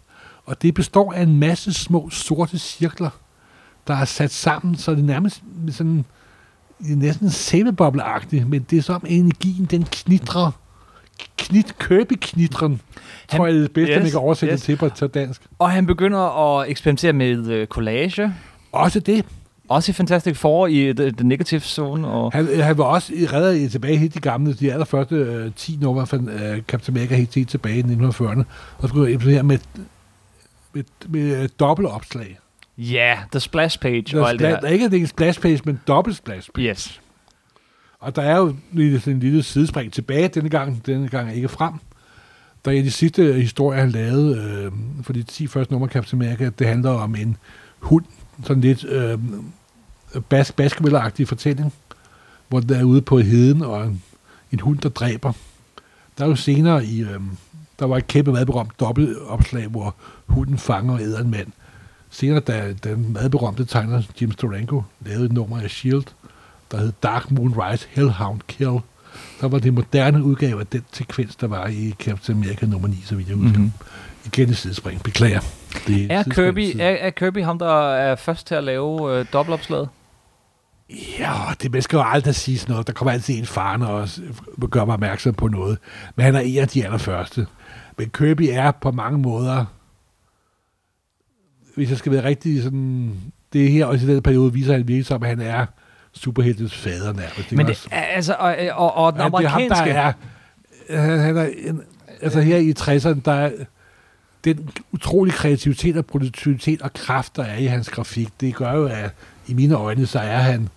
[0.45, 3.09] Og det består af en masse små sorte cirkler,
[3.87, 6.05] der er sat sammen, så det er nærmest sådan,
[6.79, 10.51] det er næsten sæbebobleagtigt, men det er som energien, den knitrer.
[11.37, 12.81] Knit, Kirby-knitren,
[13.27, 14.61] tror jeg er det bedste, yes, man kan oversætte yes.
[14.61, 15.41] til på, dansk.
[15.59, 18.33] Og han begynder at eksperimentere med øh, collage.
[18.73, 19.25] Også det.
[19.69, 22.07] Også i Fantastic Four i The, the Negative Zone.
[22.07, 25.15] Og Han, øh, han var også i- redder i tilbage helt de gamle, de allerførste
[25.15, 28.43] øh, 10 numre fra øh, Captain America helt, helt tilbage i 1940'erne.
[28.77, 29.57] Og så jeg implementere med,
[30.73, 32.39] med, med, med dobbeltopslag.
[32.77, 34.67] ja, The Splash Page Der, og alt det der, her.
[34.67, 36.69] er ikke en splash page, men dobbelt splash page.
[36.69, 37.01] Yes.
[37.99, 40.85] Og der er jo lige sådan en lille sidespring tilbage denne gang.
[40.85, 41.73] Denne gang er ikke frem.
[42.65, 44.71] Der er de sidste historier, han lavede øh,
[45.03, 46.49] for de 10 første numre af Captain America.
[46.59, 47.37] Det handler om en
[47.79, 48.05] hund,
[48.43, 49.19] sådan lidt øh,
[50.29, 51.73] bas basketballagtig fortælling,
[52.49, 54.01] hvor den er ude på heden, og en,
[54.51, 55.33] en hund, der dræber.
[56.17, 57.19] Der er jo senere i, øh,
[57.79, 61.47] der var et kæmpe madberømt dobbeltopslag, hvor hunden fanger og æder en mand.
[62.09, 66.05] Senere, da den madberømte tegner Jim Steranko lavede et nummer af S.H.I.E.L.D.,
[66.71, 68.79] der hed Dark Moon Rise Hellhound Kill,
[69.39, 73.03] så var det moderne udgave af den sekvens, der var i Captain America nummer 9,
[73.05, 73.59] så vidt jeg husker.
[73.59, 73.61] Mhm.
[73.61, 74.25] Mm-hmm.
[74.25, 75.03] Igen et sidespring.
[75.03, 75.41] Beklager.
[75.87, 79.89] Det Er Kirby, er, er Kirby ham, der er først til at lave øh, dobbeltopslaget?
[81.19, 82.87] Ja, det man skal jo aldrig sige sådan noget.
[82.87, 84.21] Der kommer altid en faren og s-
[84.71, 85.77] gør mig opmærksom på noget.
[86.15, 87.47] Men han er en af de allerførste.
[87.97, 89.65] Men Kirby er på mange måder,
[91.75, 93.15] hvis jeg skal være rigtig sådan,
[93.53, 95.65] det her også i den periode viser han virkelig som, at han er
[96.13, 97.51] superheltens fader nærmest.
[97.51, 99.89] Men det også- altså, og, og, og den Ja, det er ham, der amerikanske...
[99.91, 100.13] er...
[101.01, 101.81] Han, han er en,
[102.21, 103.51] altså her i 60'erne, der er
[104.45, 108.85] den utrolig kreativitet og produktivitet og kraft, der er i hans grafik, det gør jo,
[108.85, 109.09] at
[109.47, 110.69] i mine øjne, så er han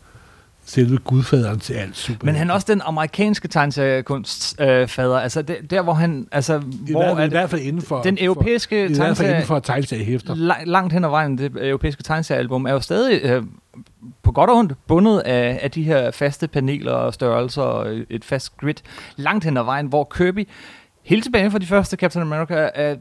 [0.65, 2.27] selve gudfaderen til alt super.
[2.27, 5.19] Men han er også den amerikanske tegneseriekunst øh, fader.
[5.19, 6.29] Altså det, der, hvor han...
[6.33, 8.03] Altså, I, hvor hvert, er i hvert fald inden for...
[8.03, 10.35] den europæiske for, I hvert fald inden for tegneseriehæfter.
[10.35, 13.43] la- langt hen ad vejen, det europæiske tegneseriealbum, er jo stadig øh,
[14.23, 18.25] på godt og ondt bundet af, af de her faste paneler og størrelser og et
[18.25, 18.75] fast grid.
[19.17, 20.49] Langt hen ad vejen, hvor Kirby
[21.03, 22.97] helt tilbage fra de første Captain America er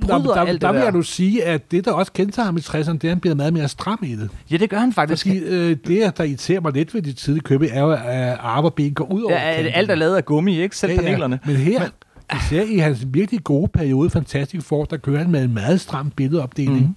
[0.00, 2.44] bryder men der, alt det der vil jeg nu sige, at det, der også kendetegner
[2.46, 4.30] ham i 60'erne, det er, at han bliver meget mere stram i det.
[4.50, 5.26] Ja, det gør han faktisk.
[5.26, 8.68] Fordi øh, det, der irriterer mig lidt ved de tidlige købe, er jo, at arme
[8.68, 10.76] og ben går ud over Ja, alt er lavet af gummi, ikke?
[10.76, 11.02] Selv Ja, ja.
[11.02, 11.38] panelerne.
[11.46, 11.88] Men her,
[12.36, 16.10] især i hans virkelig gode periode, Fantastic Four, der kører han med en meget stram
[16.10, 16.80] billedopdeling.
[16.80, 16.94] Mm.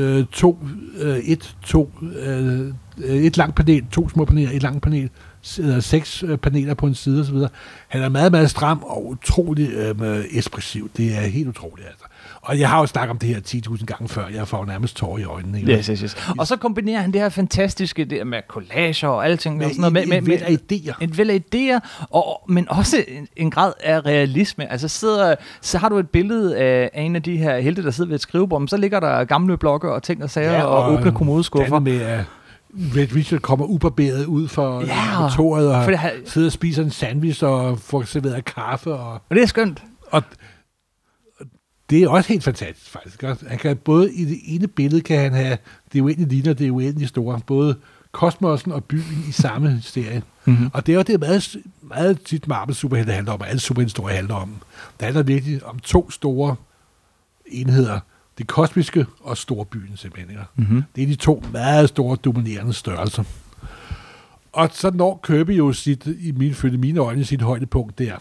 [0.00, 0.58] Øh, to,
[1.00, 1.90] øh, et, to,
[2.24, 2.70] øh,
[3.06, 5.10] et langt panel, to små paneler, et langt panel,
[5.46, 7.36] s- eller seks øh, paneler på en side osv.
[7.88, 10.90] Han er meget, meget stram og utrolig øh, ekspressiv.
[10.96, 12.04] Det er helt utroligt, altså.
[12.42, 13.40] Og jeg har jo snakket om det her
[13.70, 14.28] 10.000 gange før.
[14.34, 15.58] Jeg får nærmest tårer i øjnene.
[15.60, 16.16] Yes, yes, yes.
[16.38, 19.56] Og så kombinerer han det her fantastiske det med collager og alting.
[19.56, 20.94] Med, og sådan noget, med, en, med, med, af idéer.
[21.04, 24.72] en væld af idéer, og, men også en, en grad af realisme.
[24.72, 27.90] Altså sidder, så har du et billede af, af en af de her helte, der
[27.90, 30.64] sidder ved et skrivebord, men så ligger der gamle blokke og ting og sager, ja,
[30.64, 31.78] og, og åbne kommodeskuffer.
[31.78, 32.20] Med, at
[32.74, 36.90] Red Richard kommer ubarberet ud fra Ja, kontoret og For her, sidder og spiser en
[36.90, 38.92] sandwich og får serveret kaffe.
[38.92, 39.82] Og, og det er skønt.
[40.10, 40.22] og
[41.90, 43.22] det er også helt fantastisk, faktisk.
[43.22, 45.58] Han kan både i det ene billede kan han have
[45.92, 47.40] det uendelige ligner det uendelige store.
[47.46, 47.76] Både
[48.12, 50.22] kosmosen og byen i samme serie.
[50.44, 50.70] Mm-hmm.
[50.72, 54.16] Og det er jo det meget, meget tit Marvel superhelte handler om, og alle superhistorier
[54.16, 54.48] handler om.
[54.98, 56.56] Det handler virkelig om to store
[57.46, 58.00] enheder.
[58.38, 60.38] Det kosmiske og storbyen simpelthen.
[60.56, 60.82] Mm-hmm.
[60.96, 63.24] Det er de to meget store, dominerende størrelser.
[64.52, 68.14] Og så når Kirby jo sit, i mine, følge mine øjne sit højdepunkt der,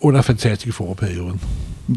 [0.00, 1.40] under Fantastic Four-perioden.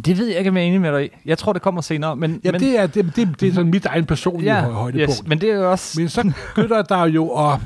[0.05, 1.09] Det ved jeg ikke, om jeg er enig med dig i.
[1.25, 2.15] Jeg tror, det kommer senere.
[2.15, 4.71] Men, Ja, men, det er, det, det, det er sådan mit egen personlige ja, hø-
[4.71, 5.11] højdepunkt.
[5.19, 5.99] yes, men det er jo også...
[5.99, 7.59] Men så begynder der jo at,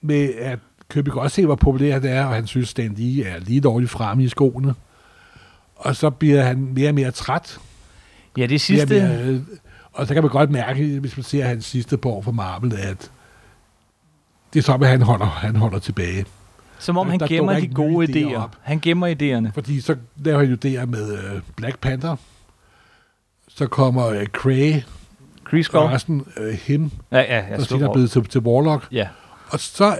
[0.00, 0.58] med at
[0.90, 3.60] Kirby kan også se, hvor populær det er, og han synes, den lige er lige
[3.60, 4.74] dårligt fremme i skoene.
[5.76, 7.58] Og så bliver han mere og mere træt.
[8.36, 9.02] Ja, det sidste...
[9.02, 9.40] og, mere, øh,
[9.92, 12.74] og så kan man godt mærke, hvis man ser hans sidste par år for Marvel,
[12.78, 13.10] at
[14.52, 16.24] det er som, at han holder, han holder tilbage.
[16.78, 18.56] Som om Der- han der gemmer de gode idéer op.
[18.62, 19.50] Han gemmer idéerne.
[19.54, 22.16] Fordi så laver han jo der med øh, Black Panther.
[23.48, 24.74] Så kommer øh, Cray,
[25.58, 25.82] og Skull.
[25.86, 27.56] resten øh, him, Ja, ja, ja.
[27.56, 28.88] der slå senere er blevet til, til Warlock.
[28.92, 29.08] Ja.
[29.48, 29.96] Og så øh,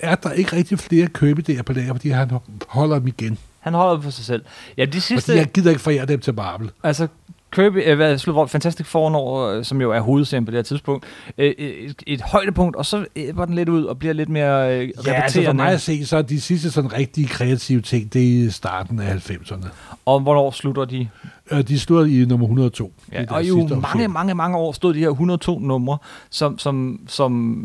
[0.00, 2.30] er der ikke rigtig flere købedéer på lager, fordi han
[2.68, 3.38] holder dem igen.
[3.60, 4.44] Han holder det for sig selv.
[4.76, 5.26] Ja, de sidste...
[5.26, 6.70] Fordi jeg gider ikke forære dem til Marvel.
[6.82, 7.08] Altså,
[7.52, 10.58] Kirby, øh, hvad, slut, hvor Fantastic Four når, øh, som jo er hovedserien på det
[10.58, 11.04] her tidspunkt,
[11.38, 13.04] øh, et, et højdepunkt, og så
[13.34, 16.06] var den lidt ud og bliver lidt mere øh, Ja, altså for mig at se,
[16.06, 19.66] så er de sidste sådan rigtig kreative ting, det er i starten af 90'erne.
[20.06, 21.08] Og hvornår slutter de?
[21.50, 22.92] Øh, De stod i nummer 102.
[23.06, 25.98] Det Ja, og i jo mange, mange, mange år stod de her 102 numre,
[26.30, 27.64] som, som, som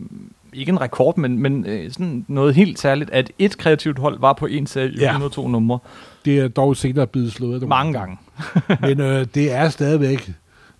[0.54, 4.34] ikke en rekord, men, men øh, sådan noget helt særligt, at et kreativt hold var
[4.34, 5.08] på en serie i Ja.
[5.10, 5.80] 102 numre
[6.26, 7.52] Det er dog senere blevet slået.
[7.54, 8.18] nogle mange gange.
[8.82, 10.32] Men øh, det er stadigvæk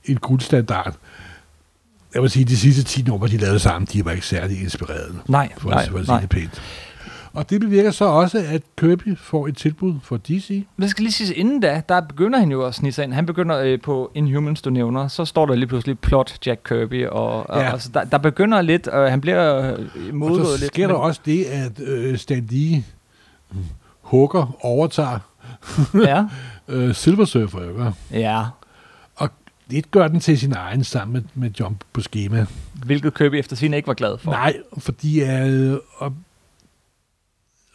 [0.06, 0.96] en guldstandard.
[2.14, 4.62] Jeg vil sige, at de sidste 10 numre, de lavede sammen, de var ikke særlig
[4.62, 5.16] inspirerede.
[5.28, 6.22] Nej, For, nej, for at sige nej.
[6.22, 6.62] det pænt.
[7.34, 10.66] Og det bevirker så også, at Kirby får et tilbud for DC.
[10.82, 13.14] Det skal lige sige, inden da, der begynder han jo at snige sig ind.
[13.14, 15.08] Han begynder øh, på Inhumans, du nævner.
[15.08, 17.08] Så står der lige pludselig plot Jack Kirby.
[17.08, 17.72] Og, og Ja.
[17.72, 20.74] altså, der, der begynder lidt, og han bliver øh, modgået Og så lidt.
[20.74, 22.84] sker der også det, at øh, Stan Lee
[24.02, 25.20] hugger, overtager
[25.96, 26.24] Ja,
[26.68, 27.70] øh, Silver Surfer.
[27.70, 27.94] Ikke?
[28.12, 28.46] ja.
[29.16, 29.30] Og
[29.72, 32.46] det gør den til sin egen sammen med, med Jump på schema.
[32.86, 34.32] Hvilket Kirby efter sin ikke var glad for.
[34.32, 36.14] Nej, fordi øh, og,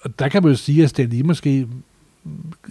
[0.02, 1.68] og der kan man jo sige, at Stan Lee måske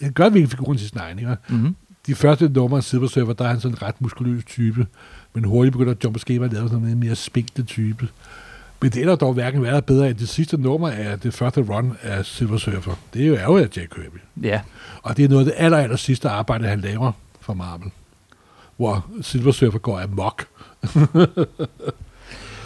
[0.01, 1.19] han gør virkelig figuren til sin egen.
[1.19, 1.35] Ikke?
[1.49, 1.75] Mm-hmm.
[2.07, 4.87] De første numre af Silver Surfer, der er han sådan en ret muskuløs type,
[5.33, 8.07] men hurtigt begynder Jump på schema at lave sådan en mere spinkle type.
[8.81, 11.61] Men det er der dog hverken været bedre end det sidste nummer af det første
[11.61, 12.93] run af Silver Surfer.
[13.13, 14.45] Det er jo ærgerligt af Jack Kirby.
[14.47, 14.61] Ja.
[15.03, 17.91] Og det er noget af det aller, aller sidste arbejde, han laver for Marvel.
[18.77, 20.45] Hvor Silver Surfer går amok.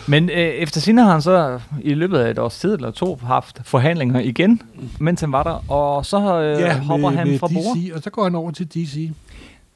[0.07, 3.19] Men øh, efter sine har han så i løbet af et års tid eller to
[3.23, 4.61] haft forhandlinger igen,
[4.99, 5.71] mens han var der.
[5.71, 7.77] Og så øh, ja, hopper med, han med fra bord.
[7.77, 9.11] DC, og så går han over til DC.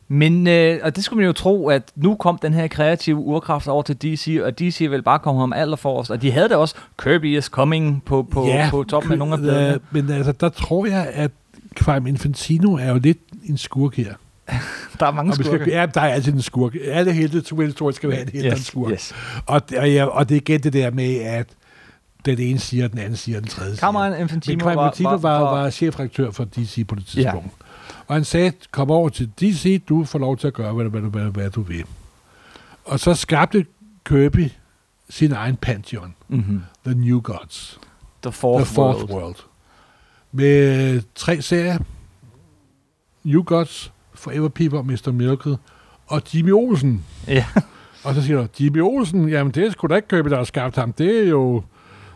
[0.07, 3.67] Men, øh, og det skulle man jo tro, at nu kom den her kreative urkraft
[3.67, 6.11] over til DC, og DC vil bare komme ham allerforrest.
[6.11, 9.33] Og de havde da også Kirby is coming på, på, ja, på toppen af nogle
[9.33, 9.79] af øh, bladene.
[9.91, 11.31] Men altså, der tror jeg, at
[11.75, 14.13] Crime Infantino er jo lidt en skurk her.
[14.99, 15.63] Der er mange Og skurke.
[15.63, 16.75] skal, ja, der er altid en skurk.
[16.85, 18.91] Alle helte, to historier skal være en helt yes, skurk.
[18.91, 19.13] yes.
[19.45, 21.47] Og, og, ja, og det er igen det der med, at
[22.25, 23.79] den ene siger, den anden siger, den tredje siger.
[23.79, 27.45] Cameron Infantino Men Infantino var, var, var, var chefredaktør for DC på det tidspunkt.
[27.45, 27.64] Ja.
[28.07, 31.01] Og han sagde, kom over til DC, du får lov til at gøre, hvad, hvad,
[31.01, 31.85] hvad, hvad du vil.
[32.85, 33.65] Og så skabte
[34.05, 34.51] Kirby
[35.09, 36.61] sin egen pantheon, mm-hmm.
[36.85, 37.79] The New Gods,
[38.23, 39.11] The Fourth, The Fourth World.
[39.23, 39.35] World.
[40.31, 41.77] Med tre serier,
[43.23, 45.11] New Gods, Forever People, Mr.
[45.11, 45.57] Miracle
[46.07, 47.05] og Jimmy Olsen.
[47.27, 47.45] Ja.
[48.03, 50.75] Og så siger du, Jimmy Olsen, jamen det sgu da ikke Kirby, der har skabt
[50.75, 50.93] ham.
[50.93, 51.55] Det er jo,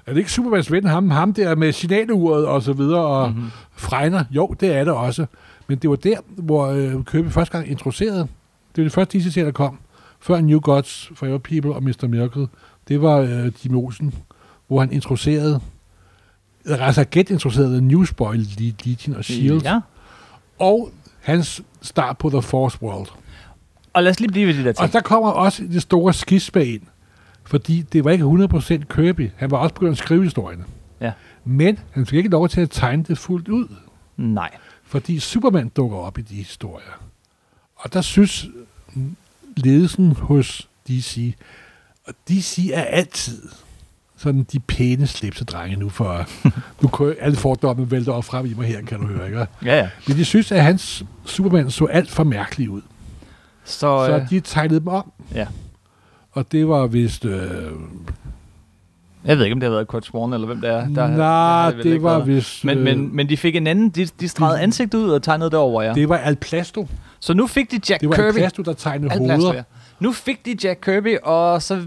[0.05, 3.37] er det ikke Supermans ven, ham, ham der med signaleuret og så videre, og Mhm.
[3.37, 3.51] mm-hmm.
[3.75, 4.23] Fregner?
[4.31, 5.25] Jo, det er det også.
[5.69, 8.19] Men det var der, hvor øh, Kirby første gang introducerede.
[8.75, 9.79] Det var det første DC der kom.
[10.19, 12.07] Før New Gods, Forever People og Mr.
[12.07, 12.47] Miracle.
[12.87, 14.13] Det var øh, Jimmy Olsen,
[14.67, 15.59] hvor han introducerede,
[16.65, 19.63] eller altså genintroducerede Newsboy, Legion og S.H.I.E.L.D.
[19.63, 19.79] Ja.
[20.59, 20.89] Og
[21.21, 23.07] hans start på The Force World.
[23.93, 24.93] Og lad os lige blive ved de der Og ting.
[24.93, 26.81] der kommer også det store skisme ind,
[27.43, 29.31] fordi det var ikke 100% Kirby.
[29.35, 30.63] Han var også begyndt at skrive historierne.
[31.01, 31.11] Ja.
[31.45, 33.67] Men han fik ikke lov til at tegne det fuldt ud,
[34.17, 34.49] Nej.
[34.89, 37.01] Fordi Superman dukker op i de historier.
[37.75, 38.47] Og der synes
[39.57, 41.35] ledelsen hos DC,
[42.05, 43.41] og DC er altid
[44.17, 46.25] sådan de pæne slipsedrenge nu for,
[46.81, 49.37] nu kører alle fordomme vælter op frem i mig her, kan du høre, ikke?
[49.65, 49.89] Ja, ja.
[50.07, 52.81] Men de synes, at hans Superman så alt for mærkelig ud.
[53.63, 55.11] Så, Så øh, de tegnede dem om.
[55.33, 55.47] ja.
[56.31, 57.25] Og det var vist...
[57.25, 57.71] Øh,
[59.25, 60.87] Jeg ved ikke, om det har været Kurt Swan, eller hvem det er.
[60.87, 62.65] Der, nej, det, det var vist...
[62.65, 65.23] Men, øh, men, men de fik en anden, de, de stregede de- ansigt ud og
[65.23, 65.93] tegnede det over, ja.
[65.93, 66.87] Det var Al Plasto.
[67.19, 68.35] Så nu fik de Jack Det var Kirby.
[68.37, 69.53] Plasto, der tegnede Al hoveder.
[69.53, 69.63] Ja.
[69.99, 71.81] Nu fik de Jack Kirby, og så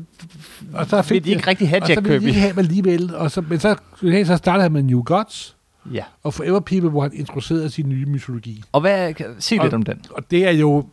[0.74, 2.28] Og så fik de ikke rigtig have og Jack så ville de Kirby.
[2.28, 3.14] ikke have alligevel.
[3.16, 3.76] Og så, men så,
[4.24, 5.56] så startede han med New Gods
[5.92, 6.04] Ja.
[6.22, 8.62] og Forever People, hvor han introducerede sin nye mytologi.
[8.72, 10.00] Og hvad, sig Og- lidt om den.
[10.10, 10.86] Og det er jo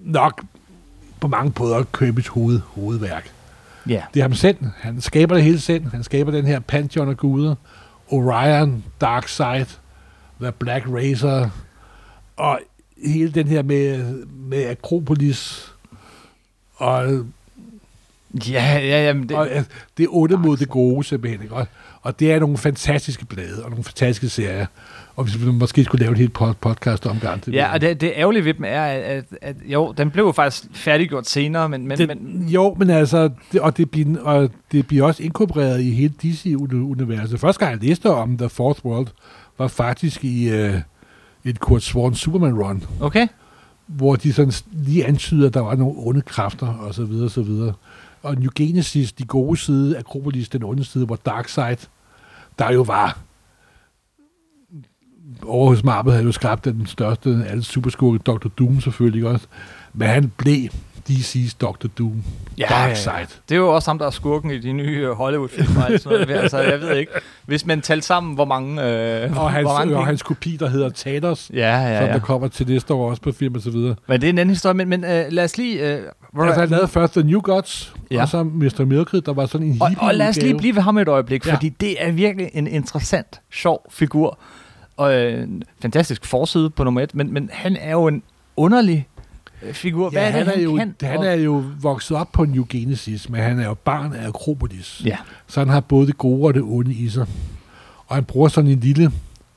[0.00, 0.42] nok
[1.20, 3.30] på mange måder Kirby's hoved, hovedværk.
[3.88, 4.02] Ja.
[4.14, 4.56] Det er ham selv.
[4.76, 5.86] Han skaber det hele selv.
[5.90, 7.54] Han skaber den her pantheon af guder.
[8.08, 9.66] Orion, Darkseid,
[10.40, 11.48] The Black Racer,
[12.36, 12.60] og
[13.06, 15.72] hele den her med, med Akropolis,
[16.76, 17.26] og,
[18.48, 19.12] Ja, ja, ja.
[19.12, 19.64] Men det, og øh,
[19.96, 21.42] det er onde mod det gode, simpelthen.
[21.42, 21.54] Ikke?
[21.54, 21.66] Og,
[22.02, 24.66] og det er nogle fantastiske blade, og nogle fantastiske serier.
[25.16, 28.00] Og hvis vi måske skulle lave et helt pod- podcast omgang til ja, og det,
[28.00, 31.68] det ærgerlige ved dem er, at, at, at jo, den blev jo faktisk færdiggjort senere,
[31.68, 35.22] men, men, det, men jo, men altså, det, og, det bliver, og det bliver også
[35.22, 37.40] inkorporeret i hele DC-universet.
[37.40, 39.06] Første gang jeg læste om The Fourth World,
[39.58, 40.80] var faktisk i øh,
[41.44, 43.26] et Kurt Swan Superman-run, okay.
[43.86, 47.30] hvor de sådan lige antyder, at der var nogle onde kræfter, og så videre, og
[47.30, 47.72] så videre.
[48.22, 51.76] Og New Genesis, de gode side, Akropolis, den onde side, hvor Darkseid,
[52.58, 53.18] der jo var
[55.46, 58.48] over hos Marvel havde jo skabt den største af alle superskurke, Dr.
[58.58, 59.46] Doom selvfølgelig også.
[59.94, 60.68] Men han blev
[61.10, 61.86] DC's Dr.
[61.98, 62.22] Doom.
[62.58, 63.26] Ja, Darkseid.
[63.48, 66.02] Det er jo også ham, der er skurken i de nye øh, Hollywood-film og alt
[66.02, 66.40] sådan noget.
[66.42, 67.12] Altså, jeg ved ikke.
[67.46, 68.82] Hvis man talte sammen, hvor mange...
[68.82, 72.12] Øh, Og hans, hvor mange og hans kopi, der hedder Thanos, Ja, ja, som ja.
[72.12, 73.94] der kommer til næste år også på film og så videre.
[74.08, 75.94] Men det er en anden historie, men, men øh, lad os lige...
[75.96, 76.02] Øh,
[76.32, 78.22] hvor- Altså, han lavede først The New Gods, Ja.
[78.22, 78.84] og så Mr.
[78.84, 81.08] Miracle, der var sådan en og, hippie og lad os lige blive ved ham et
[81.08, 81.54] øjeblik, Ja.
[81.54, 84.38] fordi det er virkelig en interessant, sjov figur.
[84.96, 85.48] Og øh,
[85.82, 88.22] fantastisk forside på nummer et, men, men han er jo en
[88.56, 89.08] underlig
[89.62, 90.10] øh, figur.
[90.10, 92.64] Hvad Ja, er det, han, er jo, han Og- er jo vokset op på New
[92.68, 95.02] Genesis, men han er jo barn af Akropolis.
[95.04, 95.16] Ja.
[95.46, 97.26] Så han har både det gode og det onde i sig.
[98.06, 99.12] Og han bruger sådan en lille,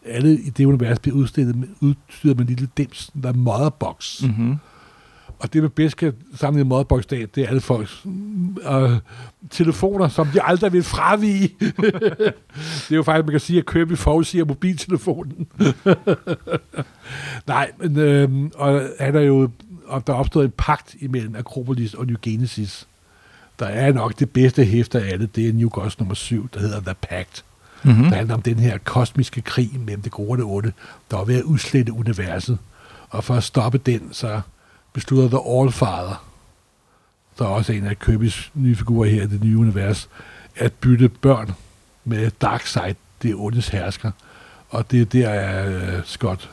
[0.05, 4.21] alle i det univers bliver udstillet med, udstyret med en lille dims, der er motherbox.
[4.23, 4.27] Mm.
[4.29, 4.55] Mm-hmm.
[5.39, 8.05] Og det, man bedst kan samle motherbox af, det er alle folks
[8.71, 8.91] øh,
[9.49, 11.55] telefoner, som de aldrig vil fravige.
[11.59, 15.47] det er jo faktisk, man kan sige, at Kirby forudsiger mobiltelefonen.
[17.47, 19.49] Nej, men øh, og han er jo,
[19.85, 22.87] og der er opstået en pagt imellem Akropolis og New Genesis.
[23.59, 26.59] Der er nok det bedste hæfte af alle, det er New Gods nummer 7, der
[26.59, 27.45] hedder The Pact.
[27.83, 28.03] Mm-hmm.
[28.03, 30.71] Der handler om den her kosmiske krig mellem det gode og det onde,
[31.11, 32.57] der er ved at udslette universet.
[33.09, 34.41] Og for at stoppe den, så
[34.97, 36.25] beslutter The Allfather,
[37.39, 40.09] der er også en af Kirby's nye figurer her i det nye univers,
[40.55, 41.51] at bytte børn
[42.05, 44.11] med Darkseid, det ondes hersker.
[44.69, 46.49] Og det der er uh, Scott,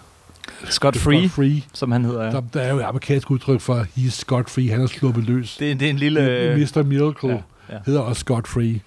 [0.71, 1.63] Scott Free, Scott Free.
[1.73, 2.25] som han hedder.
[2.25, 2.31] Ja.
[2.31, 5.57] Der, der er jo et amerikansk udtryk for, he's Scott Free, han er sluppet løs.
[5.57, 6.21] Det, det er en lille...
[6.57, 6.83] Mr.
[6.83, 7.75] Miracle ja.
[7.75, 7.79] ja.
[7.87, 8.81] hedder også Scott Free.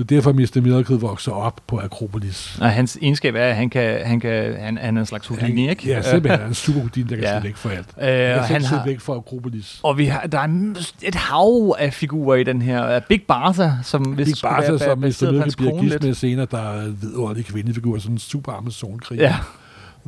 [0.00, 0.60] Det er derfor, Mr.
[0.62, 2.58] Miracle vokser op på Akropolis.
[2.60, 5.70] Og hans egenskab er, at han, kan, han, kan, han, han er en slags Houdini,
[5.70, 5.88] ikke?
[5.88, 7.34] Ja, simpelthen han er en super Houdini, der kan Ja.
[7.34, 7.40] ja.
[7.40, 7.86] væk for alt.
[8.00, 9.80] Øh, Han kan han har, væk fra Akropolis.
[9.82, 13.00] og vi har, der er et hav af figurer i den her.
[13.08, 15.30] Big Bartha, som hvis Big Bartha, som Mr.
[15.32, 19.18] Miracle bliver gift med senere, der er en vidunderlig kvindefigur, sådan en super Amazon-krig.
[19.18, 19.36] Ja,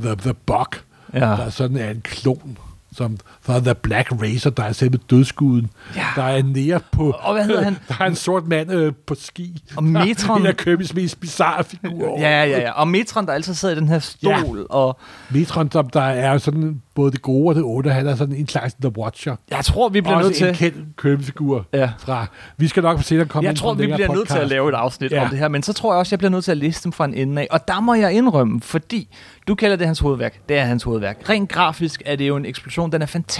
[0.03, 1.19] The, the Buck, ja.
[1.21, 2.59] der sådan er en klon,
[2.97, 5.71] som fra The Black Racer, der er selve dødskuden.
[5.97, 6.07] ja.
[6.17, 7.11] Der er nære på...
[7.21, 7.77] Og hvad hedder han?
[7.89, 9.63] Der er en sort mand øh, på ski.
[9.77, 10.41] Og Metron.
[10.41, 12.21] En af Kirby's mest bizarre figurer.
[12.21, 12.71] Ja, ja, ja.
[12.73, 14.75] Og Metron, der altid sidder i den her stol, ja.
[14.75, 14.99] og
[15.31, 18.49] Metron, som der er sådan både det gode og det onde, han er sådan en
[18.49, 19.37] slags The Watcher.
[19.51, 20.49] jeg tror, vi bliver Også nødt til...
[20.49, 21.91] en kendt Kirby-figur Ja.
[21.99, 22.27] fra...
[22.57, 24.75] Vi skal nok se, der kommer Jeg tror, vi bliver nødt til at lave et
[24.75, 25.23] afsnit ja.
[25.25, 26.93] om det her, men så tror jeg også, jeg bliver nødt til at liste dem
[26.93, 27.49] fra en ende af.
[27.51, 29.09] Og der må jeg indrømme, fordi
[29.49, 30.41] du kalder det hans hovedværk.
[30.49, 31.29] Det er hans hovedværk.
[31.29, 32.93] Rent grafisk er det jo en eksplosion.
[32.93, 33.32] Den er fantastisk.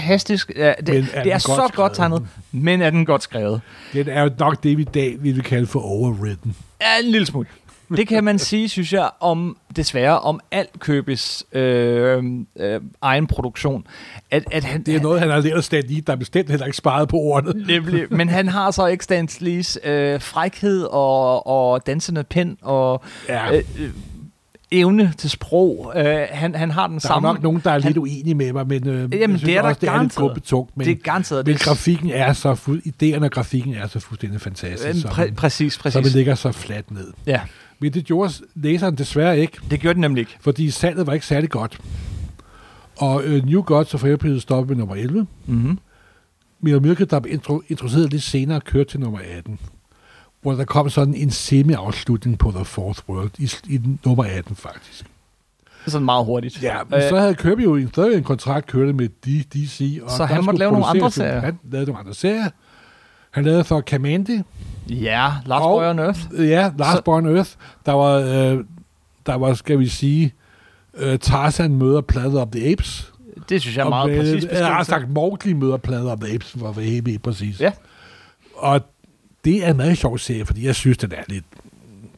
[0.55, 3.61] Ja, det, er det er så godt godt, tegnet, men er den godt skrevet?
[3.93, 6.55] Den er jo nok det, vi i dag ville kalde for overwritten.
[6.81, 7.47] Ja, en lille smule.
[7.97, 12.23] Det kan man sige, synes jeg, om desværre om alt købes øh,
[12.59, 13.87] øh, egen produktion.
[14.31, 16.49] At, at han, Det er noget, han har lært at Stan Lee, der er bestemt
[16.49, 17.65] heller ikke sparet på ordene.
[17.67, 23.03] Nemlig, men han har så ikke Stan Lees øh, frækhed og, og dansende pen og
[23.29, 23.63] Ja, øh,
[24.79, 25.93] evne til sprog.
[25.95, 27.27] Øh, han, han har den der er samme...
[27.27, 29.57] nok nogen, der er han- lidt uenige med mig, men øh, Jamen, jeg synes det
[29.57, 30.77] er der også, det er lidt.
[30.77, 31.47] Men, det er garanteret.
[31.47, 35.07] men det, grafikken er så fu- idéerne og grafikken er så fuldstændig fantastisk, øh, så,
[35.07, 36.15] præ- præcis, så man præcis.
[36.15, 37.07] ligger så fladt ned.
[37.25, 37.41] Ja,
[37.79, 40.37] Men det gjorde læseren desværre ikke, det gjorde den nemlig ikke.
[40.41, 41.77] fordi salget var ikke særlig godt.
[42.97, 45.27] Og øh, New Gods of Airplay stoppede med nummer 11.
[45.45, 45.79] Mm-hmm.
[46.61, 49.59] Mira Myrke, der blev intro- introduceret lidt senere, kørte til nummer 18.
[50.43, 55.05] Hvor der kom sådan en semi-afslutning på The Fourth World, i, i nummer 18 faktisk.
[55.87, 56.63] Sådan meget hurtigt.
[56.63, 59.09] Ja, men øh, så havde Kirby jo en- stadig en kontrakt kørende med
[59.53, 59.99] DC.
[60.03, 61.39] Og Så han måtte lave nogle andre serier.
[61.39, 62.49] Han lavede nogle andre serier.
[63.31, 64.41] Han lavede for Kamandi.
[64.89, 66.19] ja Lars Og- Boy on Earth.
[66.37, 67.49] Ja, Last Så- Born Earth.
[67.85, 68.63] Der var, øh,
[69.25, 70.33] der var, skal vi sige,
[70.97, 73.13] øh, Tarzan møder Planet of the Apes.
[73.49, 76.19] Det synes jeg er Og meget med- præcis Jeg har sagt, Mowgli møder Planet of
[76.19, 77.59] the Apes, for at være helt helt præcis.
[77.61, 77.71] Ja.
[78.55, 78.81] Og
[79.45, 81.45] det er en meget sjov serie, fordi jeg synes, den er lidt,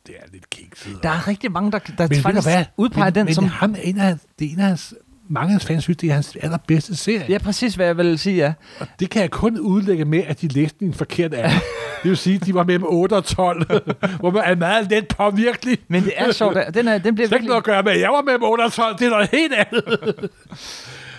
[0.07, 0.99] det er lidt kikset.
[1.03, 2.65] Der er rigtig mange, der, der men faktisk hvad?
[2.77, 3.45] udpeger men, den men som...
[3.45, 4.93] ham en af, det er en af hans,
[5.29, 7.25] mange af hans fans synes, det er hans allerbedste serie.
[7.29, 8.53] Ja, præcis hvad jeg vil sige, ja.
[8.79, 11.49] Og det kan jeg kun udlægge med, at de læste den forkert alder.
[12.03, 13.65] det vil sige, at de var mellem 8 og 12,
[14.19, 15.77] hvor man er meget let påvirkelig.
[15.87, 16.57] Men det er sjovt.
[16.73, 18.71] Den, er, den bliver har ikke noget at gøre med, jeg var mellem 8 og
[18.71, 18.97] 12.
[18.97, 20.29] Det er noget helt andet.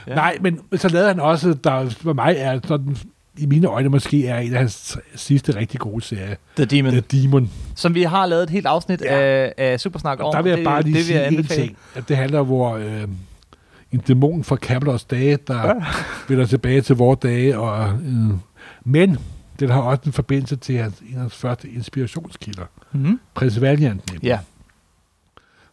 [0.08, 0.14] Ja.
[0.14, 2.96] Nej, men så lavede han også, der for mig er sådan,
[3.38, 6.34] i mine øjne måske er en af hans sidste rigtig gode serier.
[6.56, 6.92] The Demon.
[6.92, 7.50] The Demon.
[7.74, 9.20] Som vi har lavet et helt afsnit Ja.
[9.20, 10.32] af, af Supersnak om.
[10.34, 11.76] Der vil jeg det, bare lige det, sige jeg en ting.
[11.94, 13.02] At det handler, hvor øh,
[13.92, 15.74] en dæmon fra Camelos dage, der
[16.28, 17.58] vender tilbage til vores dage.
[17.58, 18.30] Og, øh,
[18.84, 19.18] men
[19.60, 22.64] den har også en forbindelse til hans, en af hans første inspirationskilder.
[22.92, 23.20] Mm-hmm.
[23.34, 24.24] Prins Valiant nemlig.
[24.28, 24.38] Ja.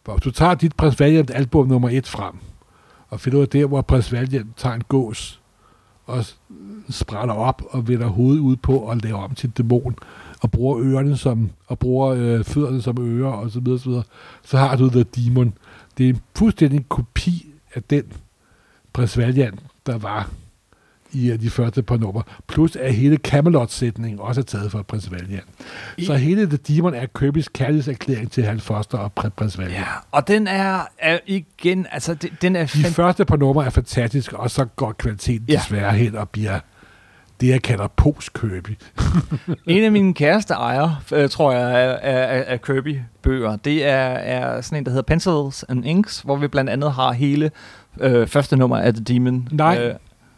[0.05, 2.33] For hvis du tager dit Prins Valiant album nummer et frem,
[3.09, 5.39] og finder ud af der, hvor Prins Valiant tager en gås,
[6.05, 6.37] og s-
[6.89, 9.95] sprætter op og vender hovedet ud på og laver om til dæmon,
[10.41, 14.03] og bruger ørerne som, og bruger øh, fødderne som ører, og så videre, så videre,
[14.43, 15.53] så har du The Demon.
[15.97, 18.03] Det er en fuldstændig kopi af den
[18.93, 19.15] Prins
[19.85, 20.29] der var
[21.13, 22.23] i øh, de første par numre.
[22.47, 25.43] Plus at hele Camelot-sætningen også er taget fra Prins Valiant.
[25.97, 29.77] I- Så hele The Demon er Kirby's kærlighedserklæring til Hans Foster og Pr- Prins Valiant.
[29.79, 29.83] ja.
[30.11, 33.69] Og den er, er igen, altså det, den er De fan- første par numre er
[33.69, 35.53] fantastiske, og så går kvaliteten Ja.
[35.55, 36.59] desværre hen og bliver
[37.41, 38.77] det, jeg kalder post-Kirby.
[39.67, 41.99] En af mine kæreste ejer, øh, tror jeg,
[42.47, 43.55] er Kirby-bøger.
[43.55, 47.11] Det er, er sådan en, der hedder Pencils and Inks, hvor vi blandt andet har
[47.11, 47.51] hele
[48.01, 49.47] øh, første nummer af The Demon.
[49.51, 49.77] Nej.
[49.87, 49.95] Øh,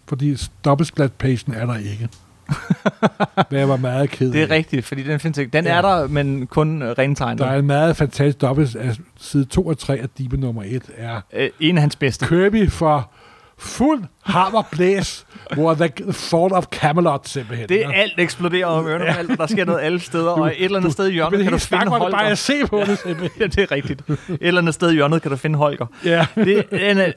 [0.08, 2.10] Fordi dobbeltsplat-pagen er der ikke.
[3.50, 4.50] Hvad jeg var meget ked Det er af.
[4.52, 5.52] rigtigt, fordi den findes ikke.
[5.58, 5.72] Den Ja.
[5.78, 7.40] er der, men kun rentegnet.
[7.40, 10.84] Der er en meget fantastisk dobbelt af side 2 og 3 af Dibe nummer 1
[10.98, 12.26] er Øh, en af hans bedste.
[12.26, 13.12] Kirby for
[13.58, 17.70] fuld hammer blæs, hvor The Fall of Camelot simpelthen.
[17.70, 19.16] Det er alt eksploderer om ørerne, ja.
[19.18, 21.58] alt, der sker noget alle steder, og et eller andet sted i hjørnet kan du
[21.58, 22.18] finde det bare Holger.
[22.18, 23.30] at se på det simpelthen.
[23.42, 24.02] Ja, det er rigtigt.
[24.10, 25.86] Et eller andet sted i hjørnet kan du finde Holger.
[26.06, 26.26] Ja.
[26.36, 27.12] Det, den, er,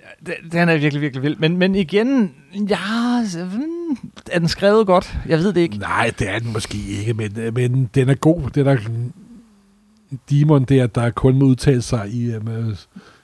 [0.52, 1.36] den- er virkelig, virkelig vild.
[1.39, 2.35] Men, men igen,
[2.70, 2.77] ja,
[3.28, 3.47] så,
[4.32, 5.16] er den skrevet godt?
[5.28, 5.78] Jeg ved det ikke.
[5.78, 8.51] Nej, det er den måske ikke, men, men den er god.
[8.51, 8.77] Den er
[10.31, 12.43] Demon der, der kun må udtale sig i, øh,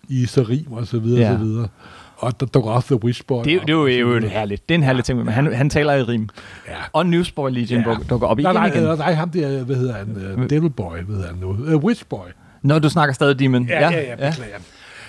[0.08, 1.32] i serim og så videre Ja.
[1.32, 1.68] og så videre.
[2.16, 3.44] Og der dukker også The Wishboy.
[3.44, 4.28] Det, er- det er jo, jo videre.
[4.28, 4.68] herligt.
[4.68, 6.28] Det er en herlig ting, men han, han taler i rim.
[6.68, 6.72] Ja.
[6.92, 7.94] Og Newsboy Legion Ja.
[8.10, 8.82] dukker op igen Nej, nej, igen.
[8.82, 10.34] nej, nej, ham der, hvad hedder han?
[10.38, 11.48] Uh, Devil Boy, hvad hedder han nu?
[11.50, 12.26] Uh, Witchboy.
[12.62, 13.66] Når du snakker stadig Demon.
[13.68, 14.58] Ja, ja, ja, ja, beklager.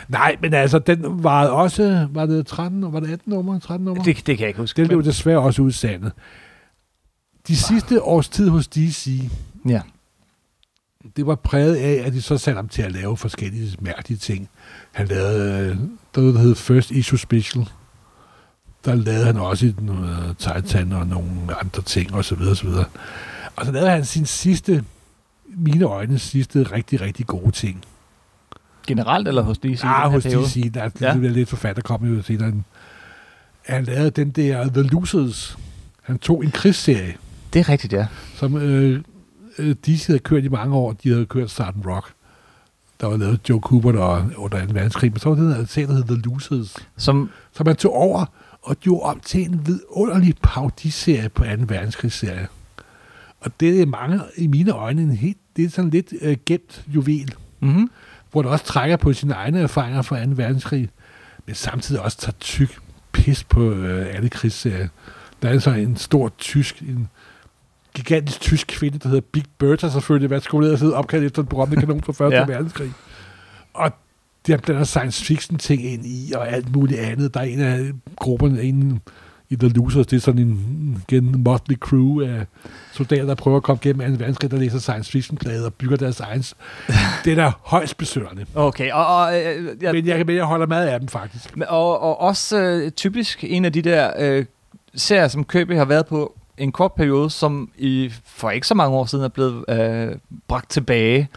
[0.07, 4.03] Nej, men altså, den var også, var det 13, var det 18 nummer, 13 nummer?
[4.03, 4.81] Det, det kan jeg ikke huske.
[4.81, 6.11] Den blev desværre også udsandet.
[7.47, 9.21] De sidste års tid hos DC,
[9.67, 9.81] Ja.
[11.15, 14.49] det var præget af, at de så satte ham til at lave forskellige mærkelige ting.
[14.95, 15.69] Han lavede,
[16.15, 17.65] der noget, der hed First Issue Special.
[18.85, 21.31] Der lavede han også noget Titan og nogle
[21.61, 22.85] andre ting, og så videre, og så videre.
[23.55, 24.83] Og så lavede han sin sidste,
[25.57, 27.83] mine øjne, sidste rigtig, rigtig gode ting.
[28.87, 29.63] Generelt eller hos DC?
[29.63, 30.23] den Ah, hos?
[30.23, 31.07] DC, der er Ja.
[31.07, 31.27] ja.
[31.27, 32.53] lidt forfatter, kom jo senere.
[33.65, 35.57] Han lavede den der The Losers.
[36.01, 37.15] Han tog en krigsserie,
[37.53, 38.07] Det er rigtigt, ja.
[38.35, 39.01] som øh,
[39.59, 40.93] øh, DC havde kørt i mange år.
[40.93, 42.11] De havde kørt Sarten Rock.
[43.01, 44.73] Der var lavet Joe Cooper der under 2.
[44.73, 45.11] verdenskrig.
[45.11, 46.75] Men så var det den serie, der hed The Losers.
[46.97, 48.25] Som, Så man tog over
[48.61, 51.49] og gjorde om til en vidunderlig parodiserie på 2.
[51.67, 52.47] verdenskrigsserie.
[53.39, 56.83] Og det er mange, i mine øjne, en helt, det er sådan lidt øh, gemt
[56.87, 57.89] juvel mm-hmm.
[58.31, 60.31] hvor der også trækker på sine egne erfaringer fra 2.
[60.35, 60.89] verdenskrig,
[61.45, 62.79] men samtidig også tager tyk
[63.11, 64.87] pis på øh, alle krigsserier.
[65.41, 67.07] Der er så en stor tysk, en
[67.95, 71.47] gigantisk tysk kvinde, der hedder Big Bertha selvfølgelig, hvad skulle det hedde, opkaldt efter en
[71.47, 72.33] berømte kanon fra 1.
[72.33, 72.45] Ja.
[72.45, 72.91] verdenskrig.
[73.73, 73.91] Og
[74.47, 77.33] der blander science fiction ting ind i, og alt muligt andet.
[77.33, 79.01] Der er en af grupperne, en
[79.49, 82.45] i The Losers, det er sådan en igen, motley crew af
[82.93, 84.17] soldater, der prøver at komme gennem 2.
[84.17, 86.43] verdenskrig, der læser science fiction plader og bygger deres egen.
[87.25, 88.45] Det er højst besøgende.
[88.55, 91.57] Okay, og, og, øh, ja, Men jeg, men jeg holder meget af dem, faktisk.
[91.67, 94.45] Og, og også øh, typisk en af de der øh,
[94.95, 98.97] serier, som Købe har været på en kort periode, som i for ikke så mange
[98.97, 100.15] år siden er blevet øh,
[100.47, 101.29] bragt tilbage.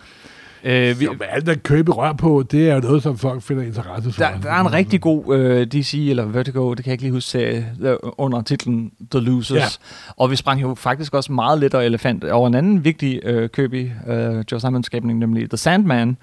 [0.64, 3.62] Øh, vi, Jo, alt, der købe rør på, det er jo noget, som folk finder
[3.62, 4.24] interesse for.
[4.24, 7.12] der, der er en rigtig god øh, DC eller Vertigo, det kan jeg ikke lige
[7.12, 7.74] huske, serie,
[8.20, 9.56] under titlen The Losers.
[9.56, 10.12] Ja.
[10.16, 13.48] Og vi sprang jo faktisk også meget lidt og elefant over en anden vigtig øh,
[13.48, 16.16] Købe, øh, Joe Simon skabning, nemlig The Sandman,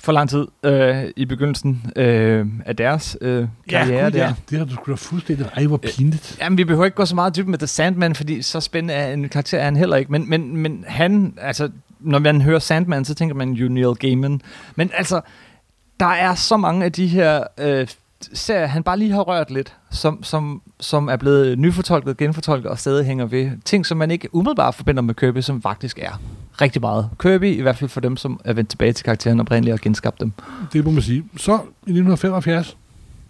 [0.00, 4.24] for lang tid øh, i begyndelsen øh, af deres øh, karriere ja, gud, der.
[4.24, 5.46] ja, det har du sgu da fuldstændig.
[5.56, 6.38] Ej, hvor pinligt.
[6.40, 9.12] Jamen, vi behøver ikke gå så meget dybt med The Sandman, fordi så spændende er
[9.12, 10.12] en karakter er han heller ikke.
[10.12, 11.70] Men, men, men han, altså,
[12.00, 14.40] når man hører Sandman, så tænker man jo Neil Gaiman.
[14.76, 15.20] Men altså,
[16.00, 17.86] der er så mange af de her øh,
[18.32, 22.78] serier, han bare lige har rørt lidt, som, som, som er blevet nyfortolket, genfortolket og
[22.78, 23.50] stadig hænger ved.
[23.64, 26.20] Ting, som man ikke umiddelbart forbinder med Kirby, som faktisk er
[26.60, 27.10] rigtig meget.
[27.22, 30.20] Kirby, i hvert fald for dem, som er vendt tilbage til karakteren oprindeligt og genskabt
[30.20, 30.32] dem.
[30.72, 31.24] Det må man sige.
[31.36, 31.56] Så i
[31.90, 32.76] 1975,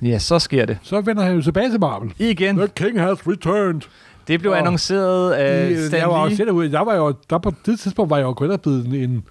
[0.02, 0.78] Ja, så sker det.
[0.82, 2.14] så vender han jo tilbage til Marvel.
[2.18, 2.56] Igen.
[2.56, 3.80] The King has returned.
[4.28, 6.28] Det blev Og annonceret af øh, Stan jeg var
[6.62, 6.70] Lee.
[6.72, 9.24] Jeg var jo, der på det tidspunkt var jeg jo kun blevet en, en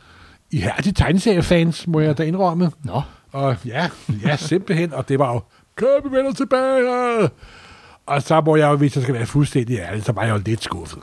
[0.51, 2.71] ihærdig tegneseriefans, må jeg da indrømme.
[2.83, 3.01] Nå.
[3.37, 3.89] Og ja,
[4.25, 4.93] ja, simpelthen.
[4.93, 5.41] Og det var jo,
[5.77, 7.29] Kirby vender tilbage.
[8.05, 10.41] Og så må jeg jo, hvis jeg skal være fuldstændig ærlig, så var jeg jo
[10.45, 10.99] lidt skuffet.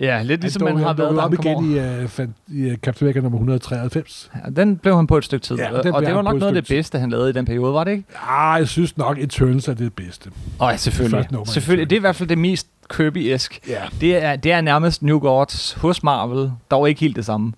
[0.00, 1.96] Ja, lidt ligesom Han man har været, op igen over.
[2.00, 4.30] i, uh, fan, i uh, Captain America nummer 193.
[4.34, 5.56] Ja, den blev han på et stykke tid.
[5.56, 7.44] Ja, Ja, og blev det var nok noget af det bedste, han lavede i den
[7.44, 8.04] periode, var det ikke?
[8.28, 10.30] Ah, jeg synes nok, Eternals er det bedste.
[10.60, 11.18] Åh, ja, selvfølgelig.
[11.18, 11.90] første nummer selvfølgelig.
[11.90, 13.58] Det er i hvert fald det mest Kirby-esk.
[13.68, 13.82] Ja.
[14.00, 16.52] Det er, det er nærmest New Gods hos Marvel.
[16.70, 17.52] Dog ikke helt det samme.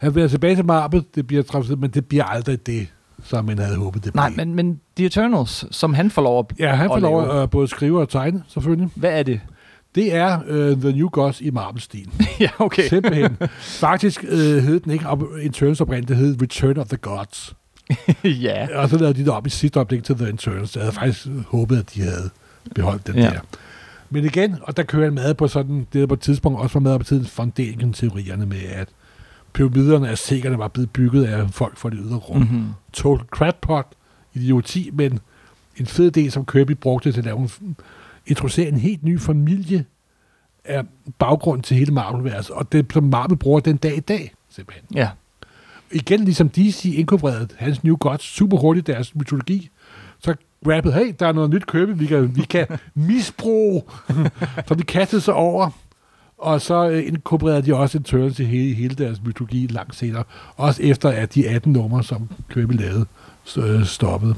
[0.00, 2.86] Han vender tilbage til Marvel, det bliver træffet, men det bliver aldrig det,
[3.24, 4.20] som man havde håbet, det blev.
[4.20, 6.58] Nej, men, men The Eternals, som han får lov at...
[6.58, 8.90] Ja, han får at lov at uh, både skrive og tegne, selvfølgelig.
[8.94, 9.40] Hvad er det?
[9.94, 12.08] Det er uh, The New Gods i Marvel-stil.
[12.40, 12.88] ja, okay.
[12.88, 13.36] Simpelthen.
[13.60, 17.54] Faktisk uh, hed den ikke op- Eternals oprindeligt, det hed Return of the Gods.
[18.24, 18.66] ja.
[18.74, 20.76] Og så lavede de det op i sidste opdæk til The Eternals.
[20.76, 22.30] Jeg havde faktisk håbet, at de havde
[22.74, 23.22] beholdt den Ja.
[23.22, 23.40] der.
[24.10, 26.72] Men igen, og der kører han med på sådan, det er på et tidspunkt også
[26.78, 28.88] var med på tiden, funderingen-teorierne med, at
[29.52, 32.36] pyramiderne af sikkerne var blevet bygget af folk fra det ydre rum.
[32.36, 32.42] Mm.
[32.42, 32.68] Mm-hmm.
[32.92, 33.86] Total crackpot,
[34.34, 35.18] idioti, men
[35.76, 37.76] en fed idé, som Kirby brugte til at lave en,
[38.26, 39.84] introducere en helt ny familie
[40.64, 40.84] af
[41.18, 44.84] baggrund til hele Marvel-verset, og det, som Marvel bruger den dag i dag, simpelthen.
[44.94, 45.08] Ja.
[45.92, 49.70] Igen, ligesom DC inkorporerede hans New Gods super hurtigt deres mytologi,
[50.18, 53.82] så grabbet, hey, der er noget nyt købe, vi kan, vi kan misbruge.
[54.66, 55.70] så de kastede sig over,
[56.40, 60.24] og så øh, inkorporerede de også Turtles i hele, hele deres mytologi langt senere.
[60.56, 63.06] Også efter, at de 18 numre, som Kirby lavede,
[63.58, 64.34] øh, stoppede.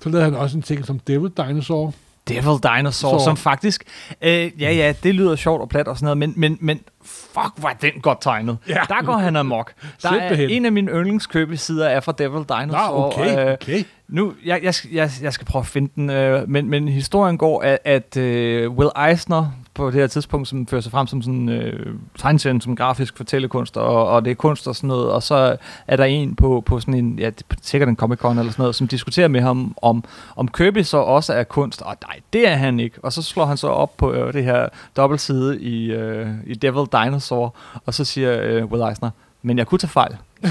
[0.00, 1.94] Så lavede han også en ting som Devil Dinosaur.
[2.28, 2.42] Devil
[2.76, 3.84] Dinosaur, Så- som faktisk...
[4.22, 4.30] Øh,
[4.62, 7.74] ja, ja, det lyder sjovt og plat og sådan noget, men, men, men fuck, er
[7.80, 8.56] den godt tegnet.
[8.68, 8.80] Ja.
[8.88, 9.72] Der går han amok.
[10.02, 13.06] Der er en af mine yndlingskøbesider er fra Devil Nå, Dinosaur.
[13.20, 13.84] okay, øh, okay.
[14.08, 17.60] Nu, jeg, jeg, jeg, jeg skal prøve at finde den, øh, men, men historien går,
[17.62, 21.48] at, at øh, Will Eisner på det her tidspunkt, som fører sig frem som sådan
[21.48, 25.56] øh, tegneserien, som grafisk fortællekunst, og, og det er kunst og sådan noget, og så
[25.86, 27.30] er der en på, på sådan en, ja,
[27.62, 30.04] sikkert en Comic Con eller sådan noget, som diskuterer med ham, om,
[30.36, 32.96] om Kirby så også er kunst, og nej, det er han ikke.
[33.02, 36.86] Og så slår han så op på øh, det her dobbeltside i, øh, i Devil
[36.92, 37.54] Dinosaur,
[37.86, 39.10] og så siger øh, Will Eisner,
[39.42, 40.16] men jeg kunne tage fejl.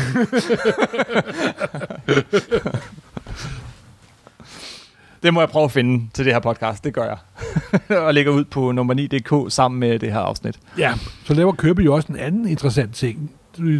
[5.23, 6.83] Det må jeg prøve at finde til det her podcast.
[6.83, 7.03] Det gør
[7.89, 7.97] jeg.
[8.05, 10.59] og lægger ud på nummer 9.dk sammen med det her afsnit.
[10.77, 10.93] Ja,
[11.25, 13.31] så laver Kirby jo også en anden interessant ting.
[13.57, 13.79] Du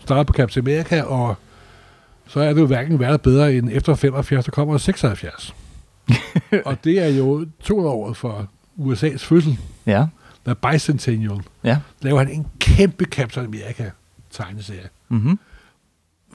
[0.00, 1.34] starter på Captain America, og
[2.26, 5.54] så er det jo hverken værd bedre end efter 75, der kommer 76.
[6.66, 8.46] og det er jo to år for
[8.78, 10.06] USA's fødsel, Ja.
[10.46, 11.40] der er Bicentennial.
[11.64, 11.78] Ja.
[12.02, 13.90] Laver han en kæmpe Captain America
[14.30, 14.88] tegneserie.
[15.08, 15.38] Mm-hmm.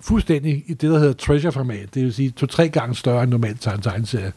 [0.05, 1.93] Fuldstændig i det, der hedder treasure-format.
[1.93, 4.33] Det vil sige to-tre gange større end normalt tegn- tegneserie.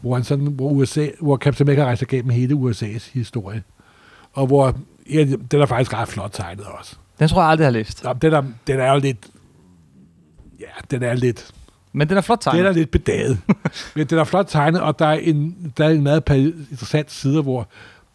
[0.00, 3.62] Hvor, han sådan, hvor, USA, hvor Captain America rejser gennem hele USA's historie.
[4.32, 4.78] Og hvor,
[5.12, 6.96] ja, den er faktisk ret flot tegnet også.
[7.18, 8.04] Den tror jeg aldrig, jeg har læst.
[8.04, 9.26] Nå, den, er, den er jo lidt...
[10.60, 11.50] Ja, den er lidt...
[11.92, 12.58] Men den er flot tegnet.
[12.58, 13.38] Den er lidt bedaget.
[13.96, 16.24] Men den er flot tegnet, og der er en, der er en meget
[16.70, 17.68] interessant side, hvor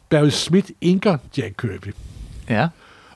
[0.09, 1.93] Barry Smith inker Jack Kirby.
[2.49, 2.67] Ja.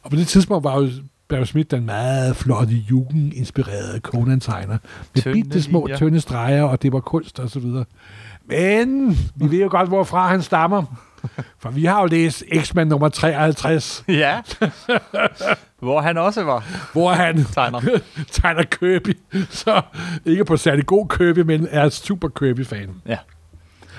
[0.03, 0.89] Og på det tidspunkt var jo
[1.27, 4.77] Barry Smith den meget flotte, jugendinspirerede Conan-tegner.
[5.15, 5.97] Med Tynde bitte små, linjer.
[5.97, 7.85] tynde streger, og det var kunst og så videre.
[8.47, 10.83] Men vi ved jo godt, hvorfra han stammer.
[11.59, 14.41] For vi har jo læst X-Men nummer 53, Ja.
[15.79, 17.81] Hvor han også var hvor han tegner.
[18.31, 19.17] tegner Kirby.
[19.49, 19.81] Så
[20.25, 22.89] ikke på særlig god Kirby, men er super Kirby-fan.
[23.07, 23.17] Ja.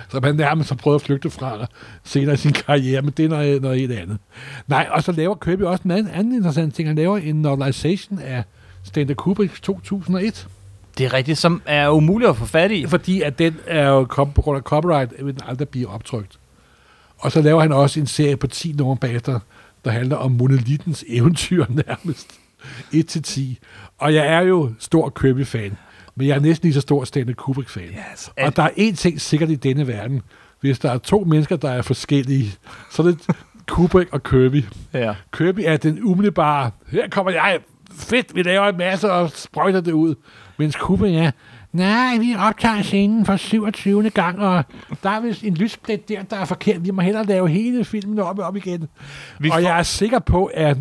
[0.09, 1.67] Som han nærmest har prøvet at flygte fra
[2.05, 4.19] senere i sin karriere, men det er noget, noget helt andet.
[4.67, 6.89] Nej, og så laver Kirby også en anden, anden interessant ting.
[6.89, 8.45] Han laver en novelization af
[8.85, 10.47] Stanley Kubrick 2001,
[10.99, 12.87] Det er rigtigt, som er umuligt at få fat i.
[12.87, 16.39] fordi at den er jo kom, på grund af copyright, vil den aldrig blive optrykt.
[17.19, 19.41] Og så laver han også en serie på 10 numre bagefter,
[19.85, 22.29] der handler om monolitens eventyr nærmest.
[22.95, 23.41] 1-10.
[23.99, 25.77] Og jeg er jo stor Kirby-fan,
[26.17, 27.83] men jeg er næsten lige så stor Stanley Kubrick-fan.
[28.13, 28.31] Yes.
[28.43, 30.23] Og der er én ting sikkert i denne verden.
[30.61, 32.53] Hvis der er to mennesker, der er forskellige,
[32.91, 33.27] så er det
[33.69, 34.65] Kubrick og Kirby.
[34.93, 35.15] Ja.
[35.33, 37.59] Kirby er den umiddelbare, her kommer jeg,
[37.93, 40.15] fedt, vi laver en masse og sprøjter det ud.
[40.59, 41.31] Mens Kubrick er,
[41.73, 44.11] nej, vi optager scenen for 27.
[44.11, 44.65] gang, og
[45.03, 46.85] der er vist en lysplet der, der er forkert.
[46.85, 48.89] Vi må hellere lave hele filmen op og op igen.
[49.39, 50.77] Vi og får- jeg er sikker på, at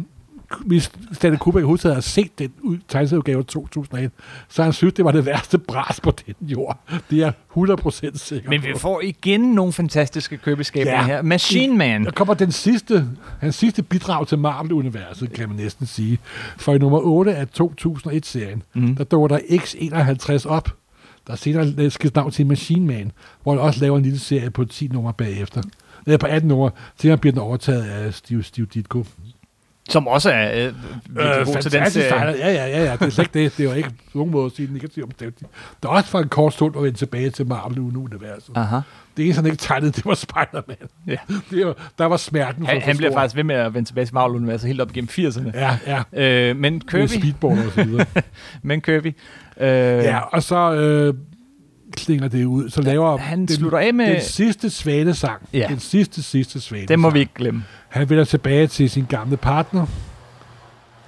[0.65, 4.11] hvis Stanley Kubrick i hovedtaget har set den ud- tegneserieudgave af 2001,
[4.49, 6.79] så han synes, det var det værste bras på den jord.
[7.09, 11.05] Det er 100% sikker Men vi får igen nogle fantastiske købeskabninger Ja.
[11.05, 11.21] her.
[11.21, 12.05] Machine Man.
[12.05, 13.05] Der kommer den sidste,
[13.39, 16.19] hans sidste bidrag til Marvel-universet, kan man næsten sige.
[16.57, 18.85] For i nummer 8 af 2001-serien, Mhm.
[18.85, 18.95] mm.
[18.95, 20.69] der dukker der X51 op,
[21.27, 23.11] der senere skal navn til Machine Man,
[23.43, 25.61] hvor han også laver en lille serie på 10 numre bagefter.
[26.05, 26.71] Eller på 18 numre,
[27.01, 29.05] senere bliver den overtaget af Steve, Steve Ditko.
[29.89, 30.73] Som også er øh,
[31.09, 32.25] virkelig god til den serie.
[32.37, 32.91] Ja, ja, ja, ja.
[32.91, 33.57] Det er slet ikke det.
[33.57, 35.33] Det jo ikke på nogen måde at sige negativt om det.
[35.83, 38.51] Der er også for en kort stund at vende tilbage til Marvel-universet.
[38.55, 38.79] Aha.
[39.17, 40.77] Det eneste, han ikke tegnede, det var Spider-Man.
[41.07, 41.15] Ja.
[41.57, 43.19] Det var, der var smerten Han, for han bliver stor.
[43.19, 45.51] faktisk ved med at vende tilbage til Marvel-universet helt op igennem 80'erne.
[45.59, 45.77] Ja,
[46.13, 46.23] ja.
[46.49, 48.05] Øh, men Med Kirby, speedball og så videre.
[48.63, 49.15] men Kirby,
[49.57, 51.13] øh, ja, og så øh,
[51.91, 52.69] klinger det ud.
[52.69, 54.07] Så laver han den, slutter af med...
[54.07, 55.41] den sidste svanesang.
[55.53, 55.65] Ja.
[55.69, 56.89] Den sidste, sidste svanesang.
[56.89, 57.63] Det må vi ikke glemme.
[57.89, 59.85] Han vender tilbage til sin gamle partner.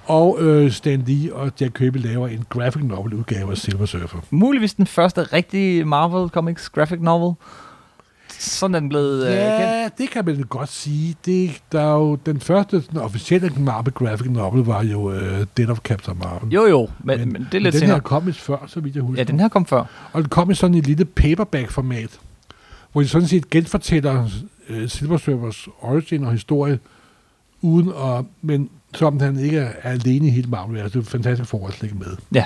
[0.06, 4.18] Og øh, Stan Lee og Jack Kirby laver en graphic novel udgave af Silver Surfer.
[4.30, 7.34] Muligvis den første rigtige Marvel Comics graphic novel.
[8.38, 9.42] Sådan er den blevet øh, kendt.
[9.42, 11.16] Ja, det kan man godt sige.
[11.24, 15.68] Det, der er jo, den første sådan, officielle Marvel graphic novel var jo øh, Dead
[15.68, 16.52] of Captain Marvel.
[16.52, 17.96] Jo jo, men, men, men det er lidt den senere.
[17.96, 19.20] her kom før, så vidt jeg husker.
[19.20, 19.84] Ja, den her kom før.
[20.12, 22.20] Og den kom i sådan et lille paperback-format,
[22.92, 24.28] hvor de sådan set genfortæller
[24.68, 26.78] øh, Silver Surfers origin og historie,
[27.60, 30.78] uden at, men som han ikke er alene i hele Marvel.
[30.78, 32.16] Altså, det er fantastisk for at med.
[32.34, 32.44] Ja.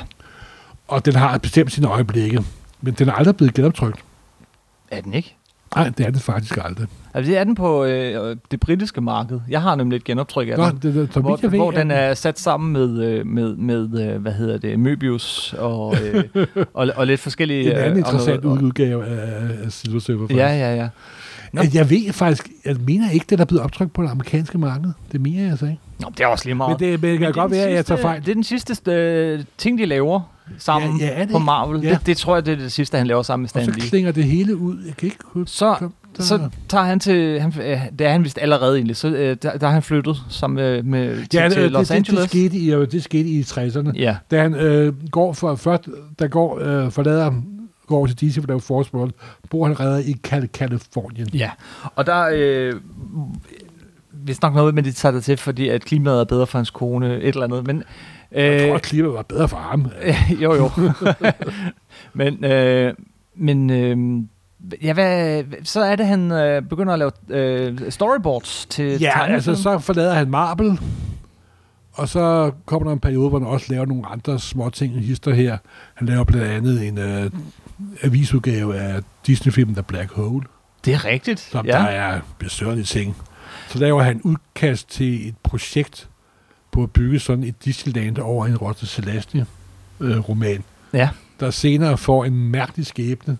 [0.88, 2.44] Og den har bestemt sine øjeblikke,
[2.80, 4.04] men den er aldrig blevet genoptrykt.
[4.90, 5.36] Er den ikke?
[5.76, 6.86] Nej, det er det faktisk aldrig.
[7.14, 9.40] Altså, det er den på øh, det britiske marked.
[9.48, 10.76] Jeg har nemlig et genoptryk af Nå, den.
[10.76, 14.32] det, det, Hvor, ved, hvor den er, sat sammen med, øh, med, med øh, hvad
[14.32, 16.24] hedder det, Möbius og, øh,
[16.74, 17.70] og, og lidt forskellige...
[17.70, 20.34] en anden øh, interessant noget- udgave af, af Silver Surfer.
[20.36, 20.88] Ja, ja, ja.
[21.52, 21.62] Nå.
[21.74, 24.90] Jeg ved faktisk, jeg mener ikke, det der er blevet optrykt på det amerikanske marked.
[25.12, 25.78] Det mener jeg altså ikke.
[26.02, 26.80] Nå, det er også lige meget.
[26.80, 28.20] Men det, men det kan er godt være, at jeg tager fejl.
[28.20, 30.20] Det er den sidste øh, ting, de laver
[30.58, 31.38] sammen Ja, ja, det på?
[31.38, 31.82] Marvel.
[31.82, 31.90] Ja.
[31.90, 33.80] Det, det tror jeg, det er det sidste, han laver sammen med Og Stan så
[33.80, 33.88] Lee.
[33.88, 34.78] klinger det hele ud.
[34.86, 35.50] Jeg kan ikke huske.
[35.56, 35.76] Så,
[36.16, 37.40] der- så tager han til...
[37.40, 38.96] Han, øh, det er han vist allerede egentlig.
[38.96, 41.80] Så øh, der, der er han flyttet sammen med, med til, ja, til det, Los
[41.80, 42.20] det, det, Angeles.
[42.20, 43.90] det, skete i, øh, det skete i 60'erne.
[43.94, 45.88] Ja, Da han øh, går for, først,
[46.18, 47.32] der går, øh, forlader
[47.86, 48.90] går over til DC for at lave Force
[49.50, 51.28] bor han redder i Cal- Californien.
[51.34, 51.50] ja.
[51.96, 52.28] Og der...
[52.34, 52.72] Øh,
[54.24, 56.58] vi snakker noget med, at de tager det til, fordi at klimaet er bedre for
[56.58, 57.66] hans kone, et eller andet.
[57.66, 57.82] Men,
[58.32, 59.86] Jeg tror, øh, at klimaet var bedre for ham.
[60.42, 60.70] jo, jo.
[62.14, 62.94] men, øh,
[63.36, 64.22] men øh,
[64.82, 69.34] ja, hvad, så er det, han øh, begynder at lave øh, storyboards til Ja, tegnefilm.
[69.34, 70.80] altså så forlader han Marvel,
[71.92, 75.34] og så kommer der en periode, hvor han også laver nogle andre små ting hister
[75.34, 75.56] her.
[75.94, 77.30] Han laver blandt andet en øh,
[78.02, 80.44] avisudgave af Disney-filmen The Black Hole,
[80.84, 81.40] Det er rigtigt.
[81.40, 81.72] som ja.
[81.72, 83.16] der er besøgerlige ting.
[83.72, 86.08] Så laver han udkast til et projekt
[86.72, 89.44] på at bygge sådan et Disneyland over en Rotte Celestia
[90.00, 91.08] øh, roman, Ja.
[91.40, 93.38] der senere får en mærkelig skæbne,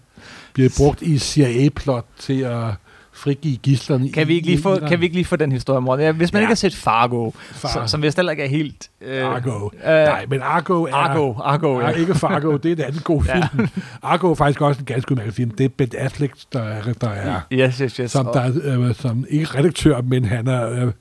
[0.53, 2.75] bliver brugt i CIA-plot til at
[3.23, 6.05] frigive gislerne Kan vi, ikke lige få, kan vi ikke lige få den historie, Morten?
[6.05, 6.45] Ja, hvis man Ja.
[6.45, 7.69] ikke har set Fargo, Far.
[7.69, 8.91] som, som vist heller ikke er helt...
[9.01, 9.67] Øh, Argo.
[9.67, 10.95] Øh, Nej, men Argo er...
[10.95, 11.89] Argo, Argo, Ja.
[11.89, 11.95] ja.
[11.97, 13.47] ikke Fargo, det er en anden god Ja.
[13.53, 13.69] film.
[14.03, 15.51] Argo er faktisk også en ganske udmærket film.
[15.51, 18.11] Det er Ben Affleck, der er, der er Yes, yes, yes.
[18.11, 18.53] som, der er,
[18.89, 20.93] øh, som ikke redaktør, men han er, øh,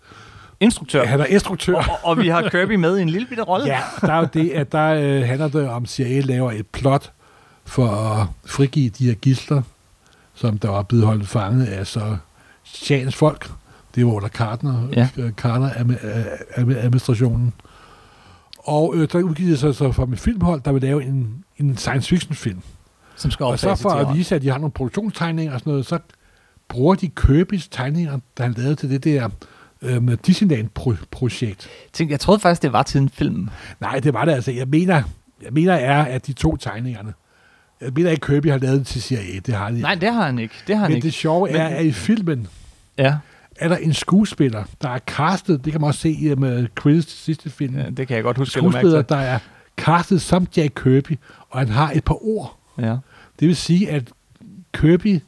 [0.59, 1.05] instruktør.
[1.05, 1.75] han er instruktør.
[1.75, 3.65] Og, og vi har Kirby med i en lille bitte rolle.
[3.65, 7.11] Ja, der er jo det, at der øh, handler det om, CIA laver et plot
[7.65, 9.61] for at frigive de her gisler,
[10.41, 12.17] som der var blevet holdt fanget af så
[12.63, 13.51] Sjans folk.
[13.95, 15.09] Det var under Carter, Ja.
[15.17, 15.29] ja.
[15.31, 17.53] Carter-administrationen.
[18.57, 22.09] Og øh, der udgiver sig så fra mit filmhold, der vil lave en, en science
[22.09, 22.61] fiction film.
[23.15, 25.85] Som skal Og så for at vise, at de har nogle produktionstegninger og sådan noget,
[25.85, 25.99] så
[26.67, 29.29] bruger de Kirby's tegninger, der han lavede til det der
[29.81, 31.69] øh, Disneyland-projekt.
[31.93, 33.49] Tænk, jeg troede faktisk, det var til en film.
[33.79, 34.51] Nej, det var det altså.
[34.51, 35.03] Jeg mener,
[35.41, 37.13] jeg mener er, at de to tegningerne,
[37.81, 39.39] jeg mener ikke, Kirby har lavet til CIA.
[39.45, 39.81] Det har de.
[39.81, 40.53] Nej, det har han ikke.
[40.67, 41.05] Det har han Men ikke.
[41.05, 42.47] det sjove Men- er, at i filmen
[42.97, 43.15] Ja,
[43.55, 47.05] er der en skuespiller, der er castet, det kan man også se i med Chris
[47.07, 48.59] sidste film, ja, det kan jeg godt huske.
[48.59, 49.39] skuespiller, der er
[49.77, 51.17] castet som Jack Kirby,
[51.49, 52.57] og han har et par ord.
[52.77, 52.97] Ja.
[53.39, 54.03] Det vil sige, at
[54.73, 55.19] Kirby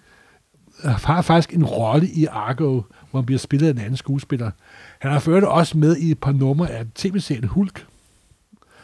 [0.84, 2.82] har faktisk en rolle i Argo,
[3.12, 4.52] hvor han bliver spillet af en anden skuespiller.
[5.00, 7.86] Han har ført også med i et par numre af tv-serien Hulk,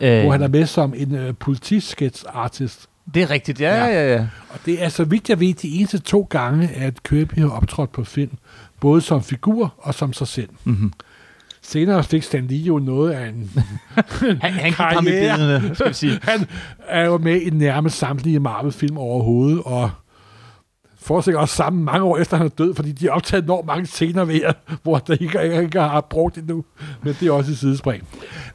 [0.02, 2.90] Øh, hvor han er med som en uh, politisketch artist.
[3.14, 3.86] Det er rigtigt, ja, Ja.
[3.86, 4.28] ja, ja.
[4.50, 7.92] Og det er så vidt jeg ved de eneste to gange, at Kirby har optrådt
[7.92, 8.38] på film,
[8.80, 10.50] både som figur og som sig selv.
[10.64, 10.94] Mm-hmm.
[11.62, 13.52] Senere fik Stan Lee jo noget af en...
[13.96, 15.38] Han, han gik ham i Karriere.
[15.38, 16.20] billederne, skal sige.
[16.24, 16.48] Han
[16.88, 19.92] er jo med i nærmest samtlige Marvel-film overhovedet, og
[21.02, 23.86] fortsætter også sammen mange år efter han er død, fordi de har optaget enormt mange
[23.86, 24.42] scener ved
[24.84, 26.64] hvor der ikke, ikke har brugt endnu.
[27.04, 28.04] Men det er også et sidespring.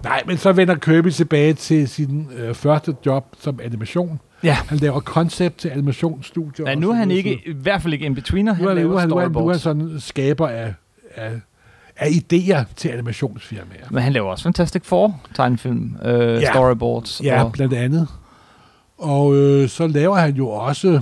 [0.05, 4.20] Nej, men så vender Kirby tilbage til sin øh, første job som animation.
[4.45, 4.55] Ja.
[4.55, 6.66] Han laver koncept til animationsstudier.
[6.71, 8.53] Og nu er han ikke, i hvert fald ikke in-betweener.
[8.53, 9.61] Er, Han han, er, laver han, han, nu er han storyboards.
[9.62, 10.75] sådan skaber af,
[11.15, 11.33] af,
[11.97, 13.87] af idéer til animationsfirmaer.
[13.91, 16.51] Men han laver også Fantastic Four tegnefilm, øh, Ja.
[16.51, 17.21] storyboards.
[17.25, 18.09] Ja, og, blandt andet.
[18.99, 21.01] Og øh, så laver han jo også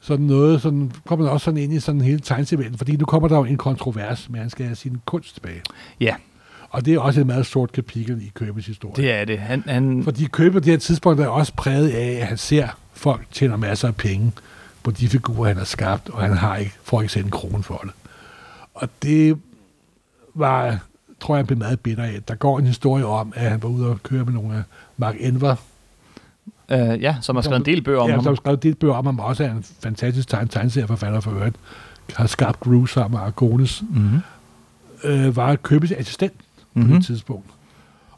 [0.00, 3.28] sådan noget, sådan kommer han også sådan ind i sådan hele tegnseventen, fordi nu kommer
[3.28, 5.60] der jo en kontrovers med, at han skal have sin kunst tilbage.
[6.00, 6.14] Ja.
[6.72, 8.94] Og det er også et meget stort kapitel i Købes historie.
[8.96, 9.38] det er det.
[9.38, 12.68] Han, han, Fordi Købe på det her tidspunkt er også præget af, at han ser
[12.92, 14.32] folk tjener masser af penge
[14.82, 17.62] på de figurer, han har skabt, og han har ikke, får ikke selv en krone
[17.62, 17.90] for det.
[18.74, 19.38] Og det
[20.34, 20.78] var,
[21.20, 22.22] tror jeg, han blev meget bitter af.
[22.28, 24.62] Der går en historie om, at han var ude og køre med nogle af
[24.96, 25.54] Mark Enver,
[26.70, 28.22] øh, ja, som har skrevet en del bøger om ja, ham.
[28.24, 31.56] som har skrevet det bøger om ham, også er en fantastisk tegn, tegneserieforfatter for øvrigt,
[32.16, 34.20] har skabt Gru sammen med Argonis, Mm-hmm.
[35.04, 36.32] øh, var Købes assistent
[36.74, 36.92] på Mhm.
[36.92, 37.46] det tidspunkt.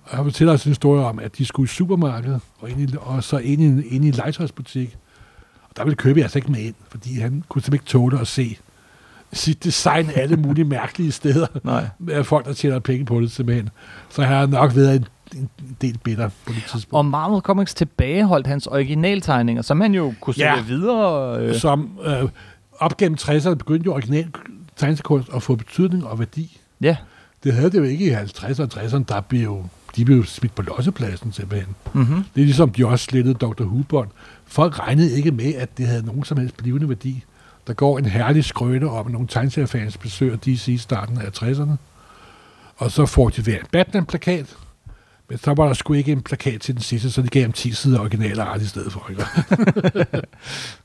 [0.05, 2.94] Og han fortæller også en historie om, at de skulle i supermarkedet, og, ind i,
[3.01, 4.97] og så ind i, ind i en legetøjsbutik.
[5.62, 8.26] Og der ville Købe altså ikke med ind, fordi han kunne simpelthen ikke tåle at
[8.26, 8.56] se
[9.32, 11.86] sit design alle mulige mærkelige steder Nej.
[11.98, 13.68] med folk, der tjener penge på det simpelthen.
[14.10, 15.06] Så han har nok været en,
[15.36, 16.94] en del bitter på det tidspunkt.
[16.94, 20.62] Og Marvel Comics tilbageholdt hans originaltegninger, som han jo kunne sælge Ja.
[20.62, 21.40] videre.
[21.40, 22.28] Øh, som øh,
[22.78, 24.28] op gennem 60'erne begyndte jo original
[24.76, 26.60] tegnekunst at få betydning og værdi.
[26.81, 26.97] ja.
[27.45, 29.65] Det havde det jo ikke i 50'erne og 60'erne, der blev
[29.97, 31.75] de blev smidt på lossepladsen simpelthen.
[31.93, 32.25] Mm-hmm.
[32.35, 33.62] Det er ligesom de også slettede Dr.
[33.62, 34.09] Who-bånd.
[34.47, 37.25] Folk regnede ikke med, at det havde nogen som helst blivende værdi.
[37.66, 41.77] Der går en herlig skrøne om, at nogle tegneseriefans besøger DC i starten af 60'erne.
[42.77, 44.57] Og så får de hver en Batman-plakat,
[45.29, 47.53] men så var der sgu ikke en plakat til den sidste, så de gav ham
[47.53, 49.11] 10 sider originale art i stedet for.
[49.11, 49.25] Ikke?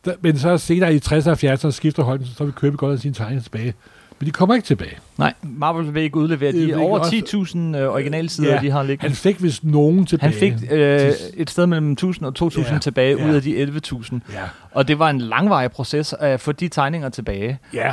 [0.22, 3.14] Men så senere i 60'erne og 70'erne skifter Holm, så vil købe godt af sine
[3.14, 3.73] tegninger tilbage.
[4.19, 4.97] Men de kommer ikke tilbage.
[5.17, 7.15] Nej, Marvel vil ikke udlevere de over også-
[7.73, 9.07] 10.000 øh, originalsider, Ja, de har liggende.
[9.07, 10.31] Han fik vist nogen tilbage.
[10.31, 13.29] Han fik øh, et sted mellem 1000 og 2000 Ja, tilbage ja.
[13.29, 14.19] ud af de 11.000.
[14.33, 17.59] Ja, Og det var en langvarig proces at få de tegninger tilbage.
[17.73, 17.91] ja.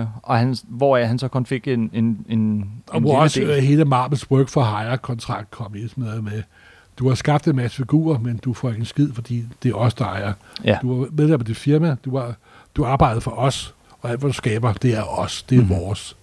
[0.00, 3.40] Øh, og han, hvor han så kun fik en, en, en, Og en hvor også
[3.40, 3.48] del.
[3.50, 6.42] øh, hele Marvels work for hire-kontrakt kom i sådan noget med,
[6.98, 9.74] du har skabt en masse figurer, men du får ikke en skid, fordi det er
[9.74, 10.32] os, der ejer.
[10.64, 10.78] Ja.
[10.82, 12.34] Du er medlem af det firma, du har
[12.76, 15.76] du arbejder for os, og alt, hvad du skaber, det er os, det er mm-hmm.
[15.76, 16.16] vores.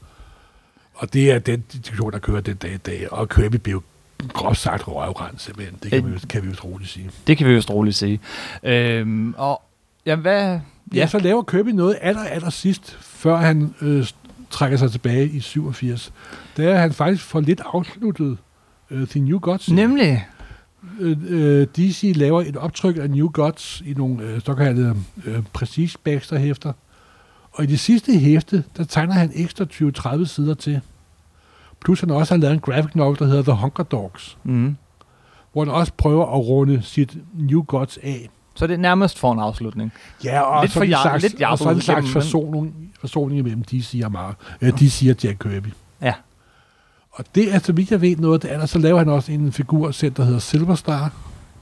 [0.93, 3.84] Og det er den diskussion, der kører den dag i dag, og Kirby blev
[4.34, 5.77] groft sagt røvrand, simpelthen.
[5.84, 6.14] Det kan, Øh.
[6.14, 7.10] vi, kan vi jo roligt sige.
[7.27, 8.19] Det kan vi jo roligt sige.
[8.64, 9.61] Øhm, og
[10.06, 10.43] ja, hvad...
[10.43, 10.60] Ja,
[10.93, 14.07] Ja, så laver Kirby noget aller, aller sidst, før han øh,
[14.49, 16.14] trækker sig tilbage i 87.
[16.57, 18.38] Der er han faktisk for lidt afsluttet
[18.91, 19.72] øh, The New Gods.
[19.72, 20.27] nemlig.
[20.99, 24.95] øh, øh, DC laver et optryk af New Gods i nogle øh, såkaldte
[25.26, 25.43] øh,
[26.03, 26.73] Baxter hæfter.
[27.56, 29.65] Og i det sidste hæfte, der tegner han ekstra
[30.22, 30.82] 20-30 sider til.
[31.86, 34.76] Plus han også har lavet en graphic novel, der hedder The Hunger Dogs, Mm.
[35.53, 38.30] hvor han også prøver at runde sit New Gods af.
[38.56, 39.94] Så det er nærmest for en afslutning.
[40.23, 43.64] Ja, og Lidt så for en slags, lidt og så en slags forsoning, forsoning imellem
[43.64, 45.68] DC og, Mar, øh, DC og Jack Kirby.
[46.02, 46.14] Ja.
[47.11, 48.69] Og det er, så vidt jeg ved, noget af det andet.
[48.69, 51.11] Så laver han også en figur selv, der hedder Silverstar.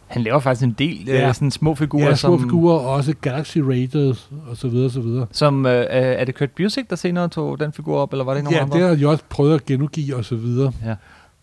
[0.08, 1.14] Han laver faktisk en del ja.
[1.20, 1.28] Ja.
[1.28, 4.86] øh, sådan små figurer, Ja, små som, figurer, og også Galaxy Raiders, og så videre,
[4.86, 5.28] og så videre.
[5.32, 8.40] som øh, er det Kurt Busiek, der senere tog den figur op, eller var det
[8.42, 8.88] ikke Ja, nogen det andre?
[8.88, 10.72] har de også prøvet at genudgive, og så videre.
[10.86, 10.96] Ja.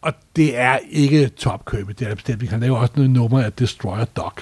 [0.03, 2.53] Og det er ikke topkøbet, det er bestemt ikke.
[2.53, 4.33] Han laver også noget nummer af Destroyer Dog.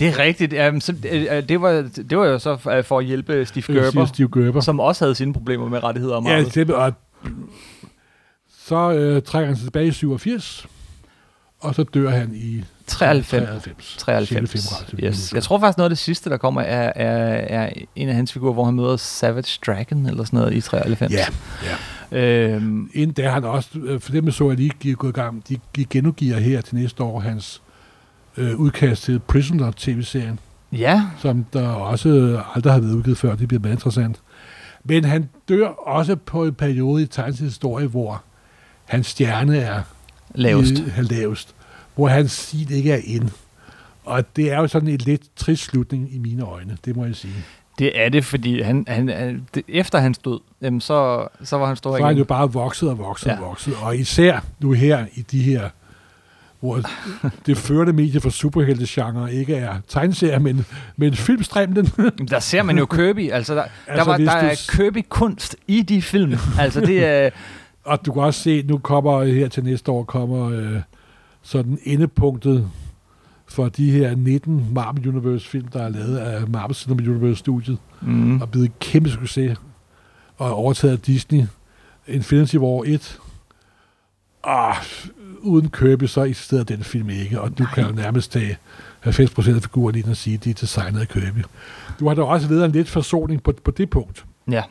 [0.00, 0.54] Det er rigtigt.
[0.72, 3.84] Um, så, øh, det, var, det var jo så for, for at hjælpe Steve Øh,
[3.84, 4.60] Gerber, Steve Gerber.
[4.60, 6.54] som også havde sine problemer med rettigheder og Ja, Marvel.
[6.54, 6.92] det, og
[8.58, 10.66] så øh, trækker han sig tilbage i 87,
[11.60, 13.46] og så dør han i 93.
[13.48, 13.96] 93.
[13.98, 14.50] 93.
[14.50, 14.64] 6.
[14.68, 15.32] februar, så vidt Yes.
[15.34, 18.32] jeg tror faktisk noget af det sidste, der kommer, er, er, er en af hans
[18.32, 21.12] figurer, hvor han møder Savage Dragon, eller sådan noget, i 93.
[21.12, 21.26] Ja,
[22.12, 25.48] Øhm, inden da han også, øh, for dem så jeg lige gik gået i gang,
[25.48, 27.62] de, de genudgiver her til næste år hans
[28.36, 30.38] øh, udkast til Prisoner tv-serien.
[30.72, 33.34] ja, som der også øh, aldrig har været udgivet før.
[33.34, 34.20] Det bliver meget interessant.
[34.84, 38.22] Men han dør også på en periode i tegnets historie, hvor
[38.84, 39.82] hans stjerne er
[40.36, 40.72] lavest.
[40.72, 41.54] i- lavest.
[41.94, 43.28] Hvor hans stil ikke er ind.
[44.04, 47.16] Og det er jo sådan en lidt trist slutning i mine øjne, det må jeg
[47.16, 47.34] sige.
[47.78, 51.66] Det er det, fordi han, han, han, det, efter hans død, jamen så, så var
[51.66, 52.26] han stor Så er han jo igen.
[52.26, 53.34] bare vokset og vokset Ja.
[53.40, 53.74] og vokset.
[53.82, 55.68] Og især nu her i de her,
[56.60, 56.80] hvor
[57.46, 61.92] det førte medie for superheltegenre ikke er tegneserier, men, men filmstrimlen.
[61.98, 63.70] Jamen, Der ser man jo Kirby, altså der, altså,
[64.04, 66.34] der, var, der du er Kirby-kunst i de film.
[66.58, 67.30] altså det er,
[67.86, 70.80] Og du kan også se, nu kommer her til næste år, kommer øh,
[71.42, 72.70] sådan endepunktet
[73.48, 77.78] for de her 19 Marvel Universe film, der er lavet af Marvel Cinematic Universe studiet,
[78.02, 79.58] mm, og blevet kæmpe succes,
[80.36, 81.42] og er overtaget af Disney.
[82.08, 83.18] Infinity War 1.
[84.42, 84.74] Og
[85.40, 87.74] uden Kirby, så eksisterer den film ikke, og du Nej.
[87.74, 88.56] kan jo nærmest tage
[89.06, 91.44] 90% af figurerne ind og sige, at de er designet af Kirby.
[92.00, 94.24] Du har da også været en lidt forsoning på, på det punkt.
[94.50, 94.62] ja,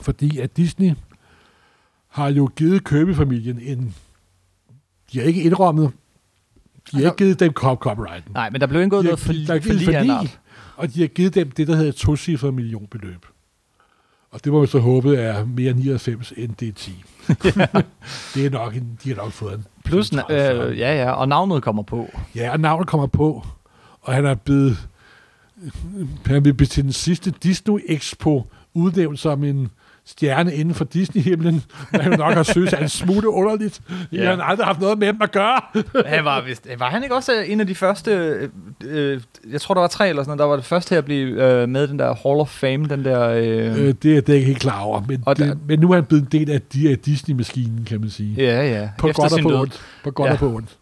[0.00, 0.92] Fordi at Disney
[2.14, 3.94] har jo givet Kirby-familien en...
[5.12, 5.90] De har ikke indrømmet...
[6.92, 8.32] De har ikke givet dem cop- copyrighten.
[8.32, 10.40] nej, men der blev indgået De noget har, for, der er forlig, art.
[10.76, 13.26] og de har givet dem det, der hedder et tocifret millionbeløb.
[14.30, 17.04] Og det må vi så håbe er mere 99 end det er 10.
[18.34, 19.64] det er nok en, de har nok fået en.
[19.84, 20.74] Plus, en øh, 30.
[20.76, 22.10] ja, ja, og navnet kommer på.
[22.34, 23.46] Ja, og navnet kommer på,
[24.00, 24.88] og han er blevet...
[26.26, 29.70] Han vil blive til den sidste Disney Expo udnævnt som en
[30.06, 33.80] stjerne inden for Disney-himlen, hvad han nok har synes er en smule underligt.
[34.12, 34.28] Ja.
[34.30, 35.60] Han har aldrig haft noget med dem at gøre.
[36.06, 38.48] Han var, vist, var han ikke også øh, en af de første, øh,
[38.84, 39.20] øh,
[39.50, 41.44] jeg tror der var tre eller sådan noget, der var det første til at blive
[41.62, 43.28] øh, med den der Hall of Fame, den der...
[43.28, 45.58] Øh, Øh, det, er- det er jeg ikke helt klar over, men, Og der- det,
[45.68, 48.34] men nu er han blevet en del af, de, af Disney-maskinen, kan man sige.
[48.36, 48.88] ja, ja.
[48.98, 49.58] På efter godt og på død.
[49.58, 49.80] ondt.
[50.04, 50.32] På godt Ja.
[50.32, 50.76] og på ondt.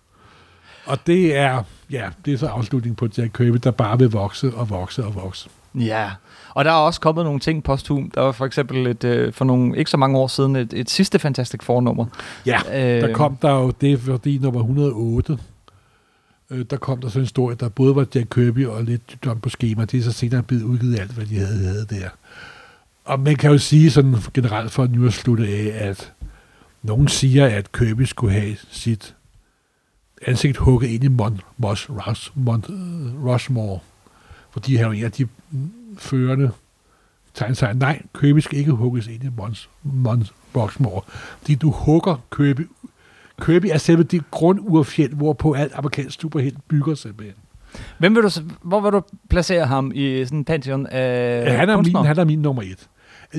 [0.86, 4.52] Og det er, ja, det er så afslutningen på Jack Kirby, der bare vil vokse
[4.54, 5.48] og vokse og vokse.
[5.74, 6.10] Ja,
[6.54, 8.10] og der er også kommet nogle ting posthum.
[8.10, 10.90] Der var for eksempel et, øh, for nogle, ikke så mange år siden et, et
[10.90, 12.06] sidste Fantastic Four-nummer.
[12.46, 15.38] Ja, øh, der kom der jo, det fordi nummer 108,
[16.50, 19.40] øh, der kom der så en historie, der både var Jack Kirby og lidt John
[19.40, 19.84] på schema.
[19.84, 22.08] Det er så senere blevet udgivet alt, hvad de havde, havde der.
[23.04, 26.12] Og man kan jo sige sådan generelt for nu at slutte af, at
[26.82, 29.14] nogen siger, at Kirby skulle have sit
[30.26, 33.78] ansigt hugget ind i Mon, Mos, Ros, Mon, øh, Rushmore,
[34.50, 35.28] fordi han er jo en af de
[35.98, 36.50] førende
[37.34, 37.74] tegneserier.
[37.74, 41.02] Nej, Kirby skal ikke hugges ind i Mons, Mons Boxmore.
[41.38, 42.68] Fordi du hugger Kirby.
[43.42, 47.36] Kirby er selve det grundurfjeld, hvorpå alt amerikansk superhelt bygger simpelthen.
[47.98, 48.30] Hvem vil du,
[48.62, 52.04] hvor vil du placere ham i sådan en pantheon af Ja, han, er min, kunstnere?
[52.06, 52.88] han er min nummer et.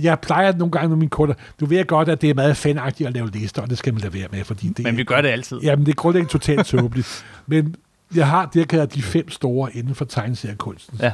[0.04, 3.08] Jeg plejer nogle gange med mine kunder, du ved godt, at det er meget fanagtigt
[3.08, 5.22] at lave lister, og det skal man lade være med, fordi det Men vi gør
[5.22, 5.60] det altid.
[5.64, 7.26] Jamen, det er grundlæggende totalt tåbeligt.
[7.48, 7.76] Men
[8.16, 11.00] jeg har det, jeg kalder de fem store inden for tegneseriekunsten.
[11.02, 11.12] Ja.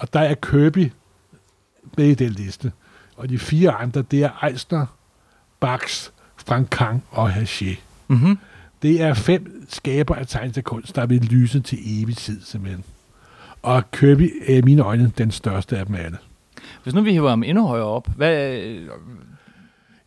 [0.00, 0.92] Og der er Kirby
[1.96, 2.72] med i den liste.
[3.16, 4.86] Og de fire andre, det er Eisner,
[5.60, 7.78] Bax, Frank Kang og Haché.
[8.08, 8.38] Mm-hmm.
[8.82, 12.84] Det er fem skaber af tegneseriekunst, der vil lyse til evig tid, simpelthen.
[13.62, 16.18] Og Kirby er i mine øjne den største af dem alle.
[16.82, 18.58] Hvis nu vi hiver ham endnu højere op, hvad,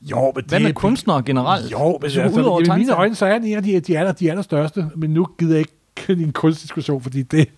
[0.02, 1.72] Jo, men hvad med kunstnere generelt?
[1.72, 3.98] Jo, men altså, ud over i mine øjne, så er han en af de, de,
[3.98, 4.90] aller, de allerstørste.
[4.96, 5.74] Men nu gider jeg ikke
[6.10, 7.50] en kunstdiskussion, fordi det,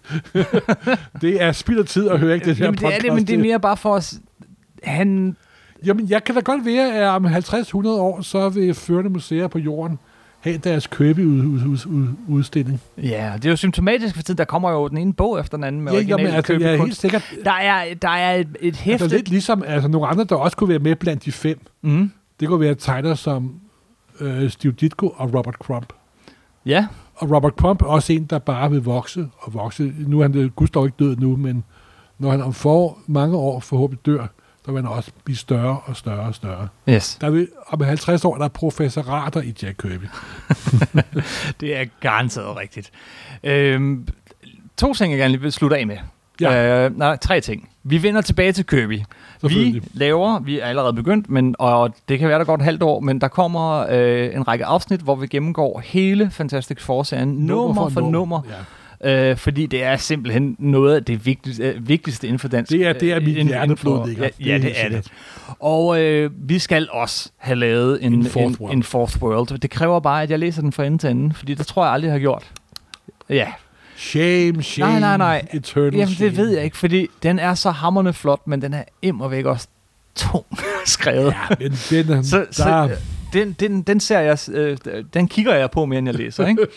[1.21, 3.27] det er spild af tid at høre ikke det her Jamen, det er det, men
[3.27, 4.13] det er mere bare for os...
[4.83, 5.35] Han...
[5.85, 9.59] Jamen, jeg kan da godt være, at om 50-100 år, så vil førende museer på
[9.59, 9.99] jorden
[10.45, 12.81] have deres Kirby-udstilling.
[12.97, 14.37] Ja, det er jo symptomatisk for tiden.
[14.37, 16.73] Der kommer jo den ene bog efter den anden med Ja, original jamen, altså, jeg
[16.73, 19.07] er helt sikkert, Der er, der er et, et altså, hæfte...
[19.07, 21.59] lidt ligesom altså, nogle andre, der også kunne være med blandt de fem.
[21.81, 22.11] Mm.
[22.39, 23.55] Det kunne være tegner som
[24.19, 25.93] øh, Steve Ditko og Robert Crump.
[26.65, 29.93] Ja, Og Robert Crump er også en, der bare vil vokse og vokse.
[29.97, 31.63] Nu er han gudsdog ikke død nu, men
[32.19, 34.27] når han om for mange år forhåbentlig dør,
[34.65, 36.67] der vil han også blive større og større og større.
[36.89, 37.17] yes.
[37.21, 40.05] Der vil, om 50 år, der er professorater i Jack Kirby.
[41.59, 42.91] Det er garanteret rigtigt.
[43.43, 44.07] Øhm,
[44.77, 45.97] to ting, jeg gerne lige vil slutte af med.
[46.41, 46.85] Ja.
[46.85, 47.69] Øh, nej, tre ting.
[47.83, 48.99] Vi vender tilbage til Kirby.
[49.43, 52.83] Vi laver, vi er allerede begyndt, men, og det kan være, der går et halvt
[52.83, 57.89] år, men der kommer øh, en række afsnit, hvor vi gennemgår hele Fantastic Four-serien, nummer
[57.89, 58.41] for nummer,
[59.03, 59.31] Ja.
[59.31, 62.71] øh, fordi det er simpelthen noget af det vigtigste, øh, vigtigste inden for dansk.
[62.71, 64.29] Det er, det er øh, mit hjerteblod, for- ligger.
[64.39, 65.07] Ja, ja, det er det.
[65.59, 68.73] Og øh, vi skal også have lavet en, En fourth en, world.
[68.73, 69.57] en fourth world.
[69.59, 71.93] Det kræver bare, at jeg læser den fra ende til ende, fordi det tror jeg
[71.93, 72.43] aldrig, jeg har gjort.
[73.29, 73.47] Ja,
[73.97, 75.47] Shame, shame, Nej, nej, nej.
[75.53, 76.29] eternal Jamen, shame.
[76.29, 79.67] det ved jeg ikke, fordi den er så hammerende flot, men den er væk også
[80.15, 80.45] tung
[80.85, 81.33] skrevet.
[81.49, 82.91] Ja, men den, er- Så, så der, øh,
[83.33, 84.77] den, den, den ser jeg, øh,
[85.13, 86.67] den kigger jeg på mere end jeg læser, ikke?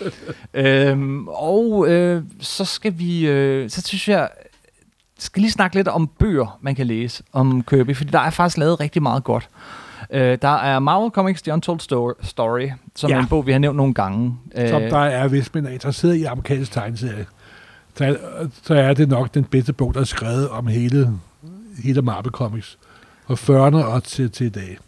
[0.90, 4.28] øhm, og øh, så skal vi, øh, så synes jeg,
[5.18, 8.58] skal lige snakke lidt om bøger, man kan læse om Kirby, fordi der er faktisk
[8.58, 9.48] lavet rigtig meget godt.
[10.10, 13.14] Øh, der er Marvel Comics The Untold Sto- Story, som ja.
[13.14, 13.18] Ja.
[13.20, 14.34] er en bog, vi har nævnt nogle gange.
[14.68, 17.26] som Øh, der er, hvis man er interesseret i amerikansk tegneserie,
[17.94, 18.16] så,
[18.62, 21.12] så er det nok den bedste bog, der er skrevet om hele,
[21.84, 22.78] hele Marvel Comics.
[23.26, 24.78] Fra 40'erne og til, til i dag.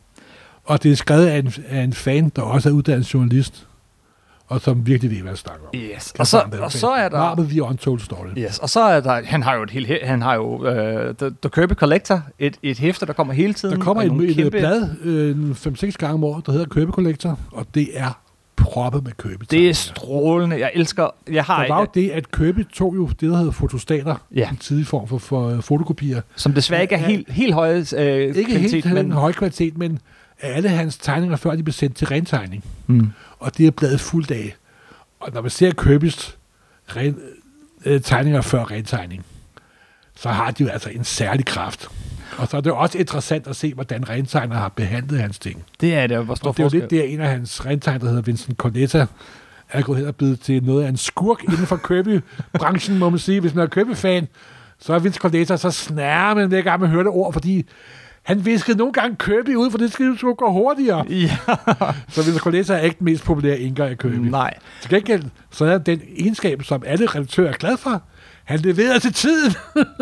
[0.64, 3.66] Og det er skrevet af en, af en fan, der også er uddannet journalist,
[4.50, 5.70] og som virkelig ved, hvad jeg snakker om.
[5.80, 6.12] yes.
[6.18, 7.18] og, så, og så er der...
[7.18, 8.26] Marvel The Untold Story.
[8.38, 10.64] Yes, og så er der, han har jo et helt, he- han har jo uh,
[11.16, 13.76] The, The Kirby Collector, et, et hæfte, der kommer hele tiden.
[13.78, 16.90] Der kommer et, et, kæmpe- blad øh, en 5-6 gange om året, der hedder Kirby
[16.90, 18.20] Collector, og det er
[18.56, 19.44] proppet med Kirby.
[19.50, 20.60] Det er strålende.
[20.60, 21.08] Jeg elsker...
[21.30, 24.14] Jeg har Der var jo et, det, at Kirby tog jo det, der hedder fotostater,
[24.34, 24.48] Ja.
[24.50, 26.20] en tidlig form for, for øh, fotokopier.
[26.36, 28.06] som desværre ikke er Ja, helt, helt høje øh,
[28.36, 28.94] Ikke kvalitet, helt men...
[29.08, 29.12] men...
[29.12, 29.98] høj kvalitet, men
[30.42, 32.64] alle hans tegninger, før de blev sendt til rentegning.
[32.86, 33.10] Mm.
[33.38, 34.56] Og det er bladet fuldt af.
[35.20, 36.34] Og når man ser Kirby's
[36.96, 37.16] ren,
[37.84, 39.24] øh, tegninger før rentegning,
[40.16, 41.88] så har de jo altså en særlig kraft.
[42.38, 45.64] Og så er det også interessant at se, hvordan rentegner har behandlet hans ting.
[45.80, 46.80] Det er det, hvor stor Og det er jo forskel.
[46.80, 49.06] lidt der, en af hans rentegner, der hedder Vincent Cornetta,
[49.70, 53.18] er gået hen og blevet til noget af en skurk inden for Kirby-branchen, må man
[53.18, 53.40] sige.
[53.40, 54.28] Hvis man er Kirby-fan,
[54.78, 57.66] så er Vincent Cornetta så snærer man hver gang hører det ord, fordi
[58.22, 61.04] han viskede nogle gange Kirby ud, for det skal jo gå hurtigere.
[61.10, 61.36] Ja,
[62.08, 64.14] Så Vincent Cornetta er ikke den mest populære indgang af Kirby.
[64.14, 64.54] nej.
[64.80, 68.02] Til gengæld, så er den egenskab, som alle redaktører er glade for,
[68.44, 69.52] han leverer til tiden.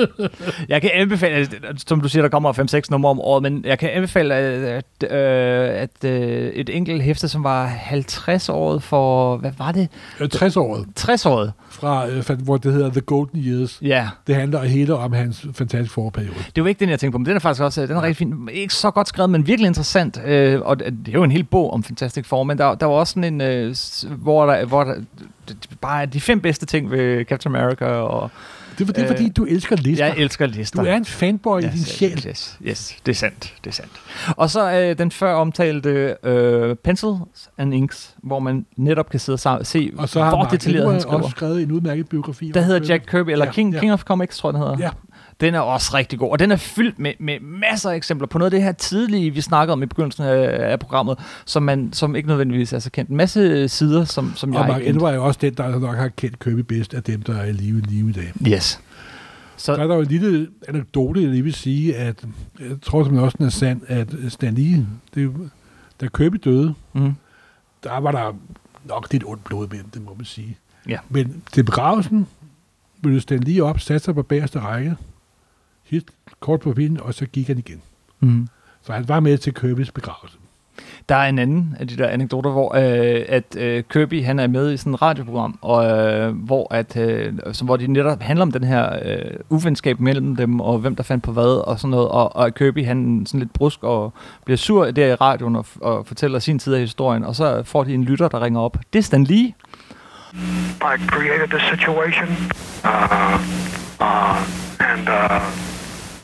[0.68, 1.48] Jeg kan anbefale,
[1.86, 5.12] som du siger, der kommer 5-6 numre om året, men jeg kan anbefale, at, at,
[5.12, 9.88] øh, at øh, et enkelt hæfte, som var 50-året for, hvad var det?
[10.20, 11.52] 60-året, 60-året.
[11.70, 13.78] fra, øh, hvor det hedder The Golden Years.
[13.82, 16.34] Ja, Det handler hele om hans fantastiske forperiode.
[16.56, 18.16] det var ikke den, jeg tænkte på, men den er faktisk også den er rigtig
[18.16, 18.48] fin.
[18.52, 20.16] Ikke så godt skrevet, men virkelig interessant.
[20.62, 23.10] Og det er jo en hel bog om Fantastic Four, men der, der var også
[23.12, 23.74] sådan en,
[24.18, 24.94] hvor der, hvor der
[25.80, 28.30] bare de fem bedste ting ved Captain America, og
[28.78, 30.06] Det er, fordi, Øh, fordi du elsker lister.
[30.06, 30.82] jeg elsker lister.
[30.82, 32.12] Du er en fanboy i din yes, sjæl.
[32.12, 33.90] Yes, yes, yes, det er sandt, det er sandt.
[34.36, 37.14] Og så øh, den før omtalte øh, Pencils
[37.58, 40.50] and Inks, hvor man netop kan sidde og sa- se, Og så har hvor Mark
[40.52, 41.16] detaljeret han skriver.
[41.18, 42.50] også skrevet en udmærket biografi.
[42.54, 42.86] Der hedder.
[42.88, 43.80] Jack Kirby, eller Ja, King, ja.
[43.80, 44.76] King of Comics, tror jeg, den hedder.
[44.78, 44.90] Ja.
[45.40, 48.38] Den er også rigtig god, og den er fyldt med, med masser af eksempler på
[48.38, 51.92] noget af det her tidlige, vi snakkede om i begyndelsen af, af programmet, som, man,
[51.92, 53.10] som ikke nødvendigvis er så kendt.
[53.10, 55.06] En masse sider, som, som jeg Og Mark ikke kendte.
[55.06, 57.52] Er jo også den, der nok har kendt Kirby bedst af dem, der er i
[57.52, 58.32] live, live i dag.
[58.48, 58.80] Yes.
[59.56, 62.24] Så der er der jo en lille anekdote, jeg lige vil sige, at
[62.60, 65.34] jeg tror simpelthen også, den er sand, at Stan Lee, det,
[66.00, 67.14] da Kirby døde, mm.
[67.84, 68.36] der var der
[68.84, 70.58] nok lidt ondt blod med det må man sige.
[70.88, 70.98] Ja.
[71.08, 72.26] Men til begravelsen
[73.02, 74.96] ville Stan lige op, satte sig på bagerste række,
[75.88, 76.04] hit
[76.40, 77.82] kort på vinden, og så gik han igen.
[78.20, 78.48] Mm.
[78.82, 80.38] Så han var med til Kirby's begravelse.
[81.08, 84.46] Der er en anden af de der anekdoter, hvor øh, at øh, Kirby han er
[84.46, 88.42] med i sådan et radioprogram, og øh, hvor at øh, som, hvor de netop handler
[88.42, 91.90] om den her øh, uvenskab mellem dem og hvem der fandt på hvad og sådan
[91.90, 94.12] noget, og, og Kirby han sådan lidt brusk og
[94.44, 97.84] bliver sur der i radioen og, og fortæller sin side af historien, og så får
[97.84, 98.76] de en lytter der ringer op.
[98.92, 99.54] Det er Stan Lee.
[100.80, 102.28] I created the situation,
[102.84, 103.40] uh,
[104.00, 104.36] uh,
[104.80, 105.77] and uh,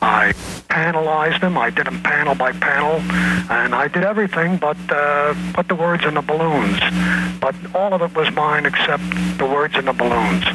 [0.05, 0.33] I
[0.69, 1.57] panelized them.
[1.57, 3.01] I did them panel by panel,
[3.49, 6.79] and I did everything but uh, put the words in the balloons.
[7.39, 9.03] But all of it was mine except
[9.39, 10.45] the words in the balloons.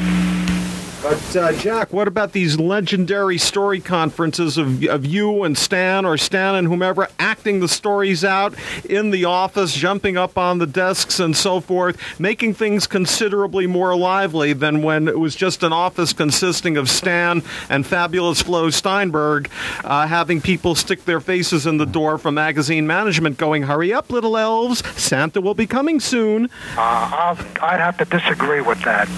[1.03, 6.19] But uh, Jack, what about these legendary story conferences of, of you and Stan or
[6.19, 8.55] Stan and whomever acting the stories out
[8.85, 13.97] in the office, jumping up on the desks and so forth, making things considerably more
[13.97, 19.49] lively than when it was just an office consisting of Stan and fabulous Flo Steinberg,
[19.85, 24.11] uh, having people stick their faces in the door from magazine management going, hurry up,
[24.11, 26.51] little elves, Santa will be coming soon.
[26.77, 29.09] Uh, I'd have to disagree with that.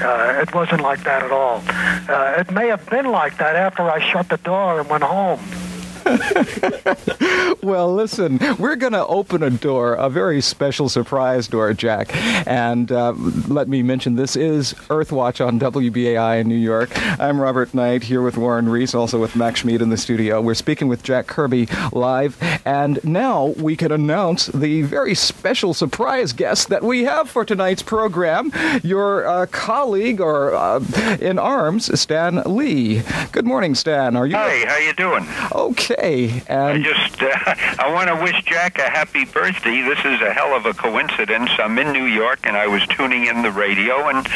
[0.00, 1.62] Uh, it wasn't like that at all.
[2.08, 5.40] Uh, it may have been like that after I shut the door and went home.
[7.62, 12.10] well, listen, we're going to open a door, a very special surprise door, Jack.
[12.46, 13.14] And uh,
[13.48, 16.90] let me mention this is Earthwatch on WBAI in New York.
[17.18, 20.40] I'm Robert Knight here with Warren Reese, also with Max Schmid in the studio.
[20.40, 22.36] We're speaking with Jack Kirby live.
[22.66, 27.82] And now we can announce the very special surprise guest that we have for tonight's
[27.82, 28.52] program
[28.82, 30.80] your uh, colleague or uh,
[31.20, 33.02] in arms, Stan Lee.
[33.32, 34.16] Good morning, Stan.
[34.16, 34.36] Are you?
[34.36, 35.26] Hi, how you doing?
[35.52, 35.93] Okay.
[35.98, 36.42] Okay.
[36.48, 37.30] I just uh,
[37.78, 39.82] I want to wish Jack a happy birthday.
[39.82, 41.50] This is a hell of a coincidence.
[41.58, 44.26] I'm in New York and I was tuning in the radio and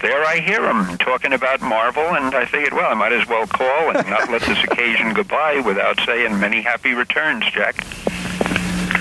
[0.00, 3.46] there I hear him talking about Marvel and I figured, well, I might as well
[3.46, 7.76] call and not let this occasion go by without saying many happy returns, Jack.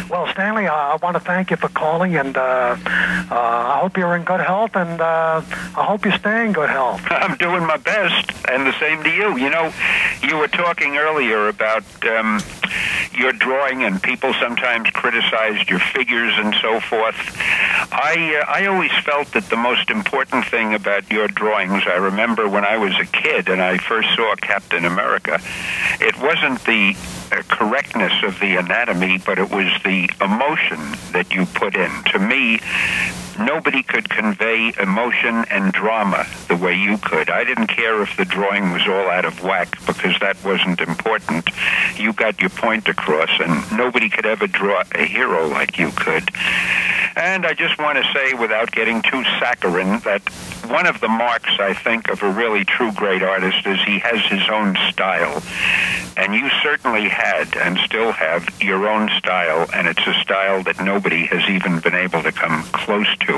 [0.09, 3.97] Well, Stanley, I, I want to thank you for calling, and uh, uh, I hope
[3.97, 5.41] you're in good health, and uh,
[5.75, 7.01] I hope you stay in good health.
[7.09, 9.37] I'm doing my best, and the same to you.
[9.37, 9.73] You know,
[10.23, 12.39] you were talking earlier about um,
[13.13, 17.15] your drawing, and people sometimes criticized your figures and so forth.
[17.91, 21.83] I uh, I always felt that the most important thing about your drawings.
[21.85, 25.41] I remember when I was a kid and I first saw Captain America,
[25.99, 27.16] it wasn't the uh,
[27.49, 30.79] correctness of the anatomy, but it was the emotion
[31.13, 31.91] that you put in.
[32.11, 32.59] To me,
[33.39, 37.29] nobody could convey emotion and drama the way you could.
[37.29, 41.49] I didn't care if the drawing was all out of whack because that wasn't important.
[41.97, 46.29] You got your point across, and nobody could ever draw a hero like you could.
[47.15, 50.21] And I just want to say, without getting too saccharine, that
[50.69, 54.23] one of the marks, I think, of a really true great artist is he has
[54.25, 55.41] his own style.
[56.15, 60.79] And you certainly had and still have your own style, and it's a style that
[60.83, 63.33] nobody has even been able to come close to.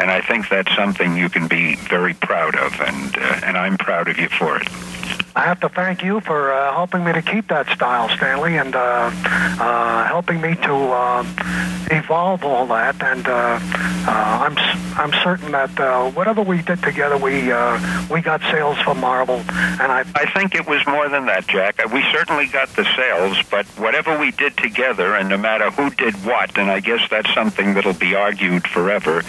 [0.00, 3.76] And I think that's something you can be very proud of, and, uh, and I'm
[3.76, 4.68] proud of you for it.
[5.36, 8.74] I have to thank you for uh, helping me to keep that style, Stanley, and
[8.76, 11.24] uh, uh, helping me to uh,
[11.90, 13.02] evolve all that.
[13.02, 13.58] And uh, uh,
[14.06, 14.56] I'm
[14.96, 17.34] I'm certain that whatever we did together, we
[18.14, 19.42] we got sales for Marvel.
[19.48, 21.84] And I I think it was more than that, Jack.
[21.92, 26.14] We certainly got the sales, but whatever we did together, and no matter who did
[26.24, 29.24] what, and I guess that's something that'll be argued forever.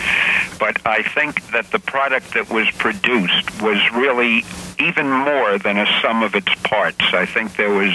[0.59, 4.43] But I think that the product that was produced was really
[4.79, 7.05] even more than a sum of its parts.
[7.13, 7.93] I think there was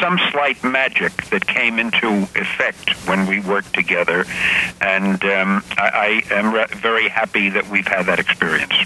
[0.00, 4.24] some slight magic that came into effect when we worked together,
[4.80, 8.76] and um, I, I, am re- very happy that we've had that experience.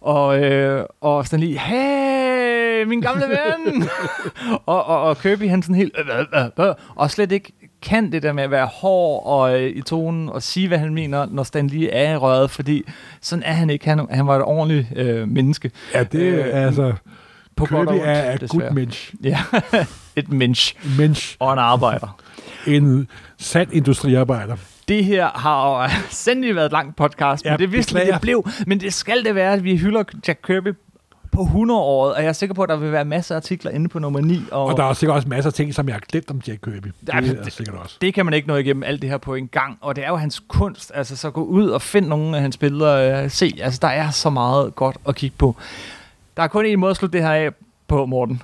[0.00, 3.88] Og, øh, og sådan lige, hey, min gamle ven!
[4.66, 8.22] og, og, og Kirby, han sådan helt, øh, øh, øh, og slet ikke kan det
[8.22, 11.42] der med at være hård og øh, i tonen og sige, hvad han mener, når
[11.42, 12.84] Stan lige er i røret, fordi
[13.20, 13.84] sådan er han ikke.
[13.84, 15.70] Han, han var et ordentligt øh, menneske.
[15.94, 16.92] Ja, det øh, er altså...
[17.56, 19.14] På Kirby godt er et godt mensch.
[19.22, 19.38] Ja,
[20.16, 20.76] et mensch.
[20.98, 21.36] Mensch.
[21.38, 22.16] Og en arbejder.
[22.66, 23.08] En
[23.38, 24.56] sand industriarbejder.
[24.88, 28.48] Det her har jo sandelig været et langt podcast, ja, men det vidste det blev.
[28.66, 30.74] Men det skal det være, at vi hylder Jack Kirby
[31.32, 33.88] på 100-året, og jeg er sikker på, at der vil være masser af artikler inde
[33.88, 34.42] på nummer 9.
[34.50, 36.60] Og, og der er sikkert også masser af ting, som jeg har glemt om Jack
[36.64, 36.92] Kirby.
[37.00, 37.96] Det, ja, det er sikkert også.
[38.00, 40.08] Det kan man ikke nå igennem alt det her på en gang, og det er
[40.08, 40.92] jo hans kunst.
[40.94, 43.22] Altså, så gå ud og find nogle af hans billeder.
[43.22, 45.56] Øh, se, altså, der er så meget godt at kigge på.
[46.36, 47.50] Der er kun en måde at slutte det her af
[47.88, 48.42] på, Morten.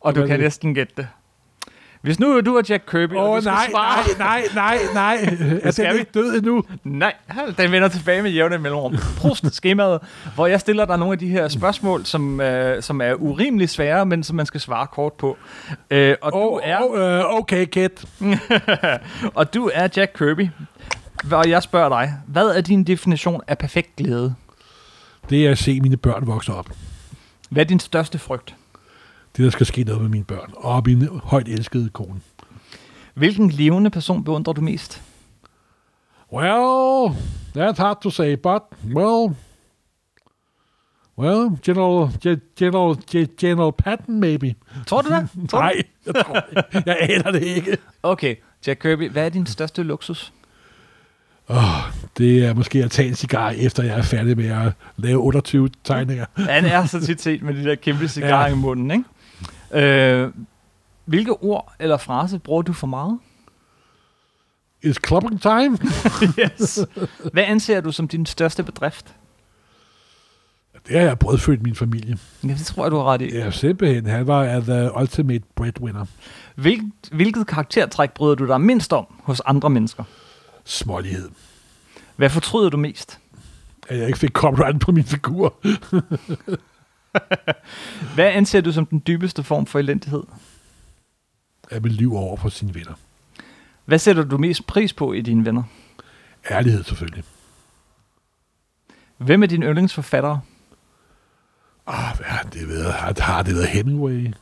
[0.00, 1.08] Og du kan næsten gætte det.
[2.04, 4.18] Hvis nu du er Jack Kirby, og Åh, du nej, svare...
[4.18, 5.36] nej, nej, nej, nej.
[5.62, 5.98] Er skal den vi?
[5.98, 6.64] ikke død endnu?
[6.84, 7.14] Nej,
[7.58, 8.96] den vender tilbage med jævne mellemrum.
[9.16, 10.00] Prost skemaet,
[10.34, 14.06] hvor jeg stiller dig nogle af de her spørgsmål, som, øh, som er urimelig svære,
[14.06, 15.36] men som man skal svare kort på.
[15.90, 18.04] Øh, og, du Åh, er, oh, uh, okay, Kit.
[19.34, 20.48] og du er Jack Kirby.
[21.32, 24.34] Og jeg spørger dig, hvad er din definition af perfekt glæde?
[25.30, 26.70] Det er at se mine børn vokse op.
[27.50, 28.56] Hvad er din største frygt?
[29.36, 30.52] Det, der skal ske noget med mine børn.
[30.56, 32.20] Og min højt elskede kone.
[33.14, 35.02] Hvilken levende person beundrer du mest?
[36.32, 37.16] Well,
[37.56, 38.62] that's hard to say, but,
[38.94, 39.36] well,
[41.18, 44.54] well, General, Ge- General, Ge- General Patton, maybe.
[44.86, 45.28] Tror du det?
[45.50, 45.58] Tror?
[45.60, 46.82] Nej, jeg tror ikke.
[46.86, 47.78] Jeg aner det ikke.
[48.02, 50.32] Okay, Jack Kirby, hvad er din største luksus?
[52.18, 55.68] Det er måske at tage en cigar, efter jeg er færdig med at lave 28
[55.84, 56.26] tegninger.
[56.36, 58.52] Han er så tit set med de der kæmpe cigarer Ja.
[58.52, 59.04] i munden, ikke?
[59.88, 60.32] Øh,
[61.04, 63.18] hvilke ord eller frase bruger du for meget?
[64.86, 65.78] It's clubbing time.
[66.44, 66.78] Yes.
[67.32, 69.14] Hvad anser du som din største bedrift?
[70.88, 72.18] Det har jeg brødfødt min familie.
[72.44, 73.34] Ja, det tror jeg, du har ret i.
[73.34, 74.06] Ja, simpelthen.
[74.06, 76.04] Han var the ultimate breadwinner.
[76.56, 80.04] Hvilket, hvilket karaktertræk bryder du dig mindst om hos andre mennesker?
[80.64, 81.30] Smålighed.
[82.16, 83.18] Hvad fortryder du mest?
[83.88, 85.54] At jeg ikke fik copyright på min figur.
[88.14, 90.22] Hvad anser du som den dybeste form for elendighed?
[91.70, 92.92] At man lyver over for sine venner.
[93.84, 95.62] Hvad sætter du mest pris på i dine venner?
[96.50, 97.24] Ærlighed selvfølgelig.
[99.18, 100.40] Hvem er dine yndlingsforfattere?
[101.86, 102.92] Ah, hvad det været?
[102.92, 104.32] Har, har det været Hemingway?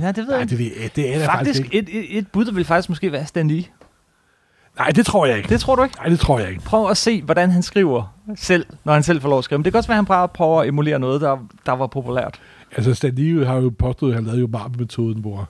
[0.00, 1.78] Ja, det ved Nej, jeg det, ved jeg, det er Faktisk, faktisk ikke.
[1.78, 3.64] et, et, et bud, der vil faktisk måske være Stan Lee.
[4.78, 5.48] Nej, det tror jeg ikke.
[5.48, 5.96] Det tror du ikke?
[5.96, 6.62] Nej, det tror jeg ikke.
[6.62, 9.58] Prøv at se, hvordan han skriver selv, når han selv får lov at skrive.
[9.58, 11.36] Men det kan også være, at han bare prøver at emulere noget, der,
[11.66, 12.40] der var populært.
[12.76, 15.48] Altså, Stan Lee har jo påstået, at han lavede jo Marvel-metoden, hvor...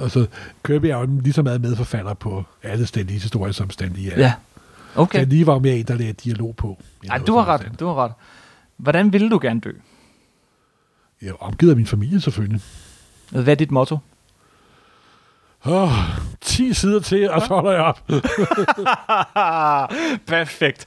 [0.00, 0.26] Altså,
[0.64, 4.12] Kirby er jo lige så meget medforfatter på alle Stan Lees historier, som Stan Lee
[4.12, 4.18] er.
[4.20, 4.32] Ja.
[4.96, 5.18] Okay.
[5.18, 6.68] Stan Lee var jo mere en, der lagde dialog på.
[7.02, 7.60] end Ej, noget du har ret.
[7.60, 7.74] sådan.
[7.76, 8.12] Du har ret.
[8.76, 9.72] Hvordan ville du gerne dø?
[11.22, 12.60] Jeg er omgivet af min familie, selvfølgelig.
[13.30, 13.98] Hvad er dit motto?
[15.66, 15.88] Oh,
[16.40, 18.00] 10 sider til, og så holder jeg op.
[20.26, 20.86] Perfekt.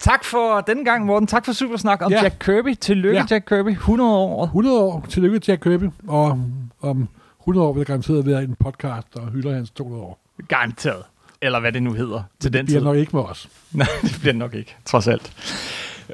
[0.00, 1.26] Tak for denne gang, Morten.
[1.26, 2.22] Tak for Supersnak om Ja.
[2.22, 2.74] Jack Kirby.
[2.74, 3.24] Tillykke, Ja.
[3.30, 3.70] Jack Kirby.
[3.70, 4.44] 100 år.
[4.44, 5.06] 100 år.
[5.08, 5.84] Tillykke til Jack Kirby.
[6.08, 6.38] Og
[6.80, 7.08] om
[7.40, 10.18] 100 år vil der garanteret være en podcast, der hylder hans 200 år.
[10.48, 11.02] Garanteret.
[11.42, 12.84] Eller hvad det nu hedder til den Det bliver tid.
[12.84, 13.48] nok ikke med os.
[13.72, 15.32] Nej, det bliver nok ikke, trods alt.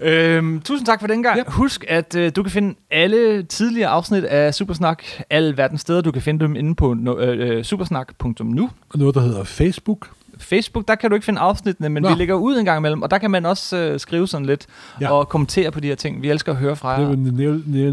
[0.02, 1.36] Øhm, tusind tak for den gang.
[1.36, 1.42] Ja.
[1.46, 6.00] Husk, at øh, du kan finde alle tidligere afsnit af Supersnak, alle verdens steder.
[6.00, 8.70] Du kan finde dem inde på no, øh, øh, supersnak.nu.
[8.90, 10.08] Og noget, der hedder Facebook.
[10.38, 12.08] Facebook, der kan du ikke finde afsnittene, men Nå.
[12.08, 14.66] Vi lægger ud en gang imellem, og der kan man også øh, skrive sådan lidt
[15.00, 15.10] ja.
[15.12, 16.22] Og kommentere på de her ting.
[16.22, 17.08] Vi elsker at høre fra Jeg jer.
[17.08, 17.18] vil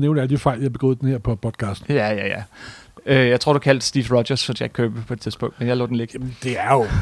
[0.02, 1.96] nævne, alle de fejl, jeg har begået den her på podcasten.
[1.96, 2.44] Ja, ja, ja.
[3.06, 5.78] Øh, jeg tror, du kaldte Steve Rogers for Jack Kirby på et tidspunkt, men jeg
[5.78, 6.14] lå den ligge.
[6.14, 6.86] Jamen, det er jo...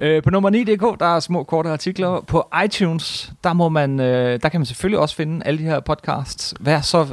[0.00, 2.20] Øh, på nummer 9.dk, der er små korte artikler.
[2.20, 5.80] På iTunes, der, må man, øh, der kan man selvfølgelig også finde alle de her
[5.80, 6.54] podcasts.
[6.60, 7.06] Vær så...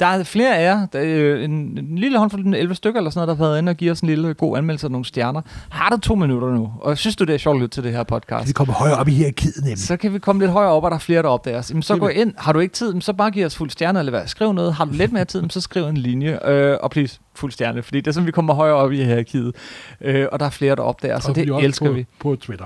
[0.00, 3.10] Der er flere af jer, der er en, en lille håndfuld, en 11 stykker eller
[3.10, 5.04] sådan noget, der har været inde og give os en lille god anmeldelse af nogle
[5.04, 5.40] stjerner.
[5.68, 7.92] Har du to minutter nu, og synes du, det er sjovt at lytte til det
[7.92, 8.48] her podcast?
[8.48, 9.78] Vi kommer højere op i hierarkiet, nemlig.
[9.78, 11.70] Så kan vi komme lidt højere op, og der er flere, der opdager os.
[11.70, 12.32] Jamen, så gå ind.
[12.38, 14.22] Har du ikke tid, så bare giv os fuld stjerne, eller hvad?
[14.26, 14.74] Skriv noget.
[14.74, 16.48] Har du lidt mere tid, så skriv en linje.
[16.48, 19.52] Øh, og please, fuld stjerne, fordi det er sådan, vi kommer højere op i hierarkiet.
[20.00, 21.86] Øh, og der er flere, der opdager os, så Og vi er det også elsker
[21.86, 22.06] på, vi.
[22.20, 22.64] på Twitter.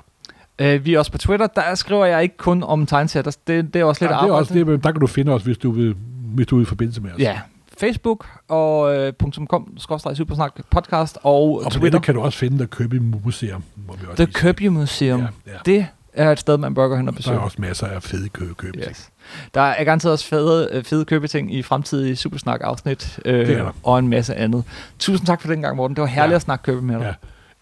[0.59, 1.47] Øh, vi er også på Twitter.
[1.47, 3.37] Der skriver jeg ikke kun om tegnesætter.
[3.47, 4.33] Det, det er også lidt Ja, det er arbejde.
[4.41, 5.95] også det, der kan du finde os, hvis du vil,
[6.35, 7.19] hvis du vil i forbindelse med os.
[7.19, 7.41] Ja.
[7.81, 9.13] Facebook og øh,
[9.49, 9.79] .com,
[10.15, 12.01] supersnak podcast og, Og på Twitter.
[12.01, 12.95] kan du også finde The Kirby
[13.25, 13.63] Museum.
[13.87, 14.33] Må vi også The.
[14.35, 15.21] Kirby Museum.
[15.21, 15.53] Ja, ja.
[15.67, 17.37] Det er et sted, man bør gå hen og Der besøge.
[17.37, 19.11] er også masser af fede kø købe Yes.
[19.55, 23.73] Der er garanteret også fede, øh, fede købeting i fremtidige Supersnak-afsnit øh, er der.
[23.83, 24.65] og en masse andet.
[24.99, 25.97] Tusind tak for den gang, Morten.
[25.97, 26.37] Det var herligt Ja.
[26.37, 27.15] at snakke købe med dig.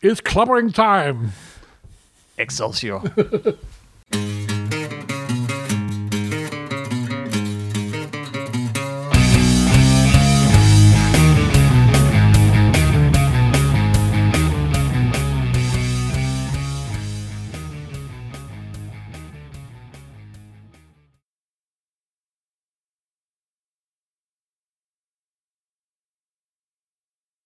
[0.02, 0.09] Ja.
[0.12, 1.32] It's clubbering time!
[2.38, 3.06] Excelsior.